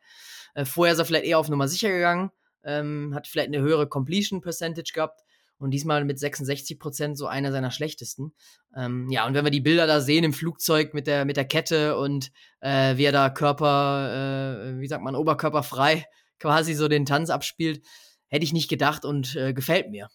Äh, 0.54 0.64
vorher 0.64 0.92
ist 0.92 0.98
er 0.98 1.04
vielleicht 1.04 1.24
eher 1.24 1.38
auf 1.38 1.48
Nummer 1.48 1.68
sicher 1.68 1.90
gegangen, 1.90 2.30
ähm, 2.64 3.12
hat 3.14 3.28
vielleicht 3.28 3.48
eine 3.48 3.60
höhere 3.60 3.88
Completion 3.88 4.40
Percentage 4.40 4.92
gehabt 4.92 5.22
und 5.58 5.70
diesmal 5.70 6.04
mit 6.04 6.18
66 6.18 6.78
Prozent 6.78 7.18
so 7.18 7.26
einer 7.26 7.52
seiner 7.52 7.70
schlechtesten. 7.70 8.34
Ähm, 8.76 9.08
ja, 9.10 9.26
und 9.26 9.34
wenn 9.34 9.44
wir 9.44 9.50
die 9.50 9.60
Bilder 9.60 9.86
da 9.86 10.00
sehen 10.00 10.24
im 10.24 10.32
Flugzeug 10.32 10.94
mit 10.94 11.06
der, 11.06 11.24
mit 11.24 11.36
der 11.36 11.46
Kette 11.46 11.96
und 11.96 12.30
äh, 12.60 12.96
wie 12.96 13.04
er 13.04 13.12
da 13.12 13.30
Körper, 13.30 14.74
äh, 14.74 14.80
wie 14.80 14.88
sagt 14.88 15.02
man, 15.02 15.16
oberkörperfrei 15.16 16.04
quasi 16.38 16.74
so 16.74 16.88
den 16.88 17.06
Tanz 17.06 17.30
abspielt, 17.30 17.84
hätte 18.28 18.44
ich 18.44 18.52
nicht 18.52 18.68
gedacht 18.68 19.04
und 19.04 19.36
äh, 19.36 19.52
gefällt 19.54 19.90
mir. 19.90 20.08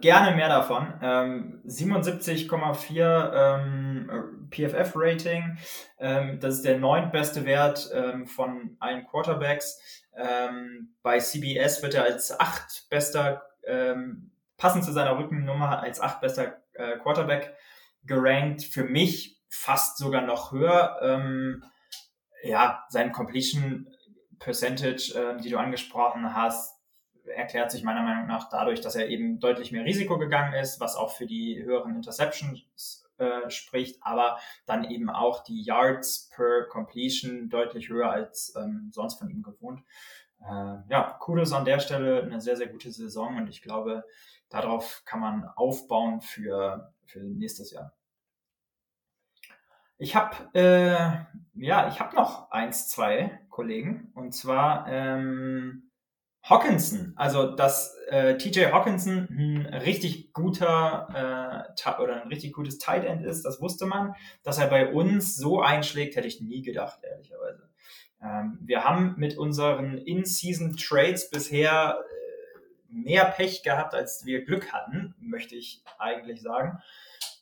Gerne 0.00 0.36
mehr 0.36 0.48
davon. 0.48 0.94
Ähm, 1.02 1.62
77,4 1.66 3.32
ähm, 3.34 4.48
PFF-Rating. 4.50 5.58
Ähm, 5.98 6.38
das 6.40 6.56
ist 6.56 6.64
der 6.64 6.78
neuntbeste 6.78 7.44
Wert 7.44 7.90
ähm, 7.92 8.26
von 8.26 8.76
allen 8.78 9.04
Quarterbacks. 9.06 10.06
Ähm, 10.16 10.94
bei 11.02 11.18
CBS 11.18 11.82
wird 11.82 11.94
er 11.94 12.04
als 12.04 12.38
achtbester 12.38 13.42
ähm, 13.66 14.27
passend 14.58 14.84
zu 14.84 14.92
seiner 14.92 15.18
Rückennummer 15.18 15.80
als 15.80 16.00
achtbester 16.00 16.62
äh, 16.74 16.98
Quarterback 16.98 17.56
gerankt. 18.04 18.62
Für 18.62 18.84
mich 18.84 19.40
fast 19.48 19.96
sogar 19.96 20.20
noch 20.20 20.52
höher. 20.52 20.98
Ähm, 21.02 21.64
ja, 22.42 22.84
sein 22.90 23.12
Completion 23.12 23.88
Percentage, 24.38 25.14
äh, 25.14 25.40
die 25.40 25.50
du 25.50 25.58
angesprochen 25.58 26.34
hast, 26.34 26.78
erklärt 27.24 27.70
sich 27.70 27.82
meiner 27.82 28.02
Meinung 28.02 28.26
nach 28.26 28.48
dadurch, 28.48 28.80
dass 28.80 28.96
er 28.96 29.08
eben 29.08 29.38
deutlich 29.40 29.72
mehr 29.72 29.84
Risiko 29.84 30.18
gegangen 30.18 30.54
ist, 30.54 30.80
was 30.80 30.96
auch 30.96 31.12
für 31.12 31.26
die 31.26 31.62
höheren 31.62 31.94
Interceptions 31.96 33.04
äh, 33.18 33.50
spricht, 33.50 33.98
aber 34.02 34.38
dann 34.66 34.84
eben 34.84 35.10
auch 35.10 35.42
die 35.42 35.62
Yards 35.62 36.30
per 36.34 36.64
Completion 36.68 37.48
deutlich 37.48 37.88
höher 37.88 38.10
als 38.10 38.54
ähm, 38.56 38.90
sonst 38.92 39.18
von 39.18 39.28
ihm 39.28 39.42
gewohnt. 39.42 39.82
Äh, 40.40 40.76
ja, 40.88 41.16
Kudos 41.20 41.52
an 41.52 41.64
der 41.64 41.80
Stelle, 41.80 42.22
eine 42.22 42.40
sehr, 42.40 42.56
sehr 42.56 42.68
gute 42.68 42.90
Saison 42.90 43.36
und 43.36 43.48
ich 43.48 43.60
glaube, 43.60 44.04
darauf 44.50 45.02
kann 45.04 45.20
man 45.20 45.44
aufbauen 45.56 46.20
für, 46.20 46.92
für 47.04 47.20
nächstes 47.20 47.70
Jahr. 47.70 47.94
Ich 49.98 50.14
habe 50.14 50.36
äh, 50.54 51.24
ja, 51.54 51.88
ich 51.88 51.98
habe 51.98 52.14
noch 52.14 52.50
eins, 52.50 52.88
zwei 52.88 53.40
Kollegen 53.50 54.12
und 54.14 54.32
zwar 54.32 54.86
ähm, 54.88 55.90
Hawkinson. 56.42 57.14
Also 57.16 57.54
dass 57.54 57.96
äh, 58.08 58.36
TJ 58.36 58.66
Hawkinson 58.66 59.26
ein 59.28 59.66
richtig 59.66 60.32
guter 60.32 61.74
äh, 61.76 62.02
oder 62.02 62.22
ein 62.22 62.28
richtig 62.28 62.52
gutes 62.52 62.78
Tight 62.78 63.04
End 63.04 63.24
ist, 63.24 63.42
das 63.42 63.60
wusste 63.60 63.86
man. 63.86 64.14
Dass 64.44 64.58
er 64.58 64.68
bei 64.68 64.92
uns 64.92 65.34
so 65.34 65.60
einschlägt, 65.60 66.16
hätte 66.16 66.28
ich 66.28 66.40
nie 66.40 66.62
gedacht, 66.62 67.00
ehrlicherweise. 67.02 67.68
Ähm, 68.22 68.58
wir 68.62 68.84
haben 68.84 69.14
mit 69.16 69.36
unseren 69.36 69.98
In-Season 69.98 70.76
Trades 70.76 71.30
bisher 71.30 71.98
mehr 72.88 73.24
Pech 73.26 73.62
gehabt, 73.62 73.94
als 73.94 74.24
wir 74.24 74.44
Glück 74.44 74.72
hatten, 74.72 75.14
möchte 75.18 75.54
ich 75.54 75.82
eigentlich 75.98 76.42
sagen. 76.42 76.82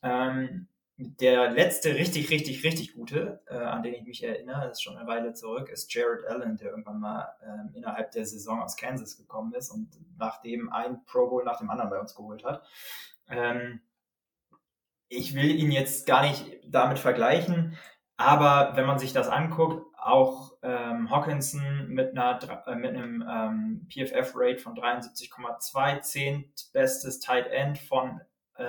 Ähm, 0.02 0.68
der 0.98 1.50
letzte 1.50 1.94
richtig, 1.94 2.30
richtig, 2.30 2.64
richtig 2.64 2.94
gute, 2.94 3.42
äh, 3.48 3.56
an 3.56 3.82
den 3.82 3.92
ich 3.92 4.04
mich 4.04 4.24
erinnere, 4.24 4.70
ist 4.70 4.82
schon 4.82 4.96
eine 4.96 5.06
Weile 5.06 5.34
zurück, 5.34 5.68
ist 5.68 5.92
Jared 5.92 6.24
Allen, 6.24 6.56
der 6.56 6.70
irgendwann 6.70 7.00
mal 7.00 7.34
äh, 7.42 7.76
innerhalb 7.76 8.12
der 8.12 8.24
Saison 8.24 8.62
aus 8.62 8.76
Kansas 8.76 9.18
gekommen 9.18 9.52
ist 9.52 9.70
und 9.70 9.90
nachdem 10.16 10.72
ein 10.72 11.04
Pro 11.04 11.28
Bowl 11.28 11.44
nach 11.44 11.58
dem 11.58 11.68
anderen 11.68 11.90
bei 11.90 12.00
uns 12.00 12.14
geholt 12.14 12.44
hat. 12.44 12.66
Ähm, 13.28 13.82
ich 15.08 15.34
will 15.34 15.50
ihn 15.50 15.70
jetzt 15.70 16.06
gar 16.06 16.22
nicht 16.22 16.60
damit 16.66 16.98
vergleichen, 16.98 17.76
aber 18.16 18.74
wenn 18.76 18.86
man 18.86 18.98
sich 18.98 19.12
das 19.12 19.28
anguckt, 19.28 19.84
auch 20.06 20.52
ähm, 20.62 21.10
Hawkinson 21.10 21.88
mit, 21.88 22.16
einer, 22.16 22.38
äh, 22.66 22.74
mit 22.76 22.94
einem 22.94 23.24
ähm, 23.28 23.88
PFF-Rate 23.90 24.58
von 24.58 24.76
73,2, 24.76 26.00
zehnt 26.02 26.72
bestes 26.72 27.18
Tight 27.20 27.48
End 27.48 27.78
von 27.78 28.20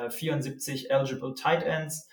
74 0.09 0.89
äh, 0.89 0.93
eligible 0.93 1.33
Tight 1.33 1.63
Ends. 1.63 2.09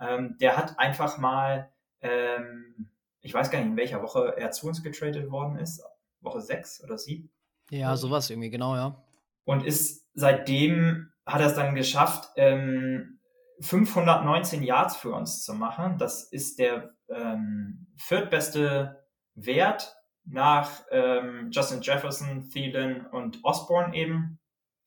Ähm, 0.00 0.36
der 0.40 0.56
hat 0.56 0.78
einfach 0.78 1.18
mal, 1.18 1.68
ähm, 2.00 2.90
ich 3.20 3.34
weiß 3.34 3.50
gar 3.50 3.58
nicht, 3.58 3.68
in 3.68 3.76
welcher 3.76 4.02
Woche 4.02 4.34
er 4.36 4.52
zu 4.52 4.68
uns 4.68 4.82
getradet 4.82 5.30
worden 5.30 5.58
ist. 5.58 5.82
Woche 6.20 6.40
6 6.40 6.84
oder 6.84 6.96
7? 6.96 7.28
Ja, 7.70 7.96
sowas 7.96 8.30
irgendwie, 8.30 8.50
genau, 8.50 8.76
ja. 8.76 9.02
Und 9.44 9.64
ist 9.64 10.06
seitdem 10.14 11.12
hat 11.26 11.40
er 11.40 11.48
es 11.48 11.54
dann 11.54 11.74
geschafft, 11.74 12.30
ähm, 12.36 13.18
519 13.60 14.62
Yards 14.62 14.96
für 14.96 15.12
uns 15.12 15.44
zu 15.44 15.54
machen. 15.54 15.98
Das 15.98 16.22
ist 16.22 16.58
der 16.58 16.94
ähm, 17.08 17.86
viertbeste 17.96 19.04
Wert 19.34 19.94
nach 20.24 20.82
ähm, 20.90 21.50
Justin 21.50 21.80
Jefferson, 21.80 22.48
Thielen 22.50 23.06
und 23.06 23.38
Osborne 23.44 23.94
eben. 23.94 24.38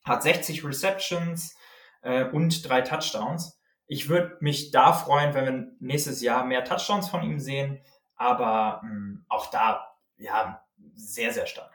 Hat 0.03 0.23
60 0.23 0.63
Receptions, 0.63 1.55
äh, 2.01 2.25
und 2.25 2.67
drei 2.67 2.81
Touchdowns. 2.81 3.59
Ich 3.87 4.09
würde 4.09 4.37
mich 4.39 4.71
da 4.71 4.93
freuen, 4.93 5.33
wenn 5.33 5.45
wir 5.45 5.71
nächstes 5.79 6.21
Jahr 6.21 6.45
mehr 6.45 6.63
Touchdowns 6.63 7.09
von 7.09 7.23
ihm 7.23 7.39
sehen, 7.39 7.81
aber 8.15 8.81
mh, 8.83 8.89
hm, 8.89 9.25
auch 9.29 9.47
da, 9.47 9.87
ja, 10.17 10.63
sehr, 10.95 11.33
sehr 11.33 11.45
stark. 11.45 11.71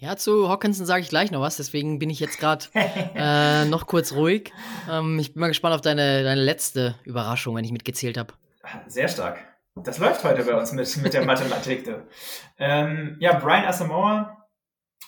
Ja, 0.00 0.16
zu 0.16 0.48
Hawkinson 0.48 0.86
sage 0.86 1.02
ich 1.02 1.10
gleich 1.10 1.30
noch 1.30 1.42
was, 1.42 1.58
deswegen 1.58 1.98
bin 1.98 2.08
ich 2.08 2.20
jetzt 2.20 2.38
gerade 2.38 2.64
äh, 2.74 3.66
noch 3.66 3.86
kurz 3.86 4.14
ruhig. 4.14 4.50
Ähm, 4.90 5.18
ich 5.18 5.34
bin 5.34 5.42
mal 5.42 5.48
gespannt 5.48 5.74
auf 5.74 5.82
deine, 5.82 6.22
deine 6.22 6.40
letzte 6.40 6.94
Überraschung, 7.04 7.54
wenn 7.54 7.66
ich 7.66 7.72
mitgezählt 7.72 8.16
habe. 8.16 8.32
Sehr 8.86 9.08
stark. 9.08 9.38
Das 9.74 9.98
läuft 9.98 10.24
heute 10.24 10.42
bei 10.44 10.54
uns 10.54 10.72
mit, 10.72 10.96
mit 11.02 11.12
der 11.12 11.26
Mathematik. 11.26 11.86
ähm, 12.58 13.18
ja, 13.20 13.38
Brian 13.38 13.66
Asamoah, 13.66 14.38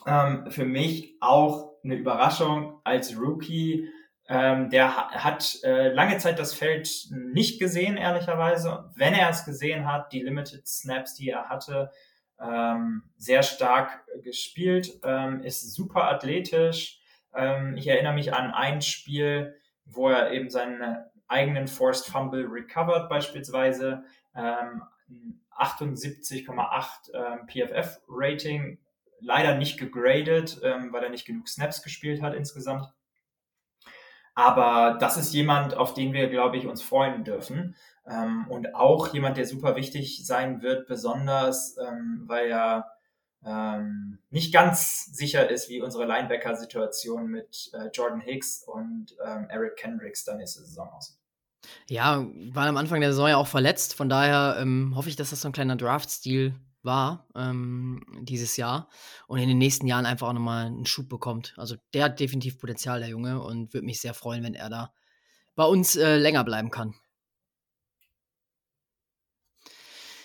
ähm, 0.06 0.50
für 0.50 0.66
mich 0.66 1.16
auch 1.22 1.72
eine 1.82 1.94
Überraschung 1.94 2.78
als 2.84 3.18
Rookie. 3.18 3.88
Ähm, 4.28 4.68
der 4.68 4.94
hat 4.94 5.58
äh, 5.64 5.88
lange 5.88 6.18
Zeit 6.18 6.38
das 6.38 6.52
Feld 6.52 7.08
nicht 7.10 7.58
gesehen, 7.58 7.96
ehrlicherweise. 7.96 8.90
Wenn 8.94 9.14
er 9.14 9.30
es 9.30 9.46
gesehen 9.46 9.90
hat, 9.90 10.12
die 10.12 10.20
Limited 10.20 10.68
Snaps, 10.68 11.14
die 11.14 11.30
er 11.30 11.48
hatte, 11.48 11.90
ähm, 12.42 13.04
sehr 13.16 13.42
stark 13.42 14.04
gespielt, 14.22 15.00
ähm, 15.04 15.42
ist 15.42 15.74
super 15.74 16.10
athletisch. 16.10 17.00
Ähm, 17.34 17.76
ich 17.76 17.88
erinnere 17.88 18.14
mich 18.14 18.32
an 18.34 18.50
ein 18.50 18.80
Spiel, 18.82 19.56
wo 19.84 20.08
er 20.08 20.32
eben 20.32 20.50
seinen 20.50 20.96
eigenen 21.28 21.68
Forced 21.68 22.06
Fumble 22.06 22.46
recovered 22.46 23.08
beispielsweise. 23.08 24.02
78,8 24.34 27.14
ähm, 27.14 27.46
PFF 27.46 28.00
Rating 28.08 28.78
leider 29.20 29.54
nicht 29.56 29.78
gegradet, 29.78 30.58
ähm, 30.62 30.92
weil 30.92 31.04
er 31.04 31.10
nicht 31.10 31.26
genug 31.26 31.48
Snaps 31.48 31.82
gespielt 31.82 32.22
hat 32.22 32.34
insgesamt. 32.34 32.86
Aber 34.34 34.96
das 34.98 35.16
ist 35.16 35.34
jemand, 35.34 35.76
auf 35.76 35.94
den 35.94 36.12
wir, 36.12 36.28
glaube 36.28 36.56
ich, 36.56 36.66
uns 36.66 36.82
freuen 36.82 37.24
dürfen. 37.24 37.76
Ähm, 38.06 38.46
und 38.48 38.74
auch 38.74 39.12
jemand, 39.12 39.36
der 39.36 39.46
super 39.46 39.76
wichtig 39.76 40.26
sein 40.26 40.62
wird, 40.62 40.86
besonders, 40.88 41.76
ähm, 41.78 42.22
weil 42.26 42.50
er 42.50 42.92
ähm, 43.44 44.18
nicht 44.30 44.52
ganz 44.52 45.06
sicher 45.06 45.50
ist, 45.50 45.68
wie 45.68 45.82
unsere 45.82 46.06
Linebacker-Situation 46.06 47.26
mit 47.26 47.70
äh, 47.74 47.88
Jordan 47.92 48.20
Hicks 48.20 48.64
und 48.66 49.16
ähm, 49.24 49.46
Eric 49.50 49.76
Kendricks 49.76 50.24
dann 50.24 50.38
nächste 50.38 50.62
Saison 50.62 50.88
aussieht. 50.88 51.16
Ja, 51.88 52.26
war 52.52 52.66
am 52.66 52.76
Anfang 52.76 53.00
der 53.00 53.10
Saison 53.10 53.28
ja 53.28 53.36
auch 53.36 53.46
verletzt, 53.46 53.94
von 53.94 54.08
daher 54.08 54.56
ähm, 54.58 54.94
hoffe 54.96 55.08
ich, 55.08 55.16
dass 55.16 55.30
das 55.30 55.42
so 55.42 55.48
ein 55.48 55.52
kleiner 55.52 55.76
Draft-Stil 55.76 56.54
war 56.84 57.28
ähm, 57.34 58.02
dieses 58.22 58.56
Jahr 58.56 58.88
und 59.26 59.38
in 59.38 59.48
den 59.48 59.58
nächsten 59.58 59.86
Jahren 59.86 60.06
einfach 60.06 60.28
auch 60.28 60.32
nochmal 60.32 60.66
einen 60.66 60.86
Schub 60.86 61.08
bekommt. 61.08 61.54
Also 61.56 61.76
der 61.94 62.04
hat 62.04 62.20
definitiv 62.20 62.58
Potenzial, 62.58 63.00
der 63.00 63.08
Junge, 63.08 63.40
und 63.40 63.72
würde 63.72 63.86
mich 63.86 64.00
sehr 64.00 64.14
freuen, 64.14 64.42
wenn 64.42 64.54
er 64.54 64.70
da 64.70 64.92
bei 65.54 65.64
uns 65.64 65.96
äh, 65.96 66.16
länger 66.16 66.44
bleiben 66.44 66.70
kann. 66.70 66.94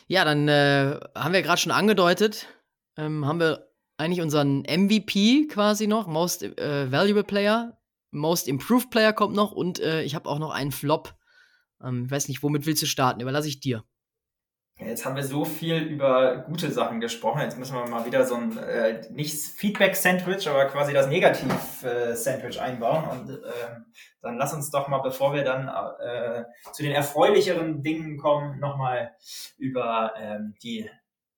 Ja, 0.07 0.23
dann 0.23 0.47
äh, 0.47 0.99
haben 1.15 1.33
wir 1.33 1.41
gerade 1.41 1.59
schon 1.59 1.73
angedeutet, 1.73 2.47
ähm, 2.95 3.25
haben 3.25 3.39
wir 3.39 3.67
eigentlich 3.97 4.21
unseren 4.21 4.61
MVP 4.61 5.47
quasi 5.47 5.85
noch, 5.87 6.07
Most 6.07 6.43
äh, 6.43 6.91
Valuable 6.91 7.25
Player, 7.25 7.77
Most 8.11 8.47
Improved 8.47 8.89
Player 8.89 9.11
kommt 9.11 9.35
noch 9.35 9.51
und 9.51 9.79
äh, 9.79 10.03
ich 10.03 10.15
habe 10.15 10.29
auch 10.29 10.39
noch 10.39 10.51
einen 10.51 10.71
Flop. 10.71 11.15
Ähm, 11.83 12.05
ich 12.05 12.11
weiß 12.11 12.29
nicht, 12.29 12.41
womit 12.41 12.65
willst 12.65 12.81
du 12.81 12.85
starten? 12.85 13.19
Überlasse 13.19 13.49
ich 13.49 13.59
dir. 13.59 13.83
Jetzt 14.79 15.05
haben 15.05 15.15
wir 15.15 15.23
so 15.23 15.43
viel 15.43 15.77
über 15.77 16.37
gute 16.37 16.71
Sachen 16.71 16.99
gesprochen. 16.99 17.41
Jetzt 17.41 17.57
müssen 17.57 17.75
wir 17.75 17.87
mal 17.87 18.05
wieder 18.05 18.25
so 18.25 18.35
ein, 18.35 18.57
äh, 18.59 19.01
nicht 19.09 19.35
Feedback-Sandwich, 19.35 20.47
aber 20.47 20.65
quasi 20.65 20.93
das 20.93 21.07
Negativ-Sandwich 21.07 22.61
einbauen. 22.61 23.05
Und 23.05 23.29
äh, 23.31 23.51
dann 24.21 24.37
lass 24.37 24.53
uns 24.53 24.69
doch 24.69 24.87
mal, 24.87 24.99
bevor 24.99 25.33
wir 25.33 25.43
dann 25.43 25.67
äh, 25.67 26.43
zu 26.73 26.83
den 26.83 26.91
erfreulicheren 26.91 27.81
Dingen 27.81 28.17
kommen, 28.17 28.59
nochmal 28.59 29.13
über 29.57 30.13
ähm, 30.15 30.53
die 30.61 30.87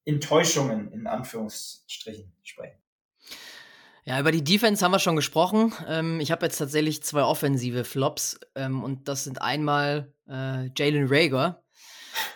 Enttäuschungen 0.03 0.91
in 0.91 1.07
Anführungsstrichen 1.07 2.33
sprechen. 2.43 2.77
Ja, 4.03 4.19
über 4.19 4.33
die 4.33 4.43
Defense 4.43 4.83
haben 4.83 4.91
wir 4.91 4.99
schon 4.99 5.15
gesprochen. 5.15 5.73
Ähm, 5.87 6.19
ich 6.19 6.31
habe 6.31 6.45
jetzt 6.45 6.57
tatsächlich 6.57 7.03
zwei 7.03 7.21
offensive 7.21 7.85
Flops 7.85 8.37
ähm, 8.55 8.83
und 8.83 9.07
das 9.07 9.23
sind 9.23 9.41
einmal 9.41 10.13
äh, 10.27 10.69
Jalen 10.75 11.07
Rager 11.09 11.63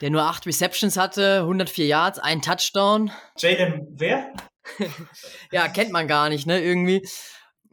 der 0.01 0.09
nur 0.09 0.23
acht 0.23 0.45
Receptions 0.45 0.97
hatte, 0.97 1.41
104 1.41 1.85
Yards, 1.85 2.19
ein 2.19 2.41
Touchdown. 2.41 3.11
Jaden, 3.37 3.87
wer? 3.91 4.33
ja, 5.51 5.67
kennt 5.67 5.91
man 5.91 6.07
gar 6.07 6.29
nicht, 6.29 6.47
ne, 6.47 6.61
irgendwie. 6.61 7.07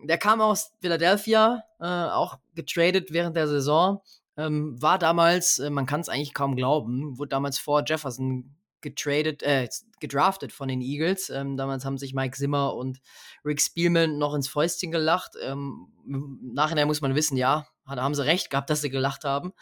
Der 0.03 0.19
kam 0.19 0.41
aus 0.41 0.73
Philadelphia, 0.81 1.63
äh, 1.79 1.85
auch 1.85 2.39
getradet 2.55 3.13
während 3.13 3.37
der 3.37 3.49
Saison. 3.49 4.03
Ähm, 4.37 4.81
war 4.81 4.99
damals, 4.99 5.59
äh, 5.59 5.71
man 5.71 5.87
kann 5.87 6.01
es 6.01 6.09
eigentlich 6.09 6.35
kaum 6.35 6.57
glauben, 6.57 7.19
wurde 7.19 7.29
damals 7.29 7.59
vor 7.59 7.83
Jefferson 7.87 8.57
getradet, 8.81 9.43
äh, 9.43 9.69
gedraftet 10.01 10.53
von 10.53 10.69
den 10.69 10.81
Eagles. 10.81 11.31
Ähm, 11.31 11.57
damals 11.57 11.85
haben 11.85 11.99
sich 11.99 12.15
Mike 12.15 12.37
Zimmer 12.37 12.75
und 12.75 13.01
Rick 13.45 13.61
Spielman 13.61 14.19
noch 14.19 14.35
ins 14.35 14.49
Fäustchen 14.49 14.91
gelacht. 14.91 15.33
Ähm, 15.43 15.89
Nachhinein 16.07 16.87
muss 16.87 17.01
man 17.01 17.15
wissen, 17.15 17.37
ja, 17.37 17.67
haben 17.87 18.15
sie 18.15 18.25
recht 18.25 18.51
gehabt, 18.51 18.71
dass 18.71 18.81
sie 18.81 18.91
gelacht 18.91 19.25
haben. 19.25 19.53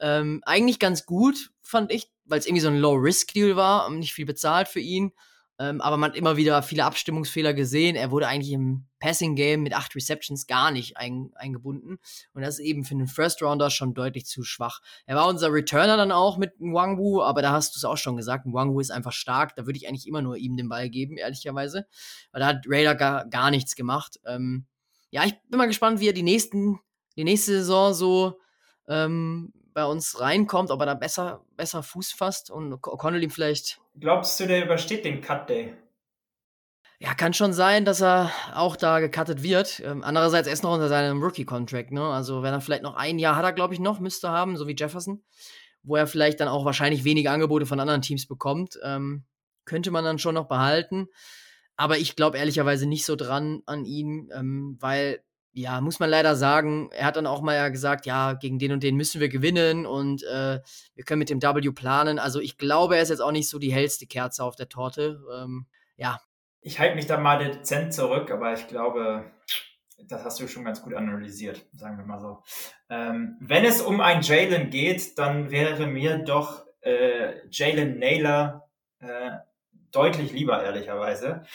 Ähm, 0.00 0.42
eigentlich 0.44 0.78
ganz 0.78 1.06
gut, 1.06 1.50
fand 1.62 1.92
ich, 1.92 2.10
weil 2.24 2.38
es 2.38 2.46
irgendwie 2.46 2.62
so 2.62 2.68
ein 2.68 2.78
Low-Risk-Deal 2.78 3.56
war 3.56 3.86
und 3.86 3.98
nicht 3.98 4.12
viel 4.12 4.26
bezahlt 4.26 4.68
für 4.68 4.80
ihn. 4.80 5.12
Ähm, 5.58 5.80
aber 5.80 5.96
man 5.96 6.10
hat 6.10 6.18
immer 6.18 6.36
wieder 6.36 6.62
viele 6.62 6.84
Abstimmungsfehler 6.84 7.54
gesehen. 7.54 7.96
Er 7.96 8.10
wurde 8.10 8.28
eigentlich 8.28 8.52
im 8.52 8.84
Passing-Game 8.98 9.62
mit 9.62 9.74
acht 9.74 9.94
Receptions 9.96 10.46
gar 10.46 10.70
nicht 10.70 10.98
ein, 10.98 11.30
eingebunden. 11.34 11.98
Und 12.34 12.42
das 12.42 12.58
ist 12.58 12.64
eben 12.64 12.84
für 12.84 12.94
einen 12.94 13.06
First-Rounder 13.06 13.70
schon 13.70 13.94
deutlich 13.94 14.26
zu 14.26 14.42
schwach. 14.42 14.80
Er 15.06 15.16
war 15.16 15.28
unser 15.28 15.50
Returner 15.50 15.96
dann 15.96 16.12
auch 16.12 16.36
mit 16.36 16.52
Wangwu, 16.58 17.22
aber 17.22 17.40
da 17.40 17.52
hast 17.52 17.74
du 17.74 17.78
es 17.78 17.84
auch 17.84 17.96
schon 17.96 18.18
gesagt. 18.18 18.44
Wangwu 18.46 18.80
ist 18.80 18.90
einfach 18.90 19.12
stark. 19.12 19.56
Da 19.56 19.64
würde 19.64 19.78
ich 19.78 19.88
eigentlich 19.88 20.06
immer 20.06 20.20
nur 20.20 20.36
ihm 20.36 20.58
den 20.58 20.68
Ball 20.68 20.90
geben, 20.90 21.16
ehrlicherweise. 21.16 21.86
Weil 22.32 22.40
da 22.40 22.46
hat 22.48 22.64
Raider 22.66 22.94
gar, 22.94 23.26
gar 23.26 23.50
nichts 23.50 23.76
gemacht. 23.76 24.20
Ähm, 24.26 24.66
ja, 25.10 25.24
ich 25.24 25.34
bin 25.48 25.56
mal 25.56 25.66
gespannt, 25.66 26.00
wie 26.00 26.08
er 26.08 26.12
die 26.12 26.22
nächsten, 26.22 26.80
die 27.16 27.24
nächste 27.24 27.52
Saison 27.52 27.94
so 27.94 28.38
ähm, 28.88 29.54
bei 29.76 29.84
uns 29.84 30.18
reinkommt, 30.18 30.70
ob 30.70 30.80
er 30.80 30.86
da 30.86 30.94
besser, 30.94 31.44
besser 31.54 31.82
Fuß 31.82 32.12
fasst 32.12 32.50
und 32.50 32.72
O'Connell 32.72 33.22
ihm 33.22 33.30
vielleicht. 33.30 33.78
Glaubst 34.00 34.40
du, 34.40 34.46
der 34.46 34.64
übersteht 34.64 35.04
den 35.04 35.20
Cut 35.20 35.50
Day? 35.50 35.74
Ja, 36.98 37.12
kann 37.12 37.34
schon 37.34 37.52
sein, 37.52 37.84
dass 37.84 38.00
er 38.00 38.32
auch 38.54 38.74
da 38.74 39.00
gecuttet 39.00 39.42
wird. 39.42 39.80
Ähm, 39.80 40.02
andererseits 40.02 40.48
erst 40.48 40.62
noch 40.62 40.72
unter 40.72 40.88
seinem 40.88 41.22
Rookie-Contract, 41.22 41.92
ne? 41.92 42.02
Also, 42.02 42.42
wenn 42.42 42.54
er 42.54 42.62
vielleicht 42.62 42.84
noch 42.84 42.96
ein 42.96 43.18
Jahr 43.18 43.36
hat 43.36 43.44
er, 43.44 43.52
glaube 43.52 43.74
ich, 43.74 43.80
noch, 43.80 44.00
müsste 44.00 44.30
haben, 44.30 44.56
so 44.56 44.66
wie 44.66 44.74
Jefferson, 44.74 45.22
wo 45.82 45.96
er 45.96 46.06
vielleicht 46.06 46.40
dann 46.40 46.48
auch 46.48 46.64
wahrscheinlich 46.64 47.04
wenige 47.04 47.30
Angebote 47.30 47.66
von 47.66 47.78
anderen 47.78 48.00
Teams 48.00 48.26
bekommt. 48.26 48.78
Ähm, 48.82 49.26
könnte 49.66 49.90
man 49.90 50.06
dann 50.06 50.18
schon 50.18 50.36
noch 50.36 50.48
behalten. 50.48 51.08
Aber 51.76 51.98
ich 51.98 52.16
glaube 52.16 52.38
ehrlicherweise 52.38 52.86
nicht 52.86 53.04
so 53.04 53.14
dran 53.14 53.60
an 53.66 53.84
ihn, 53.84 54.30
ähm, 54.34 54.78
weil 54.80 55.22
ja, 55.56 55.80
muss 55.80 56.00
man 56.00 56.10
leider 56.10 56.36
sagen, 56.36 56.90
er 56.92 57.06
hat 57.06 57.16
dann 57.16 57.26
auch 57.26 57.40
mal 57.40 57.54
ja 57.54 57.70
gesagt, 57.70 58.04
ja, 58.04 58.34
gegen 58.34 58.58
den 58.58 58.72
und 58.72 58.82
den 58.82 58.94
müssen 58.94 59.22
wir 59.22 59.30
gewinnen 59.30 59.86
und 59.86 60.22
äh, 60.24 60.60
wir 60.94 61.04
können 61.04 61.18
mit 61.18 61.30
dem 61.30 61.42
W 61.42 61.70
planen. 61.70 62.18
Also 62.18 62.40
ich 62.40 62.58
glaube, 62.58 62.96
er 62.96 63.02
ist 63.02 63.08
jetzt 63.08 63.20
auch 63.20 63.32
nicht 63.32 63.48
so 63.48 63.58
die 63.58 63.72
hellste 63.72 64.06
Kerze 64.06 64.44
auf 64.44 64.54
der 64.54 64.68
Torte. 64.68 65.18
Ähm, 65.34 65.66
ja. 65.96 66.20
Ich 66.60 66.78
halte 66.78 66.94
mich 66.94 67.06
da 67.06 67.16
mal 67.16 67.38
dezent 67.38 67.94
zurück, 67.94 68.30
aber 68.30 68.52
ich 68.52 68.68
glaube, 68.68 69.24
das 70.08 70.24
hast 70.24 70.40
du 70.40 70.46
schon 70.46 70.64
ganz 70.64 70.82
gut 70.82 70.92
analysiert, 70.92 71.64
sagen 71.72 71.96
wir 71.96 72.04
mal 72.04 72.20
so. 72.20 72.42
Ähm, 72.90 73.38
wenn 73.40 73.64
es 73.64 73.80
um 73.80 74.02
einen 74.02 74.20
Jalen 74.20 74.68
geht, 74.68 75.18
dann 75.18 75.50
wäre 75.50 75.86
mir 75.86 76.18
doch 76.18 76.66
äh, 76.82 77.48
Jalen 77.50 77.98
Naylor 77.98 78.68
äh, 78.98 79.30
deutlich 79.90 80.32
lieber, 80.32 80.62
ehrlicherweise. 80.62 81.46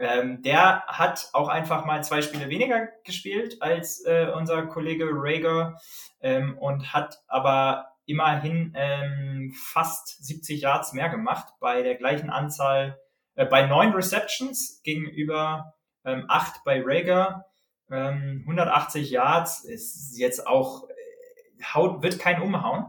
Ähm, 0.00 0.40
der 0.40 0.82
hat 0.86 1.28
auch 1.34 1.48
einfach 1.48 1.84
mal 1.84 2.02
zwei 2.02 2.22
Spiele 2.22 2.48
weniger 2.48 2.88
gespielt 3.04 3.60
als 3.60 4.02
äh, 4.06 4.32
unser 4.34 4.66
Kollege 4.66 5.06
Rager 5.10 5.78
ähm, 6.22 6.56
und 6.56 6.94
hat 6.94 7.22
aber 7.28 7.90
immerhin 8.06 8.72
ähm, 8.74 9.54
fast 9.54 10.24
70 10.24 10.62
Yards 10.62 10.94
mehr 10.94 11.10
gemacht 11.10 11.52
bei 11.60 11.82
der 11.82 11.96
gleichen 11.96 12.30
Anzahl, 12.30 12.98
äh, 13.34 13.44
bei 13.44 13.66
neun 13.66 13.92
Receptions 13.92 14.80
gegenüber 14.82 15.74
ähm, 16.06 16.24
acht 16.28 16.64
bei 16.64 16.82
Rager. 16.82 17.44
180 17.90 19.08
ähm, 19.08 19.12
Yards 19.12 19.64
ist 19.64 20.16
jetzt 20.18 20.46
auch, 20.46 20.88
äh, 20.88 21.62
haut, 21.74 22.02
wird 22.02 22.18
kein 22.18 22.40
Umhauen. 22.40 22.86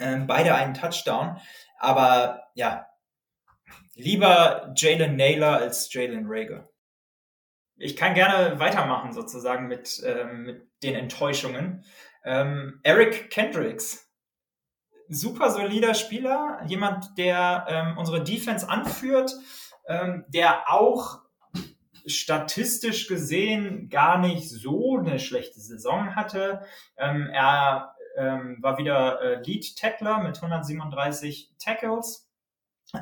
Ähm, 0.00 0.26
beide 0.26 0.54
einen 0.54 0.74
Touchdown. 0.74 1.38
Aber 1.78 2.42
ja, 2.54 2.89
lieber 3.94 4.72
Jalen 4.76 5.16
Naylor 5.16 5.58
als 5.58 5.92
Jalen 5.92 6.26
Rager. 6.26 6.68
Ich 7.76 7.96
kann 7.96 8.14
gerne 8.14 8.58
weitermachen 8.58 9.12
sozusagen 9.12 9.66
mit, 9.66 10.02
ähm, 10.04 10.42
mit 10.42 10.68
den 10.82 10.94
Enttäuschungen. 10.94 11.84
Ähm, 12.24 12.80
Eric 12.82 13.30
Kendricks, 13.30 14.10
super 15.08 15.50
solider 15.50 15.94
Spieler, 15.94 16.60
jemand, 16.66 17.16
der 17.16 17.66
ähm, 17.68 17.98
unsere 17.98 18.22
Defense 18.22 18.68
anführt, 18.68 19.32
ähm, 19.88 20.24
der 20.28 20.70
auch 20.70 21.20
statistisch 22.06 23.08
gesehen 23.08 23.88
gar 23.88 24.18
nicht 24.18 24.48
so 24.48 24.98
eine 24.98 25.18
schlechte 25.18 25.60
Saison 25.60 26.14
hatte. 26.16 26.62
Ähm, 26.96 27.28
er 27.32 27.94
ähm, 28.16 28.58
war 28.60 28.78
wieder 28.78 29.20
äh, 29.20 29.42
Lead 29.42 29.76
Tackler 29.76 30.22
mit 30.22 30.36
137 30.36 31.52
Tackles, 31.58 32.29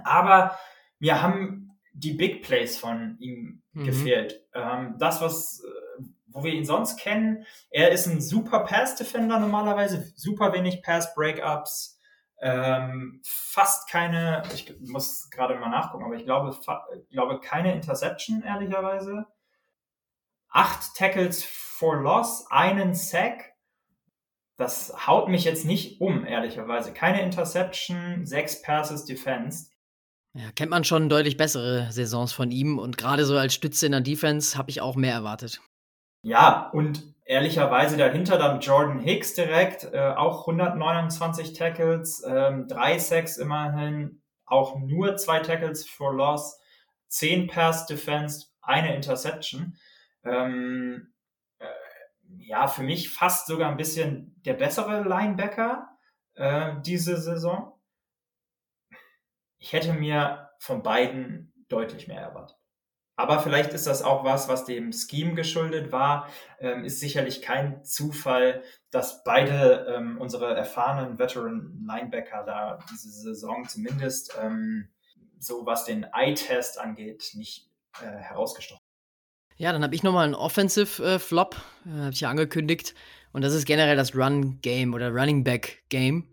aber 0.05 0.59
mir 0.99 1.23
haben 1.23 1.79
die 1.93 2.15
Big 2.15 2.43
Plays 2.43 2.79
von 2.79 3.17
ihm 3.19 3.63
mhm. 3.73 3.85
gefehlt. 3.85 4.45
Ähm, 4.55 4.97
das, 4.99 5.21
was, 5.21 5.63
äh, 5.65 6.03
wo 6.29 6.45
wir 6.45 6.53
ihn 6.53 6.65
sonst 6.65 6.99
kennen, 6.99 7.45
er 7.71 7.91
ist 7.91 8.07
ein 8.07 8.21
super 8.21 8.61
Pass-Defender 8.61 9.39
normalerweise, 9.41 10.13
super 10.15 10.53
wenig 10.53 10.83
Pass-Breakups, 10.83 11.99
ähm, 12.41 13.21
fast 13.25 13.89
keine, 13.89 14.45
ich 14.55 14.73
muss 14.81 15.29
gerade 15.31 15.57
mal 15.57 15.71
nachgucken, 15.71 16.05
aber 16.05 16.15
ich 16.15 16.25
glaube, 16.25 16.57
glaube 17.11 17.41
keine 17.41 17.75
Interception, 17.75 18.43
ehrlicherweise. 18.43 19.27
Acht 20.51 20.95
Tackles 20.95 21.45
for 21.45 21.97
Loss, 21.97 22.47
einen 22.51 22.95
Sack. 22.95 23.53
Das 24.57 25.07
haut 25.07 25.29
mich 25.29 25.45
jetzt 25.45 25.65
nicht 25.65 26.01
um, 26.01 26.25
ehrlicherweise. 26.25 26.93
Keine 26.93 27.23
Interception, 27.23 28.25
sechs 28.25 28.63
Passes 28.63 29.05
defensed. 29.05 29.73
Ja, 30.35 30.51
kennt 30.55 30.71
man 30.71 30.85
schon 30.85 31.09
deutlich 31.09 31.37
bessere 31.37 31.91
Saisons 31.91 32.33
von 32.33 32.51
ihm 32.51 32.79
und 32.79 32.99
gerade 32.99 33.25
so 33.25 33.37
als 33.37 33.55
Stütze 33.55 33.87
in 33.87 33.93
der 33.93 34.01
Defense 34.01 34.57
habe 34.57 34.71
ich 34.71 34.81
auch 34.81 34.95
mehr 34.95 35.15
erwartet. 35.15 35.61
Ja, 36.23 36.71
und 36.71 37.03
ehrlicherweise 37.25 37.97
dahinter 37.97 38.39
dann 38.39 38.61
Jordan 38.61 38.99
Hicks 38.99 39.35
direkt, 39.35 39.85
äh, 39.93 40.15
auch 40.17 40.47
129 40.47 41.55
Tackles, 41.55 42.23
ähm, 42.27 42.67
drei 42.69 42.99
Sacks 42.99 43.37
immerhin, 43.37 44.23
auch 44.45 44.79
nur 44.79 45.17
zwei 45.17 45.41
Tackles 45.41 45.89
for 45.89 46.15
Loss, 46.15 46.59
zehn 47.09 47.47
Pass 47.47 47.87
Defense, 47.87 48.49
eine 48.61 48.95
Interception. 48.95 49.77
Ähm, 50.25 51.13
äh, 51.59 51.67
ja, 52.39 52.67
für 52.67 52.83
mich 52.83 53.11
fast 53.11 53.47
sogar 53.47 53.71
ein 53.71 53.77
bisschen 53.77 54.41
der 54.45 54.55
bessere 54.55 55.03
Linebacker 55.03 55.89
äh, 56.35 56.75
diese 56.85 57.17
Saison 57.17 57.78
ich 59.59 59.73
hätte 59.73 59.93
mir 59.93 60.51
von 60.59 60.83
beiden 60.83 61.53
deutlich 61.69 62.09
mehr 62.09 62.21
erwartet. 62.21 62.57
Aber 63.17 63.41
vielleicht 63.41 63.73
ist 63.73 63.89
das 63.89 64.03
auch 64.03 64.23
was, 64.23 64.49
was 64.49 64.65
dem 64.65 64.93
Scheme 64.93 65.35
geschuldet 65.35 65.91
war. 65.91 66.29
Ähm, 66.61 66.85
ist 66.85 67.01
sicherlich 67.01 67.43
kein 67.43 67.85
Zufall, 67.85 68.63
dass 68.93 69.25
beide 69.25 69.93
ähm, 69.93 70.19
unsere 70.21 70.55
erfahrenen 70.55 71.19
Veteran 71.19 71.85
Linebacker 71.85 72.45
da 72.45 72.79
diese 72.93 73.11
Saison 73.11 73.67
zumindest 73.69 74.39
ähm, 74.41 74.89
so 75.41 75.67
was 75.67 75.85
den 75.85 76.07
Eye-Test 76.13 76.79
angeht, 76.79 77.33
nicht 77.35 77.69
äh, 78.01 78.07
herausgestochen. 78.07 78.83
Ja, 79.57 79.73
dann 79.73 79.83
habe 79.83 79.97
ich 79.97 80.05
nochmal 80.05 80.25
einen 80.25 80.37
Offensive 80.37 81.03
äh, 81.03 81.19
Flop, 81.19 81.57
äh, 81.87 81.99
habe 81.99 82.13
ich 82.13 82.21
ja 82.21 82.31
angekündigt. 82.31 82.95
Und 83.33 83.43
das 83.43 83.53
ist 83.53 83.67
generell 83.67 83.97
das 83.97 84.15
Run-Game 84.15 84.95
oder 84.95 85.11
Running 85.11 85.43
Back-Game. 85.43 86.29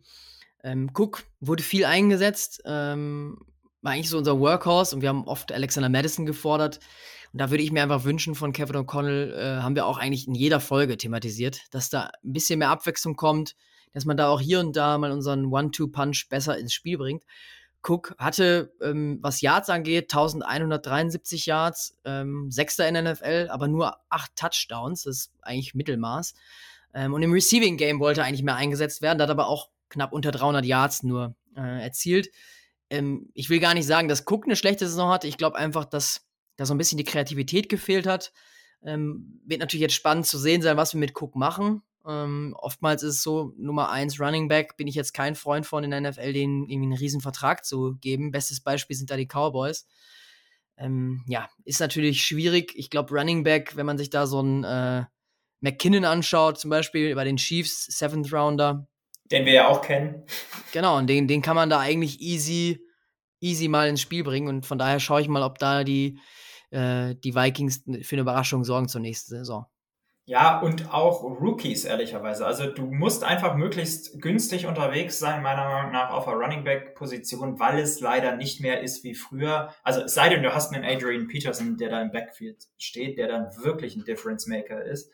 Ähm, 0.65 0.89
Cook 0.95 1.23
wurde 1.39 1.61
viel 1.61 1.85
eingesetzt, 1.85 2.63
ähm, 2.65 3.37
war 3.83 3.91
eigentlich 3.91 4.09
so 4.09 4.17
unser 4.17 4.39
Workhorse 4.39 4.95
und 4.95 5.03
wir 5.03 5.09
haben 5.09 5.27
oft 5.27 5.51
Alexander 5.51 5.89
Madison 5.89 6.25
gefordert. 6.25 6.79
Und 7.31 7.39
da 7.39 7.51
würde 7.51 7.63
ich 7.63 7.71
mir 7.71 7.83
einfach 7.83 8.03
wünschen 8.03 8.33
von 8.33 8.51
Kevin 8.51 8.77
O'Connell, 8.77 9.31
äh, 9.33 9.61
haben 9.61 9.75
wir 9.75 9.85
auch 9.85 9.99
eigentlich 9.99 10.27
in 10.27 10.33
jeder 10.33 10.59
Folge 10.59 10.97
thematisiert, 10.97 11.61
dass 11.69 11.91
da 11.91 12.09
ein 12.23 12.33
bisschen 12.33 12.57
mehr 12.59 12.69
Abwechslung 12.69 13.15
kommt, 13.15 13.55
dass 13.93 14.05
man 14.05 14.17
da 14.17 14.27
auch 14.27 14.41
hier 14.41 14.59
und 14.59 14.75
da 14.75 14.97
mal 14.97 15.11
unseren 15.11 15.45
One-Two-Punch 15.45 16.29
besser 16.29 16.57
ins 16.57 16.73
Spiel 16.73 16.97
bringt. 16.97 17.23
Cook 17.83 18.15
hatte, 18.17 18.73
ähm, 18.81 19.19
was 19.21 19.41
Yards 19.41 19.69
angeht, 19.69 20.11
1173 20.11 21.45
Yards, 21.45 21.95
ähm, 22.05 22.49
Sechster 22.49 22.87
in 22.87 22.95
der 22.95 23.03
NFL, 23.03 23.49
aber 23.51 23.67
nur 23.67 23.97
acht 24.09 24.35
Touchdowns, 24.35 25.03
das 25.03 25.17
ist 25.17 25.31
eigentlich 25.43 25.75
Mittelmaß. 25.75 26.33
Ähm, 26.95 27.13
und 27.13 27.21
im 27.21 27.31
Receiving 27.31 27.77
Game 27.77 27.99
wollte 27.99 28.21
er 28.21 28.25
eigentlich 28.25 28.41
mehr 28.41 28.55
eingesetzt 28.55 29.03
werden, 29.03 29.21
hat 29.21 29.29
aber 29.29 29.47
auch 29.47 29.69
knapp 29.89 30.13
unter 30.13 30.31
300 30.31 30.65
Yards 30.65 31.03
nur 31.03 31.35
äh, 31.55 31.83
erzielt. 31.83 32.29
Ähm, 32.89 33.29
ich 33.33 33.49
will 33.49 33.59
gar 33.59 33.73
nicht 33.73 33.87
sagen, 33.87 34.07
dass 34.07 34.25
Cook 34.27 34.45
eine 34.45 34.55
schlechte 34.55 34.87
Saison 34.87 35.09
hatte. 35.09 35.27
Ich 35.27 35.37
glaube 35.37 35.57
einfach, 35.57 35.85
dass 35.85 36.25
da 36.57 36.65
so 36.65 36.73
ein 36.73 36.77
bisschen 36.77 36.97
die 36.97 37.03
Kreativität 37.03 37.69
gefehlt 37.69 38.07
hat. 38.07 38.31
Ähm, 38.83 39.41
wird 39.45 39.59
natürlich 39.59 39.81
jetzt 39.81 39.95
spannend 39.95 40.27
zu 40.27 40.37
sehen 40.37 40.61
sein, 40.61 40.77
was 40.77 40.93
wir 40.93 40.99
mit 40.99 41.19
Cook 41.19 41.35
machen. 41.35 41.81
Ähm, 42.07 42.55
oftmals 42.57 43.01
ist 43.01 43.15
es 43.15 43.23
so, 43.23 43.53
Nummer 43.57 43.89
1 43.89 44.19
Running 44.19 44.47
Back 44.47 44.77
bin 44.77 44.87
ich 44.87 44.95
jetzt 44.95 45.13
kein 45.13 45.35
Freund 45.35 45.65
von 45.65 45.83
in 45.83 45.91
der 45.91 46.01
NFL, 46.01 46.33
denen 46.33 46.69
irgendwie 46.69 46.89
einen 46.89 46.97
riesen 46.97 47.21
Vertrag 47.21 47.65
zu 47.65 47.95
geben. 47.99 48.31
Bestes 48.31 48.61
Beispiel 48.61 48.95
sind 48.95 49.09
da 49.09 49.17
die 49.17 49.27
Cowboys. 49.27 49.87
Ähm, 50.77 51.23
ja, 51.27 51.49
ist 51.63 51.79
natürlich 51.79 52.23
schwierig. 52.23 52.73
Ich 52.75 52.89
glaube, 52.89 53.13
Running 53.17 53.43
Back, 53.43 53.75
wenn 53.75 53.85
man 53.85 53.97
sich 53.97 54.09
da 54.09 54.27
so 54.27 54.39
einen 54.39 54.63
äh, 54.63 55.05
McKinnon 55.61 56.05
anschaut, 56.05 56.59
zum 56.59 56.69
Beispiel 56.69 57.15
bei 57.15 57.23
den 57.23 57.37
Chiefs, 57.37 57.85
Seventh 57.85 58.31
Rounder, 58.31 58.87
den 59.31 59.45
wir 59.45 59.53
ja 59.53 59.67
auch 59.67 59.81
kennen. 59.81 60.23
Genau, 60.71 60.97
und 60.97 61.07
den, 61.07 61.27
den 61.27 61.41
kann 61.41 61.55
man 61.55 61.69
da 61.69 61.79
eigentlich 61.79 62.21
easy, 62.21 62.79
easy 63.39 63.67
mal 63.67 63.87
ins 63.87 64.01
Spiel 64.01 64.23
bringen. 64.23 64.47
Und 64.47 64.65
von 64.65 64.77
daher 64.77 64.99
schaue 64.99 65.21
ich 65.21 65.27
mal, 65.27 65.43
ob 65.43 65.57
da 65.57 65.83
die, 65.83 66.19
äh, 66.71 67.15
die 67.15 67.35
Vikings 67.35 67.83
für 68.01 68.15
eine 68.15 68.21
Überraschung 68.21 68.63
sorgen 68.63 68.87
zur 68.87 69.01
nächsten 69.01 69.35
Saison. 69.35 69.65
Ja, 70.27 70.59
und 70.59 70.91
auch 70.91 71.21
Rookies, 71.21 71.85
ehrlicherweise. 71.85 72.47
Also 72.47 72.65
du 72.65 72.87
musst 72.87 73.23
einfach 73.23 73.55
möglichst 73.55 74.19
günstig 74.19 74.65
unterwegs 74.65 75.19
sein, 75.19 75.43
meiner 75.43 75.65
Meinung 75.65 75.91
nach, 75.91 76.09
auf 76.09 76.25
der 76.25 76.33
Running 76.33 76.63
Back-Position, 76.63 77.59
weil 77.59 77.77
es 77.77 77.99
leider 77.99 78.35
nicht 78.35 78.59
mehr 78.59 78.81
ist 78.81 79.03
wie 79.03 79.13
früher. 79.13 79.71
Also 79.83 80.01
es 80.01 80.15
sei 80.15 80.29
denn, 80.29 80.41
du 80.41 80.51
hast 80.51 80.73
einen 80.73 80.83
Adrian 80.83 81.27
Peterson, 81.27 81.77
der 81.77 81.89
da 81.89 82.01
im 82.01 82.11
Backfield 82.11 82.57
steht, 82.79 83.19
der 83.19 83.27
dann 83.27 83.49
wirklich 83.61 83.95
ein 83.95 84.03
Difference 84.03 84.47
Maker 84.47 84.83
ist 84.83 85.11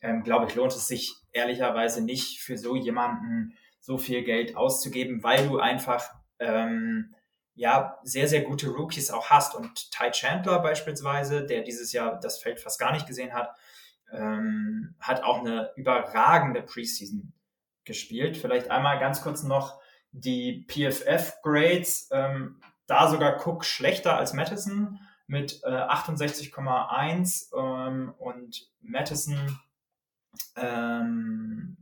ähm, 0.00 0.22
glaube 0.22 0.46
ich, 0.48 0.54
lohnt 0.54 0.72
es 0.72 0.86
sich 0.86 1.16
ehrlicherweise 1.38 2.02
nicht 2.02 2.40
für 2.40 2.58
so 2.58 2.76
jemanden 2.76 3.54
so 3.80 3.96
viel 3.96 4.22
Geld 4.24 4.56
auszugeben, 4.56 5.22
weil 5.22 5.48
du 5.48 5.58
einfach 5.58 6.10
ähm, 6.38 7.14
ja 7.54 7.98
sehr, 8.02 8.28
sehr 8.28 8.42
gute 8.42 8.68
Rookies 8.68 9.10
auch 9.10 9.30
hast. 9.30 9.54
Und 9.54 9.90
Ty 9.90 10.10
Chandler 10.10 10.58
beispielsweise, 10.58 11.46
der 11.46 11.62
dieses 11.62 11.92
Jahr 11.92 12.20
das 12.20 12.38
Feld 12.38 12.60
fast 12.60 12.78
gar 12.78 12.92
nicht 12.92 13.06
gesehen 13.06 13.32
hat, 13.32 13.54
ähm, 14.12 14.94
hat 15.00 15.22
auch 15.22 15.40
eine 15.40 15.70
überragende 15.76 16.62
Preseason 16.62 17.32
gespielt. 17.84 18.36
Vielleicht 18.36 18.70
einmal 18.70 18.98
ganz 18.98 19.22
kurz 19.22 19.42
noch 19.42 19.80
die 20.12 20.66
PFF-Grades. 20.68 22.08
Ähm, 22.12 22.60
da 22.86 23.08
sogar 23.08 23.46
Cook 23.46 23.64
schlechter 23.64 24.16
als 24.16 24.32
Madison 24.32 24.98
mit 25.26 25.60
äh, 25.62 25.68
68,1 25.68 27.54
ähm, 27.56 28.14
und 28.18 28.70
Madison 28.80 29.58
ähm, 30.56 31.76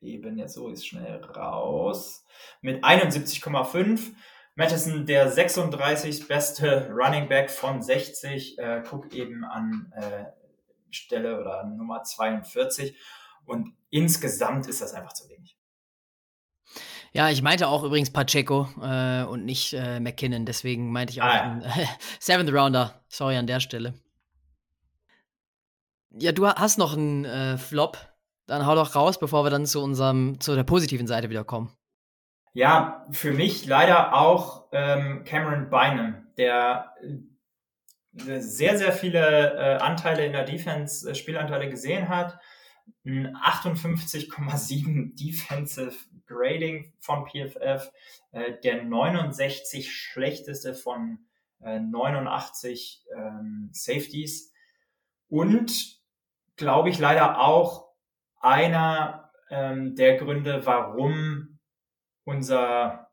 eben 0.00 0.38
jetzt 0.38 0.54
so 0.54 0.68
ist 0.68 0.86
schnell 0.86 1.22
raus 1.24 2.24
mit 2.60 2.84
71,5. 2.84 4.12
Madison 4.56 5.06
der 5.06 5.30
36 5.30 6.28
beste 6.28 6.90
Running 6.90 7.28
Back 7.28 7.50
von 7.50 7.82
60, 7.82 8.58
äh, 8.58 8.82
Cook 8.90 9.12
eben 9.14 9.44
an 9.44 9.92
äh, 9.96 10.24
Stelle 10.90 11.40
oder 11.40 11.64
Nummer 11.64 12.02
42 12.02 12.96
und 13.46 13.74
insgesamt 13.90 14.66
ist 14.66 14.80
das 14.80 14.92
einfach 14.92 15.12
zu 15.12 15.28
wenig. 15.28 15.56
Ja, 17.12 17.28
ich 17.28 17.42
meinte 17.42 17.66
auch 17.68 17.82
übrigens 17.82 18.12
Pacheco 18.12 18.68
äh, 18.80 19.24
und 19.24 19.44
nicht 19.44 19.72
äh, 19.72 19.98
McKinnon, 19.98 20.46
deswegen 20.46 20.92
meinte 20.92 21.12
ich 21.12 21.22
auch 21.22 21.26
ah, 21.26 21.34
ja. 21.34 21.42
einen 21.42 21.62
äh, 21.62 21.86
Seventh 22.20 22.52
Rounder. 22.52 23.02
Sorry 23.08 23.36
an 23.36 23.46
der 23.46 23.60
Stelle. 23.60 23.94
Ja, 26.12 26.32
du 26.32 26.46
hast 26.46 26.78
noch 26.78 26.96
einen 26.96 27.24
äh, 27.24 27.56
Flop. 27.56 27.98
Dann 28.46 28.66
hau 28.66 28.74
doch 28.74 28.96
raus, 28.96 29.20
bevor 29.20 29.44
wir 29.44 29.50
dann 29.50 29.66
zu 29.66 29.80
unserem, 29.80 30.40
zu 30.40 30.56
der 30.56 30.64
positiven 30.64 31.06
Seite 31.06 31.30
wieder 31.30 31.44
kommen. 31.44 31.72
Ja, 32.52 33.06
für 33.12 33.32
mich 33.32 33.66
leider 33.66 34.14
auch 34.14 34.66
ähm, 34.72 35.22
Cameron 35.24 35.70
Bynum, 35.70 36.26
der 36.36 36.92
äh, 37.00 38.40
sehr, 38.40 38.76
sehr 38.76 38.92
viele 38.92 39.54
äh, 39.54 39.76
Anteile 39.76 40.26
in 40.26 40.32
der 40.32 40.44
Defense, 40.44 41.08
äh, 41.08 41.14
Spielanteile 41.14 41.70
gesehen 41.70 42.08
hat. 42.08 42.40
Ein 43.04 43.36
58,7 43.36 45.14
Defensive 45.24 45.94
Grading 46.26 46.92
von 46.98 47.26
PFF, 47.26 47.92
äh, 48.32 48.58
der 48.64 48.82
69 48.82 49.92
schlechteste 49.92 50.74
von 50.74 51.20
äh, 51.60 51.78
89 51.78 53.04
ähm, 53.16 53.70
Safeties 53.72 54.52
und 55.28 55.99
glaube 56.60 56.90
ich 56.90 56.98
leider 56.98 57.40
auch 57.40 57.88
einer 58.40 59.30
ähm, 59.50 59.96
der 59.96 60.16
Gründe, 60.16 60.64
warum 60.66 61.58
unser 62.24 63.08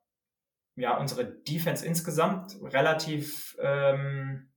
ja 0.76 0.98
unsere 0.98 1.26
Defense 1.26 1.84
insgesamt 1.84 2.56
relativ 2.62 3.56
ähm, 3.60 4.52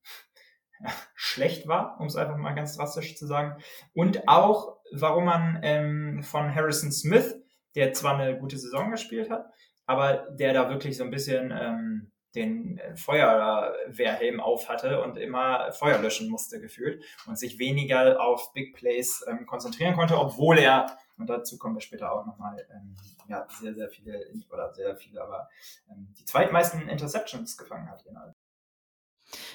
schlecht 1.14 1.66
war, 1.66 1.98
um 2.00 2.06
es 2.06 2.16
einfach 2.16 2.36
mal 2.36 2.54
ganz 2.54 2.76
drastisch 2.76 3.16
zu 3.16 3.26
sagen. 3.26 3.62
Und 3.94 4.28
auch, 4.28 4.80
warum 4.92 5.24
man 5.24 5.60
ähm, 5.62 6.22
von 6.22 6.54
Harrison 6.54 6.92
Smith 6.92 7.40
der 7.74 7.92
zwar 7.92 8.18
eine 8.18 8.38
gute 8.38 8.58
Saison 8.58 8.90
gespielt 8.90 9.30
hat, 9.30 9.46
aber 9.86 10.28
der 10.32 10.52
da 10.52 10.68
wirklich 10.68 10.96
so 10.96 11.04
ein 11.04 11.10
bisschen 11.10 11.52
ähm, 11.56 12.12
den 12.34 12.80
Feuerwehrhelm 12.94 14.40
auf 14.40 14.68
hatte 14.68 15.02
und 15.02 15.16
immer 15.16 15.72
Feuer 15.72 15.98
löschen 15.98 16.28
musste 16.28 16.60
gefühlt 16.60 17.04
und 17.26 17.38
sich 17.38 17.58
weniger 17.58 18.20
auf 18.20 18.52
Big 18.52 18.74
Plays 18.74 19.24
ähm, 19.28 19.46
konzentrieren 19.46 19.94
konnte, 19.94 20.18
obwohl 20.18 20.58
er, 20.58 20.98
und 21.18 21.28
dazu 21.28 21.58
kommen 21.58 21.76
wir 21.76 21.80
später 21.80 22.12
auch 22.12 22.26
nochmal, 22.26 22.66
ähm, 22.72 22.96
ja, 23.28 23.46
sehr, 23.60 23.74
sehr 23.74 23.88
viele, 23.88 24.26
oder 24.50 24.72
sehr 24.72 24.96
viele, 24.96 25.22
aber 25.22 25.48
ähm, 25.90 26.12
die 26.18 26.24
zweitmeisten 26.24 26.88
Interceptions 26.88 27.56
gefangen 27.56 27.90
hat 27.90 28.04
innerhalb. 28.06 28.34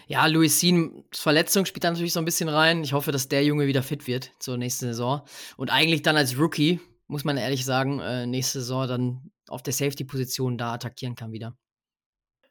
Ja, 0.07 0.25
Louis 0.27 0.59
Seans 0.59 1.03
Verletzung 1.13 1.65
spielt 1.65 1.83
da 1.83 1.91
natürlich 1.91 2.13
so 2.13 2.19
ein 2.19 2.25
bisschen 2.25 2.47
rein. 2.47 2.83
Ich 2.83 2.93
hoffe, 2.93 3.11
dass 3.11 3.27
der 3.27 3.43
Junge 3.43 3.67
wieder 3.67 3.83
fit 3.83 4.07
wird 4.07 4.31
zur 4.39 4.55
nächsten 4.55 4.85
Saison. 4.85 5.21
Und 5.57 5.69
eigentlich 5.69 6.01
dann 6.01 6.15
als 6.15 6.39
Rookie 6.39 6.79
muss 7.07 7.23
man 7.23 7.37
ehrlich 7.37 7.65
sagen, 7.65 7.99
äh, 7.99 8.25
nächste 8.25 8.59
Saison 8.59 8.87
dann 8.87 9.31
auf 9.47 9.61
der 9.61 9.73
Safety-Position 9.73 10.57
da 10.57 10.73
attackieren 10.73 11.15
kann 11.15 11.31
wieder. 11.31 11.55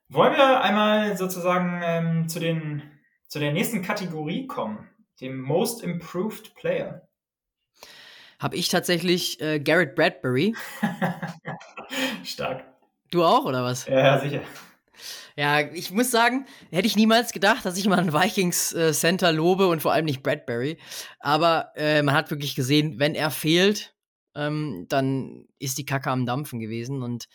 Wollen 0.09 0.35
wir 0.35 0.61
einmal 0.61 1.17
sozusagen 1.17 1.81
ähm, 1.83 2.29
zu, 2.29 2.39
den, 2.39 2.83
zu 3.29 3.39
der 3.39 3.53
nächsten 3.53 3.83
Kategorie 3.83 4.47
kommen, 4.47 4.89
dem 5.21 5.41
Most 5.41 5.83
Improved 5.83 6.55
Player? 6.55 7.09
Habe 8.39 8.57
ich 8.57 8.69
tatsächlich 8.69 9.41
äh, 9.41 9.61
Garrett 9.61 9.95
Bradbury. 9.95 10.55
Stark. 12.25 12.65
Du 13.11 13.25
auch, 13.25 13.45
oder 13.45 13.65
was? 13.65 13.87
Ja, 13.87 14.19
sicher. 14.21 14.43
Ja, 15.37 15.61
ich 15.61 15.91
muss 15.91 16.11
sagen, 16.11 16.47
hätte 16.71 16.87
ich 16.87 16.97
niemals 16.97 17.33
gedacht, 17.33 17.65
dass 17.65 17.77
ich 17.77 17.87
mal 17.87 17.99
einen 17.99 18.13
Vikings 18.13 18.73
äh, 18.73 18.93
Center 18.93 19.33
lobe 19.33 19.67
und 19.67 19.83
vor 19.83 19.93
allem 19.93 20.05
nicht 20.05 20.23
Bradbury. 20.23 20.79
Aber 21.19 21.73
äh, 21.75 22.03
man 22.03 22.15
hat 22.15 22.31
wirklich 22.31 22.55
gesehen, 22.55 22.99
wenn 22.99 23.15
er 23.15 23.31
fehlt, 23.31 23.95
ähm, 24.37 24.87
dann 24.89 25.47
ist 25.59 25.79
die 25.79 25.87
Kacke 25.87 26.11
am 26.11 26.27
Dampfen 26.27 26.61
gewesen. 26.61 27.03
Und 27.03 27.29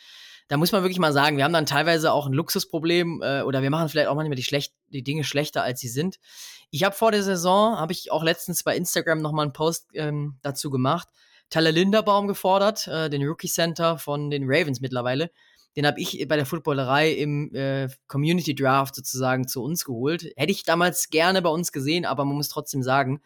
da 0.50 0.58
muss 0.58 0.72
man 0.72 0.82
wirklich 0.82 1.00
mal 1.00 1.14
sagen, 1.14 1.38
wir 1.38 1.44
haben 1.44 1.54
dann 1.54 1.68
teilweise 1.68 2.12
auch 2.12 2.26
ein 2.26 2.34
Luxusproblem 2.34 3.22
äh, 3.22 3.42
oder 3.44 3.62
wir 3.62 3.70
machen 3.70 3.88
vielleicht 3.88 4.10
auch 4.10 4.16
manchmal 4.16 4.36
die, 4.36 4.44
schlecht, 4.44 4.74
die 4.88 5.04
Dinge 5.04 5.24
schlechter, 5.24 5.64
als 5.64 5.80
sie 5.80 5.88
sind. 5.88 6.20
Ich 6.72 6.84
habe 6.84 6.96
vor 6.96 7.12
der 7.12 7.24
Saison, 7.24 7.78
habe 7.78 7.94
ich 7.94 8.12
auch 8.12 8.24
letztens 8.24 8.64
bei 8.64 8.76
Instagram 8.76 9.22
nochmal 9.22 9.46
einen 9.46 9.54
Post 9.54 9.90
ähm, 9.94 10.38
dazu 10.42 10.72
gemacht, 10.72 11.08
Tyler 11.52 11.72
Linderbaum 11.72 12.28
gefordert, 12.28 12.88
äh, 12.88 13.12
den 13.12 13.26
Rookie 13.28 13.48
Center 13.48 14.00
von 14.00 14.32
den 14.32 14.44
Ravens 14.46 14.82
mittlerweile. 14.82 15.30
Den 15.76 15.86
habe 15.86 16.02
ich 16.02 16.28
bei 16.28 16.36
der 16.36 16.48
Footballerei 16.48 17.12
im 17.12 17.54
äh, 17.54 17.88
Community 18.08 18.56
Draft 18.56 18.96
sozusagen 18.96 19.48
zu 19.48 19.64
uns 19.64 19.86
geholt. 19.86 20.32
Hätte 20.36 20.52
ich 20.52 20.64
damals 20.64 21.10
gerne 21.10 21.44
bei 21.44 21.50
uns 21.50 21.72
gesehen, 21.72 22.06
aber 22.06 22.26
man 22.26 22.36
muss 22.36 22.50
trotzdem 22.50 22.82
sagen, 22.82 23.22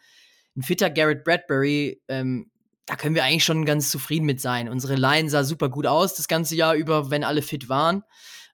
ein 0.56 0.62
fitter 0.62 0.90
Garrett 0.90 1.24
Bradbury 1.24 2.02
ähm, 2.08 2.50
da 2.86 2.96
können 2.96 3.14
wir 3.14 3.24
eigentlich 3.24 3.44
schon 3.44 3.64
ganz 3.64 3.90
zufrieden 3.90 4.26
mit 4.26 4.40
sein. 4.40 4.68
Unsere 4.68 4.94
Line 4.94 5.30
sah 5.30 5.44
super 5.44 5.68
gut 5.68 5.86
aus 5.86 6.14
das 6.14 6.28
ganze 6.28 6.54
Jahr 6.54 6.74
über, 6.74 7.10
wenn 7.10 7.24
alle 7.24 7.42
fit 7.42 7.68
waren. 7.68 8.04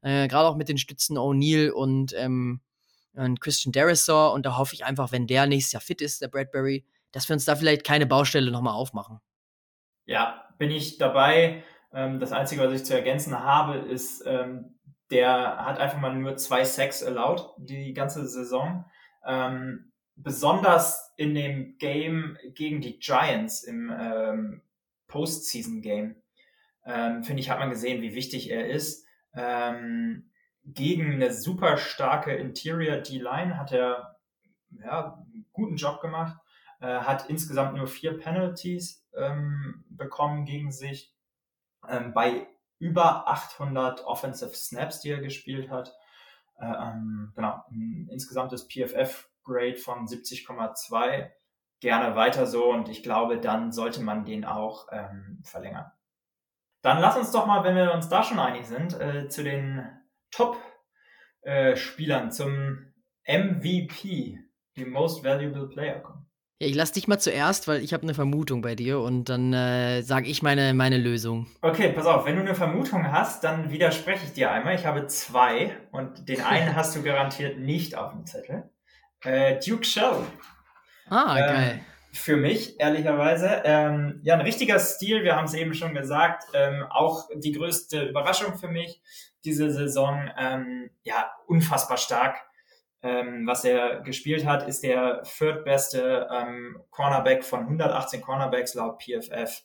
Äh, 0.02 0.28
Gerade 0.28 0.48
auch 0.48 0.56
mit 0.56 0.68
den 0.68 0.78
Stützen 0.78 1.18
O'Neill 1.18 1.70
und, 1.70 2.14
ähm, 2.16 2.60
und 3.14 3.40
Christian 3.40 3.72
Derisor. 3.72 4.32
Und 4.32 4.46
da 4.46 4.56
hoffe 4.56 4.74
ich 4.74 4.84
einfach, 4.84 5.12
wenn 5.12 5.26
der 5.26 5.46
nächstes 5.46 5.72
Jahr 5.72 5.82
fit 5.82 6.00
ist, 6.00 6.22
der 6.22 6.28
Bradbury, 6.28 6.86
dass 7.12 7.28
wir 7.28 7.34
uns 7.34 7.44
da 7.44 7.56
vielleicht 7.56 7.84
keine 7.84 8.06
Baustelle 8.06 8.50
nochmal 8.50 8.74
aufmachen. 8.74 9.20
Ja, 10.06 10.44
bin 10.58 10.70
ich 10.70 10.98
dabei. 10.98 11.64
Ähm, 11.92 12.20
das 12.20 12.32
Einzige, 12.32 12.62
was 12.62 12.72
ich 12.72 12.84
zu 12.84 12.94
ergänzen 12.94 13.38
habe, 13.38 13.78
ist, 13.78 14.22
ähm, 14.26 14.78
der 15.10 15.64
hat 15.64 15.78
einfach 15.78 15.98
mal 15.98 16.14
nur 16.14 16.36
zwei 16.36 16.64
Sacks 16.64 17.02
allowed 17.02 17.52
die 17.58 17.92
ganze 17.94 18.28
Saison. 18.28 18.84
Ähm, 19.26 19.89
besonders 20.22 21.12
in 21.16 21.34
dem 21.34 21.78
Game 21.78 22.38
gegen 22.54 22.80
die 22.80 22.98
Giants 22.98 23.62
im 23.62 23.90
ähm, 23.90 24.62
Postseason-Game, 25.08 26.16
ähm, 26.86 27.24
finde 27.24 27.40
ich, 27.40 27.50
hat 27.50 27.58
man 27.58 27.70
gesehen, 27.70 28.02
wie 28.02 28.14
wichtig 28.14 28.50
er 28.50 28.68
ist. 28.68 29.06
Ähm, 29.34 30.30
gegen 30.64 31.14
eine 31.14 31.32
super 31.32 31.76
starke 31.76 32.34
Interior 32.34 32.98
D-Line 32.98 33.56
hat 33.56 33.72
er 33.72 34.18
ja, 34.70 35.14
einen 35.14 35.46
guten 35.52 35.76
Job 35.76 36.00
gemacht, 36.00 36.36
äh, 36.80 37.00
hat 37.00 37.28
insgesamt 37.28 37.76
nur 37.76 37.86
vier 37.86 38.18
Penalties 38.18 39.06
ähm, 39.16 39.84
bekommen 39.90 40.44
gegen 40.44 40.70
sich. 40.70 41.12
Ähm, 41.88 42.12
bei 42.12 42.46
über 42.78 43.28
800 43.28 44.04
Offensive 44.04 44.54
Snaps, 44.54 45.00
die 45.00 45.10
er 45.10 45.20
gespielt 45.20 45.70
hat. 45.70 45.94
Äh, 46.58 46.66
ähm, 46.66 47.32
genau, 47.34 47.64
insgesamt 48.10 48.52
ist 48.52 48.70
PFF 48.70 49.29
Grade 49.44 49.76
von 49.76 50.06
70,2 50.06 51.30
gerne 51.80 52.14
weiter 52.14 52.46
so 52.46 52.70
und 52.70 52.88
ich 52.88 53.02
glaube, 53.02 53.38
dann 53.38 53.72
sollte 53.72 54.02
man 54.02 54.24
den 54.24 54.44
auch 54.44 54.86
ähm, 54.92 55.40
verlängern. 55.42 55.90
Dann 56.82 57.00
lass 57.00 57.16
uns 57.16 57.32
doch 57.32 57.46
mal, 57.46 57.64
wenn 57.64 57.76
wir 57.76 57.92
uns 57.92 58.08
da 58.08 58.22
schon 58.22 58.38
einig 58.38 58.66
sind, 58.66 58.98
äh, 59.00 59.28
zu 59.28 59.42
den 59.42 59.86
Top-Spielern, 60.30 62.28
äh, 62.28 62.30
zum 62.30 62.92
MVP, 63.26 64.38
dem 64.76 64.90
Most 64.90 65.24
Valuable 65.24 65.68
Player 65.68 66.00
kommen. 66.00 66.26
Ja, 66.58 66.68
ich 66.68 66.74
lass 66.74 66.92
dich 66.92 67.08
mal 67.08 67.18
zuerst, 67.18 67.68
weil 67.68 67.82
ich 67.82 67.94
habe 67.94 68.02
eine 68.02 68.12
Vermutung 68.12 68.60
bei 68.60 68.74
dir 68.74 69.00
und 69.00 69.30
dann 69.30 69.52
äh, 69.54 70.02
sage 70.02 70.28
ich 70.28 70.42
meine, 70.42 70.74
meine 70.74 70.98
Lösung. 70.98 71.46
Okay, 71.62 71.90
pass 71.92 72.04
auf, 72.04 72.26
wenn 72.26 72.36
du 72.36 72.42
eine 72.42 72.54
Vermutung 72.54 73.10
hast, 73.10 73.44
dann 73.44 73.70
widerspreche 73.70 74.26
ich 74.26 74.34
dir 74.34 74.50
einmal. 74.50 74.74
Ich 74.74 74.84
habe 74.84 75.06
zwei 75.06 75.74
und 75.90 76.28
den 76.28 76.42
einen 76.42 76.74
hast 76.76 76.94
du 76.94 77.02
garantiert 77.02 77.58
nicht 77.58 77.96
auf 77.96 78.12
dem 78.12 78.26
Zettel. 78.26 78.70
Äh, 79.24 79.58
Duke 79.58 79.84
Shell. 79.84 80.26
Ah, 81.08 81.36
ähm, 81.36 81.46
geil. 81.46 81.80
Für 82.12 82.36
mich, 82.36 82.80
ehrlicherweise. 82.80 83.62
Ähm, 83.64 84.20
ja, 84.22 84.34
ein 84.34 84.40
richtiger 84.40 84.78
Stil, 84.78 85.22
wir 85.22 85.36
haben 85.36 85.44
es 85.44 85.54
eben 85.54 85.74
schon 85.74 85.94
gesagt. 85.94 86.44
Ähm, 86.54 86.84
auch 86.90 87.28
die 87.34 87.52
größte 87.52 88.02
Überraschung 88.02 88.56
für 88.56 88.68
mich 88.68 89.00
diese 89.44 89.70
Saison. 89.70 90.30
Ähm, 90.36 90.90
ja, 91.02 91.32
unfassbar 91.46 91.98
stark. 91.98 92.36
Ähm, 93.02 93.46
was 93.46 93.64
er 93.64 94.00
gespielt 94.00 94.44
hat, 94.44 94.66
ist 94.68 94.82
der 94.82 95.24
viertbeste 95.24 96.28
ähm, 96.32 96.82
Cornerback 96.90 97.44
von 97.44 97.60
118 97.60 98.20
Cornerbacks 98.20 98.74
laut 98.74 99.02
PFF. 99.02 99.62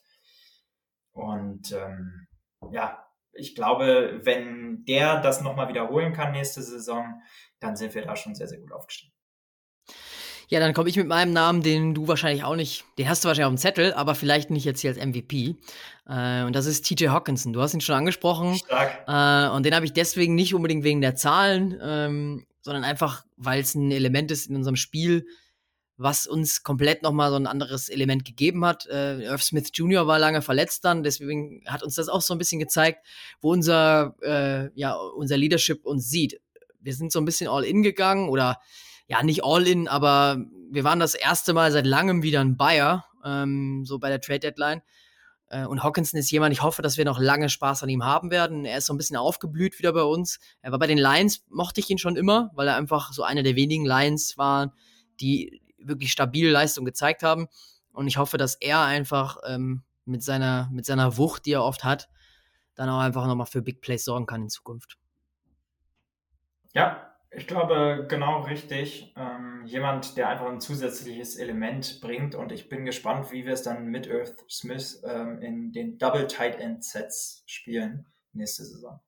Und 1.12 1.74
ja, 2.72 3.06
ich 3.32 3.54
glaube, 3.54 4.20
wenn 4.22 4.84
der 4.84 5.20
das 5.20 5.40
nochmal 5.40 5.68
wiederholen 5.68 6.12
kann 6.12 6.32
nächste 6.32 6.62
Saison, 6.62 7.22
dann 7.58 7.76
sind 7.76 7.94
wir 7.94 8.02
da 8.02 8.16
schon 8.16 8.34
sehr, 8.34 8.48
sehr 8.48 8.58
gut 8.58 8.72
aufgestellt. 8.72 9.15
Ja, 10.48 10.60
dann 10.60 10.74
komme 10.74 10.88
ich 10.88 10.96
mit 10.96 11.08
meinem 11.08 11.32
Namen, 11.32 11.62
den 11.62 11.92
du 11.94 12.06
wahrscheinlich 12.06 12.44
auch 12.44 12.54
nicht, 12.54 12.84
den 12.98 13.08
hast 13.08 13.24
du 13.24 13.28
wahrscheinlich 13.28 13.46
auf 13.46 13.54
dem 13.54 13.58
Zettel, 13.58 13.92
aber 13.94 14.14
vielleicht 14.14 14.50
nicht 14.50 14.64
jetzt 14.64 14.80
hier 14.80 14.90
als 14.90 15.04
MVP. 15.04 15.56
Äh, 16.08 16.44
und 16.44 16.54
das 16.54 16.66
ist 16.66 16.86
TJ 16.86 17.08
Hawkinson. 17.08 17.52
Du 17.52 17.60
hast 17.60 17.74
ihn 17.74 17.80
schon 17.80 17.96
angesprochen. 17.96 18.54
Stark. 18.54 19.04
Äh, 19.08 19.54
und 19.54 19.66
den 19.66 19.74
habe 19.74 19.84
ich 19.84 19.92
deswegen 19.92 20.36
nicht 20.36 20.54
unbedingt 20.54 20.84
wegen 20.84 21.00
der 21.00 21.16
Zahlen, 21.16 21.76
ähm, 21.82 22.46
sondern 22.60 22.84
einfach, 22.84 23.24
weil 23.36 23.60
es 23.60 23.74
ein 23.74 23.90
Element 23.90 24.30
ist 24.30 24.48
in 24.48 24.54
unserem 24.54 24.76
Spiel, 24.76 25.26
was 25.96 26.26
uns 26.28 26.62
komplett 26.62 27.02
nochmal 27.02 27.30
so 27.30 27.36
ein 27.36 27.46
anderes 27.46 27.88
Element 27.88 28.24
gegeben 28.24 28.64
hat. 28.64 28.86
Äh, 28.86 29.22
Irv 29.22 29.42
Smith 29.42 29.70
Jr. 29.72 30.06
war 30.06 30.18
lange 30.18 30.42
verletzt 30.42 30.84
dann, 30.84 31.02
deswegen 31.02 31.62
hat 31.66 31.82
uns 31.82 31.96
das 31.96 32.08
auch 32.08 32.20
so 32.20 32.34
ein 32.34 32.38
bisschen 32.38 32.60
gezeigt, 32.60 33.04
wo 33.40 33.50
unser, 33.50 34.14
äh, 34.22 34.70
ja, 34.78 34.94
unser 34.94 35.36
Leadership 35.36 35.84
uns 35.84 36.08
sieht. 36.08 36.40
Wir 36.80 36.94
sind 36.94 37.10
so 37.10 37.18
ein 37.18 37.24
bisschen 37.24 37.48
all 37.48 37.64
in 37.64 37.82
gegangen 37.82 38.28
oder 38.28 38.60
ja, 39.08 39.22
nicht 39.22 39.44
all 39.44 39.66
in, 39.66 39.88
aber 39.88 40.38
wir 40.70 40.84
waren 40.84 41.00
das 41.00 41.14
erste 41.14 41.52
Mal 41.52 41.70
seit 41.72 41.86
langem 41.86 42.22
wieder 42.22 42.40
ein 42.40 42.56
Buyer, 42.56 43.04
ähm, 43.24 43.84
so 43.84 43.98
bei 43.98 44.08
der 44.08 44.20
Trade 44.20 44.40
Deadline. 44.40 44.82
Äh, 45.48 45.66
und 45.66 45.82
Hawkinson 45.82 46.18
ist 46.18 46.30
jemand, 46.30 46.52
ich 46.52 46.62
hoffe, 46.62 46.82
dass 46.82 46.98
wir 46.98 47.04
noch 47.04 47.20
lange 47.20 47.48
Spaß 47.48 47.82
an 47.82 47.88
ihm 47.88 48.04
haben 48.04 48.30
werden. 48.30 48.64
Er 48.64 48.78
ist 48.78 48.86
so 48.86 48.94
ein 48.94 48.96
bisschen 48.96 49.16
aufgeblüht 49.16 49.78
wieder 49.78 49.92
bei 49.92 50.02
uns. 50.02 50.40
Er 50.60 50.72
war 50.72 50.78
bei 50.78 50.86
den 50.86 50.98
Lions, 50.98 51.44
mochte 51.48 51.80
ich 51.80 51.88
ihn 51.90 51.98
schon 51.98 52.16
immer, 52.16 52.50
weil 52.54 52.68
er 52.68 52.76
einfach 52.76 53.12
so 53.12 53.22
einer 53.22 53.42
der 53.42 53.56
wenigen 53.56 53.86
Lions 53.86 54.36
war, 54.36 54.74
die 55.20 55.62
wirklich 55.78 56.10
stabile 56.10 56.50
Leistung 56.50 56.84
gezeigt 56.84 57.22
haben. 57.22 57.46
Und 57.92 58.08
ich 58.08 58.18
hoffe, 58.18 58.38
dass 58.38 58.56
er 58.56 58.82
einfach 58.82 59.38
ähm, 59.46 59.82
mit, 60.04 60.22
seiner, 60.22 60.68
mit 60.72 60.84
seiner 60.84 61.16
Wucht, 61.16 61.46
die 61.46 61.52
er 61.52 61.64
oft 61.64 61.84
hat, 61.84 62.08
dann 62.74 62.88
auch 62.88 63.00
einfach 63.00 63.26
nochmal 63.26 63.46
für 63.46 63.62
Big 63.62 63.80
Plays 63.80 64.04
sorgen 64.04 64.26
kann 64.26 64.42
in 64.42 64.50
Zukunft. 64.50 64.98
Ja, 66.74 67.15
ich 67.36 67.46
glaube, 67.46 68.06
genau 68.08 68.40
richtig. 68.42 69.12
Ähm, 69.16 69.62
jemand, 69.66 70.16
der 70.16 70.28
einfach 70.28 70.46
ein 70.46 70.60
zusätzliches 70.60 71.36
Element 71.36 72.00
bringt 72.00 72.34
und 72.34 72.50
ich 72.50 72.68
bin 72.68 72.84
gespannt, 72.84 73.30
wie 73.30 73.44
wir 73.44 73.52
es 73.52 73.62
dann 73.62 73.86
mit 73.86 74.10
Earth 74.10 74.44
Smith 74.50 75.02
ähm, 75.06 75.40
in 75.40 75.72
den 75.72 75.98
Double 75.98 76.26
Tight 76.26 76.58
End 76.58 76.82
Sets 76.82 77.42
spielen 77.46 78.06
nächste 78.32 78.64
Saison. 78.64 79.00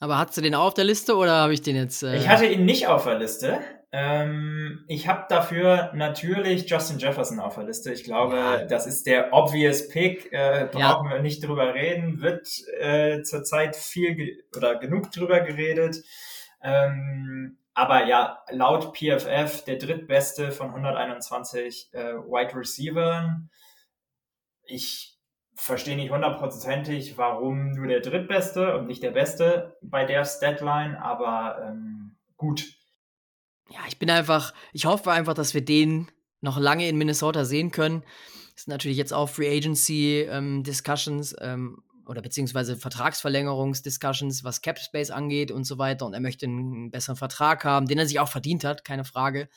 Aber 0.00 0.18
hast 0.18 0.36
du 0.36 0.40
den 0.40 0.54
auch 0.54 0.66
auf 0.66 0.74
der 0.74 0.84
Liste 0.84 1.16
oder 1.16 1.32
habe 1.32 1.54
ich 1.54 1.62
den 1.62 1.76
jetzt? 1.76 2.02
Äh... 2.02 2.16
Ich 2.16 2.28
hatte 2.28 2.46
ihn 2.46 2.64
nicht 2.64 2.86
auf 2.86 3.04
der 3.04 3.18
Liste. 3.18 3.60
Ähm, 3.92 4.84
ich 4.88 5.08
habe 5.08 5.24
dafür 5.28 5.92
natürlich 5.94 6.68
Justin 6.68 6.98
Jefferson 6.98 7.40
auf 7.40 7.54
der 7.54 7.64
Liste. 7.64 7.92
Ich 7.92 8.04
glaube, 8.04 8.36
ja. 8.36 8.64
das 8.64 8.86
ist 8.86 9.06
der 9.06 9.32
obvious 9.32 9.88
Pick. 9.88 10.32
Äh, 10.32 10.68
brauchen 10.70 11.08
ja. 11.08 11.14
wir 11.14 11.22
nicht 11.22 11.46
drüber 11.46 11.72
reden. 11.72 12.20
Wird 12.20 12.48
äh, 12.78 13.22
zurzeit 13.22 13.76
viel 13.76 14.14
ge 14.16 14.42
oder 14.56 14.76
genug 14.76 15.12
drüber 15.12 15.40
geredet. 15.40 16.02
Ähm, 16.62 17.58
aber 17.76 18.06
ja, 18.06 18.42
laut 18.50 18.96
PFF 18.96 19.62
der 19.64 19.76
drittbeste 19.76 20.50
von 20.50 20.68
121 20.68 21.90
äh, 21.92 22.14
Wide 22.14 22.56
Receivers. 22.56 23.32
Ich 24.64 25.18
verstehe 25.54 25.96
nicht 25.96 26.10
hundertprozentig, 26.10 27.18
warum 27.18 27.72
nur 27.72 27.86
der 27.86 28.00
drittbeste 28.00 28.78
und 28.78 28.86
nicht 28.86 29.02
der 29.02 29.10
beste 29.10 29.76
bei 29.82 30.06
der 30.06 30.24
Statline, 30.24 31.00
aber 31.02 31.68
ähm, 31.68 32.16
gut. 32.38 32.64
Ja, 33.68 33.80
ich 33.86 33.98
bin 33.98 34.08
einfach, 34.08 34.54
ich 34.72 34.86
hoffe 34.86 35.10
einfach, 35.10 35.34
dass 35.34 35.52
wir 35.52 35.64
den 35.64 36.10
noch 36.40 36.58
lange 36.58 36.88
in 36.88 36.96
Minnesota 36.96 37.44
sehen 37.44 37.72
können. 37.72 38.04
Das 38.54 38.64
sind 38.64 38.70
natürlich 38.70 38.96
jetzt 38.96 39.12
auch 39.12 39.28
Free 39.28 39.54
Agency 39.54 40.22
ähm, 40.22 40.62
Discussions, 40.62 41.36
ähm, 41.42 41.82
oder 42.06 42.22
beziehungsweise 42.22 42.76
Vertragsverlängerungsdiscussions, 42.76 44.44
was 44.44 44.62
Cap 44.62 44.78
Space 44.78 45.10
angeht 45.10 45.50
und 45.50 45.64
so 45.64 45.78
weiter. 45.78 46.06
Und 46.06 46.14
er 46.14 46.20
möchte 46.20 46.46
einen 46.46 46.90
besseren 46.90 47.16
Vertrag 47.16 47.64
haben, 47.64 47.86
den 47.86 47.98
er 47.98 48.06
sich 48.06 48.20
auch 48.20 48.28
verdient 48.28 48.64
hat, 48.64 48.84
keine 48.84 49.04
Frage. 49.04 49.48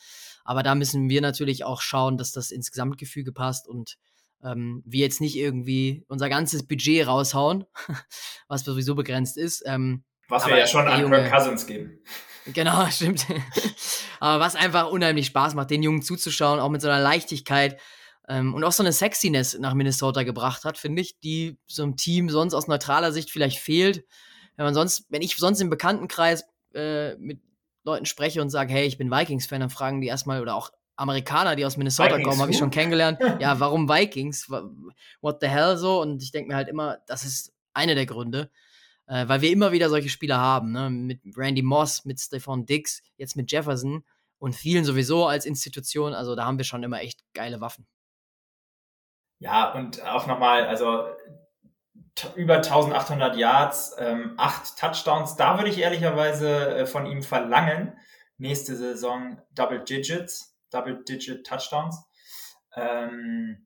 Aber 0.43 0.63
da 0.63 0.75
müssen 0.75 1.09
wir 1.09 1.21
natürlich 1.21 1.63
auch 1.63 1.81
schauen, 1.81 2.17
dass 2.17 2.31
das 2.31 2.51
ins 2.51 2.71
Gesamtgefüge 2.71 3.31
passt 3.31 3.67
und 3.67 3.97
ähm, 4.43 4.81
wir 4.85 5.01
jetzt 5.01 5.21
nicht 5.21 5.35
irgendwie 5.35 6.05
unser 6.07 6.29
ganzes 6.29 6.65
Budget 6.67 7.07
raushauen, 7.07 7.65
was 8.47 8.63
sowieso 8.63 8.95
begrenzt 8.95 9.37
ist. 9.37 9.63
Ähm, 9.65 10.03
was 10.27 10.47
wir 10.47 10.57
ja 10.57 10.67
schon 10.67 10.87
an 10.87 11.01
Junge, 11.01 11.17
Kirk 11.17 11.31
Cousins 11.31 11.65
geben. 11.65 11.99
Genau, 12.53 12.87
stimmt. 12.87 13.27
aber 14.19 14.43
was 14.43 14.55
einfach 14.55 14.89
unheimlich 14.89 15.27
Spaß 15.27 15.53
macht, 15.53 15.69
den 15.69 15.83
Jungen 15.83 16.01
zuzuschauen, 16.01 16.59
auch 16.59 16.69
mit 16.69 16.81
so 16.81 16.87
einer 16.87 17.03
Leichtigkeit 17.03 17.79
ähm, 18.30 18.53
und 18.53 18.63
auch 18.63 18.71
so 18.71 18.84
eine 18.84 18.93
Sexiness 18.93 19.57
nach 19.57 19.73
Minnesota 19.73 20.21
gebracht 20.21 20.63
hat, 20.63 20.77
finde 20.77 21.01
ich, 21.01 21.19
die 21.19 21.57
so 21.67 21.82
einem 21.82 21.97
Team 21.97 22.30
sonst 22.30 22.53
aus 22.53 22.67
neutraler 22.67 23.11
Sicht 23.11 23.32
vielleicht 23.32 23.57
fehlt. 23.57 24.05
Wenn 24.55 24.65
man 24.65 24.75
sonst, 24.75 25.05
wenn 25.09 25.23
ich 25.23 25.36
sonst 25.36 25.59
im 25.61 25.71
Bekanntenkreis 25.71 26.45
äh, 26.75 27.15
mit 27.15 27.41
Leuten 27.84 28.05
spreche 28.05 28.41
und 28.41 28.51
sage, 28.51 28.71
hey, 28.71 28.86
ich 28.86 28.99
bin 28.99 29.09
Vikings-Fan, 29.09 29.61
dann 29.61 29.71
fragen 29.71 29.99
die 29.99 30.07
erstmal, 30.07 30.41
oder 30.41 30.55
auch 30.55 30.69
Amerikaner, 30.95 31.55
die 31.55 31.65
aus 31.65 31.75
Minnesota 31.75 32.11
Vikings 32.11 32.27
kommen, 32.27 32.41
habe 32.41 32.51
ich 32.51 32.57
schon 32.57 32.69
kennengelernt. 32.69 33.19
ja, 33.39 33.59
warum 33.59 33.89
Vikings? 33.89 34.47
What 35.21 35.39
the 35.41 35.47
hell 35.47 35.75
so? 35.77 35.99
Und 35.99 36.21
ich 36.21 36.32
denke 36.32 36.49
mir 36.49 36.55
halt 36.55 36.67
immer, 36.67 36.99
das 37.07 37.25
ist 37.25 37.51
einer 37.73 37.95
der 37.95 38.05
Gründe, 38.05 38.51
äh, 39.07 39.27
weil 39.27 39.41
wir 39.41 39.49
immer 39.49 39.71
wieder 39.71 39.89
solche 39.89 40.09
Spieler 40.09 40.38
haben, 40.38 40.73
ne? 40.73 40.91
mit 40.91 41.19
Randy 41.36 41.63
Moss, 41.63 42.05
mit 42.05 42.19
Stephon 42.19 42.67
Dix, 42.67 43.01
jetzt 43.17 43.36
mit 43.36 43.51
Jefferson 43.51 44.03
und 44.38 44.55
vielen 44.55 44.86
sowieso 44.86 45.25
als 45.25 45.47
Institution. 45.47 46.13
Also 46.13 46.36
da 46.36 46.45
haben 46.45 46.59
wir 46.59 46.65
schon 46.65 46.84
immer 46.84 47.01
echt 47.01 47.23
geile 47.34 47.59
Waffen. 47.59 47.88
Ja, 49.39 49.71
und 49.73 50.05
auch 50.05 50.27
nochmal, 50.27 50.65
also 50.65 51.07
über 52.35 52.55
1800 52.57 53.37
Yards, 53.37 53.95
ähm, 53.97 54.33
acht 54.37 54.77
Touchdowns. 54.77 55.35
Da 55.37 55.57
würde 55.57 55.69
ich 55.69 55.77
ehrlicherweise 55.77 56.75
äh, 56.75 56.85
von 56.85 57.05
ihm 57.05 57.23
verlangen, 57.23 57.97
nächste 58.37 58.75
Saison 58.75 59.41
Double 59.55 59.83
Digits, 59.83 60.57
Double 60.69 61.03
Digit 61.03 61.45
Touchdowns. 61.45 62.03
Ähm, 62.75 63.65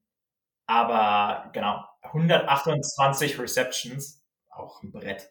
aber 0.67 1.49
genau, 1.53 1.83
128 2.03 3.39
Receptions, 3.39 4.23
auch 4.51 4.81
ein 4.83 4.91
Brett. 4.91 5.29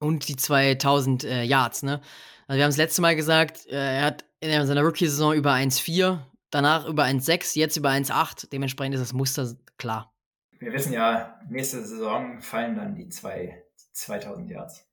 Und 0.00 0.28
die 0.28 0.36
2000 0.36 1.24
äh, 1.24 1.42
Yards, 1.42 1.82
ne? 1.82 2.00
Also 2.46 2.58
wir 2.58 2.64
haben 2.64 2.70
es 2.70 2.76
letzte 2.76 3.02
Mal 3.02 3.16
gesagt, 3.16 3.66
äh, 3.66 3.98
er 3.98 4.04
hat 4.04 4.24
in 4.40 4.66
seiner 4.66 4.82
Rookie-Saison 4.82 5.34
über 5.34 5.52
1,4, 5.52 6.20
danach 6.50 6.86
über 6.86 7.04
1,6, 7.04 7.58
jetzt 7.58 7.76
über 7.76 7.90
1,8. 7.90 8.48
Dementsprechend 8.50 8.94
ist 8.94 9.02
das 9.02 9.12
Muster 9.12 9.54
klar. 9.78 10.14
Wir 10.58 10.72
wissen 10.72 10.92
ja, 10.92 11.40
nächste 11.48 11.84
Saison 11.84 12.40
fallen 12.40 12.76
dann 12.76 12.94
die 12.94 13.08
zwei, 13.08 13.64
2000 13.92 14.50
Yards. 14.50 14.88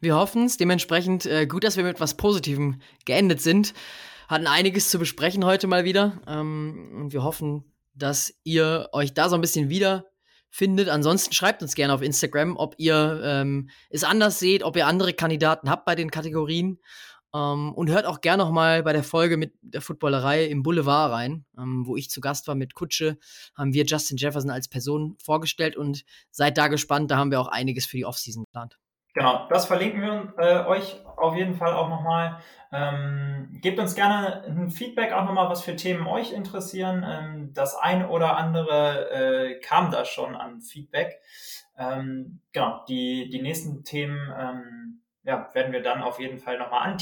Wir 0.00 0.16
hoffen 0.16 0.44
es. 0.44 0.56
Dementsprechend 0.56 1.26
äh, 1.26 1.46
gut, 1.46 1.64
dass 1.64 1.76
wir 1.76 1.84
mit 1.84 1.94
etwas 1.94 2.16
Positivem 2.16 2.80
geendet 3.04 3.40
sind. 3.40 3.74
Hatten 4.28 4.46
einiges 4.46 4.90
zu 4.90 4.98
besprechen 4.98 5.44
heute 5.44 5.66
mal 5.66 5.84
wieder. 5.84 6.20
Ähm, 6.26 6.92
und 6.96 7.12
wir 7.12 7.22
hoffen, 7.22 7.72
dass 7.94 8.34
ihr 8.44 8.88
euch 8.92 9.14
da 9.14 9.28
so 9.28 9.34
ein 9.34 9.40
bisschen 9.40 9.68
wiederfindet. 9.68 10.88
Ansonsten 10.88 11.32
schreibt 11.32 11.62
uns 11.62 11.74
gerne 11.74 11.94
auf 11.94 12.02
Instagram, 12.02 12.56
ob 12.56 12.74
ihr 12.78 13.20
ähm, 13.24 13.70
es 13.90 14.04
anders 14.04 14.38
seht, 14.38 14.62
ob 14.62 14.76
ihr 14.76 14.86
andere 14.86 15.14
Kandidaten 15.14 15.70
habt 15.70 15.84
bei 15.86 15.94
den 15.94 16.10
Kategorien. 16.10 16.78
Ähm, 17.34 17.72
und 17.74 17.90
hört 17.90 18.06
auch 18.06 18.20
gerne 18.20 18.42
noch 18.42 18.50
mal 18.50 18.82
bei 18.82 18.92
der 18.92 19.02
Folge 19.02 19.36
mit 19.36 19.52
der 19.60 19.80
Footballerei 19.80 20.44
im 20.44 20.62
Boulevard 20.62 21.12
rein, 21.12 21.44
ähm, 21.58 21.84
wo 21.86 21.96
ich 21.96 22.10
zu 22.10 22.20
Gast 22.20 22.48
war 22.48 22.54
mit 22.54 22.74
Kutsche. 22.74 23.18
Haben 23.56 23.74
wir 23.74 23.84
Justin 23.84 24.16
Jefferson 24.16 24.50
als 24.50 24.68
Person 24.68 25.16
vorgestellt 25.22 25.76
und 25.76 26.04
seid 26.30 26.56
da 26.56 26.68
gespannt. 26.68 27.10
Da 27.10 27.16
haben 27.16 27.30
wir 27.30 27.40
auch 27.40 27.48
einiges 27.48 27.86
für 27.86 27.96
die 27.96 28.06
Offseason 28.06 28.44
geplant. 28.44 28.78
Genau, 29.14 29.48
das 29.48 29.66
verlinken 29.66 30.00
wir 30.00 30.34
äh, 30.38 30.64
euch 30.66 31.00
auf 31.16 31.34
jeden 31.34 31.56
Fall 31.56 31.72
auch 31.72 31.88
nochmal. 31.88 32.38
Ähm, 32.70 33.58
gebt 33.60 33.78
uns 33.78 33.94
gerne 33.94 34.44
ein 34.44 34.70
Feedback 34.70 35.12
auch 35.12 35.24
nochmal, 35.24 35.48
was 35.48 35.62
für 35.62 35.74
Themen 35.74 36.06
euch 36.06 36.32
interessieren. 36.32 37.04
Ähm, 37.04 37.52
das 37.52 37.74
ein 37.74 38.06
oder 38.06 38.36
andere 38.36 39.10
äh, 39.10 39.60
kam 39.60 39.90
da 39.90 40.04
schon 40.04 40.36
an 40.36 40.60
Feedback. 40.60 41.18
Ähm, 41.76 42.42
genau, 42.52 42.84
die, 42.88 43.28
die 43.28 43.42
nächsten 43.42 43.82
Themen 43.82 44.32
ähm, 44.38 45.02
ja, 45.28 45.48
werden 45.52 45.72
wir 45.74 45.82
dann 45.82 46.00
auf 46.00 46.18
jeden 46.18 46.38
Fall 46.38 46.58
nochmal 46.58 46.96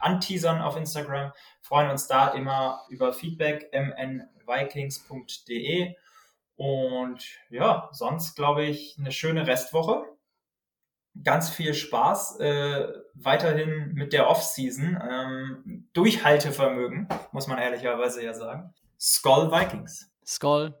anteasern 0.00 0.60
auf 0.60 0.76
Instagram. 0.76 1.30
Freuen 1.60 1.88
uns 1.88 2.08
da 2.08 2.30
immer 2.30 2.82
über 2.88 3.12
Feedback, 3.12 3.70
mnvikings.de. 3.72 5.94
Und 6.56 7.24
ja, 7.48 7.88
sonst 7.92 8.34
glaube 8.34 8.64
ich 8.64 8.96
eine 8.98 9.12
schöne 9.12 9.46
Restwoche. 9.46 10.02
Ganz 11.22 11.50
viel 11.50 11.74
Spaß 11.74 12.40
äh, 12.40 12.88
weiterhin 13.14 13.92
mit 13.94 14.12
der 14.12 14.28
Off-Season. 14.28 15.00
Ähm, 15.08 15.88
Durchhaltevermögen, 15.92 17.06
muss 17.30 17.46
man 17.46 17.58
ehrlicherweise 17.58 18.24
ja 18.24 18.34
sagen. 18.34 18.74
Skull 18.98 19.52
Vikings. 19.52 20.10
Skull. 20.26 20.68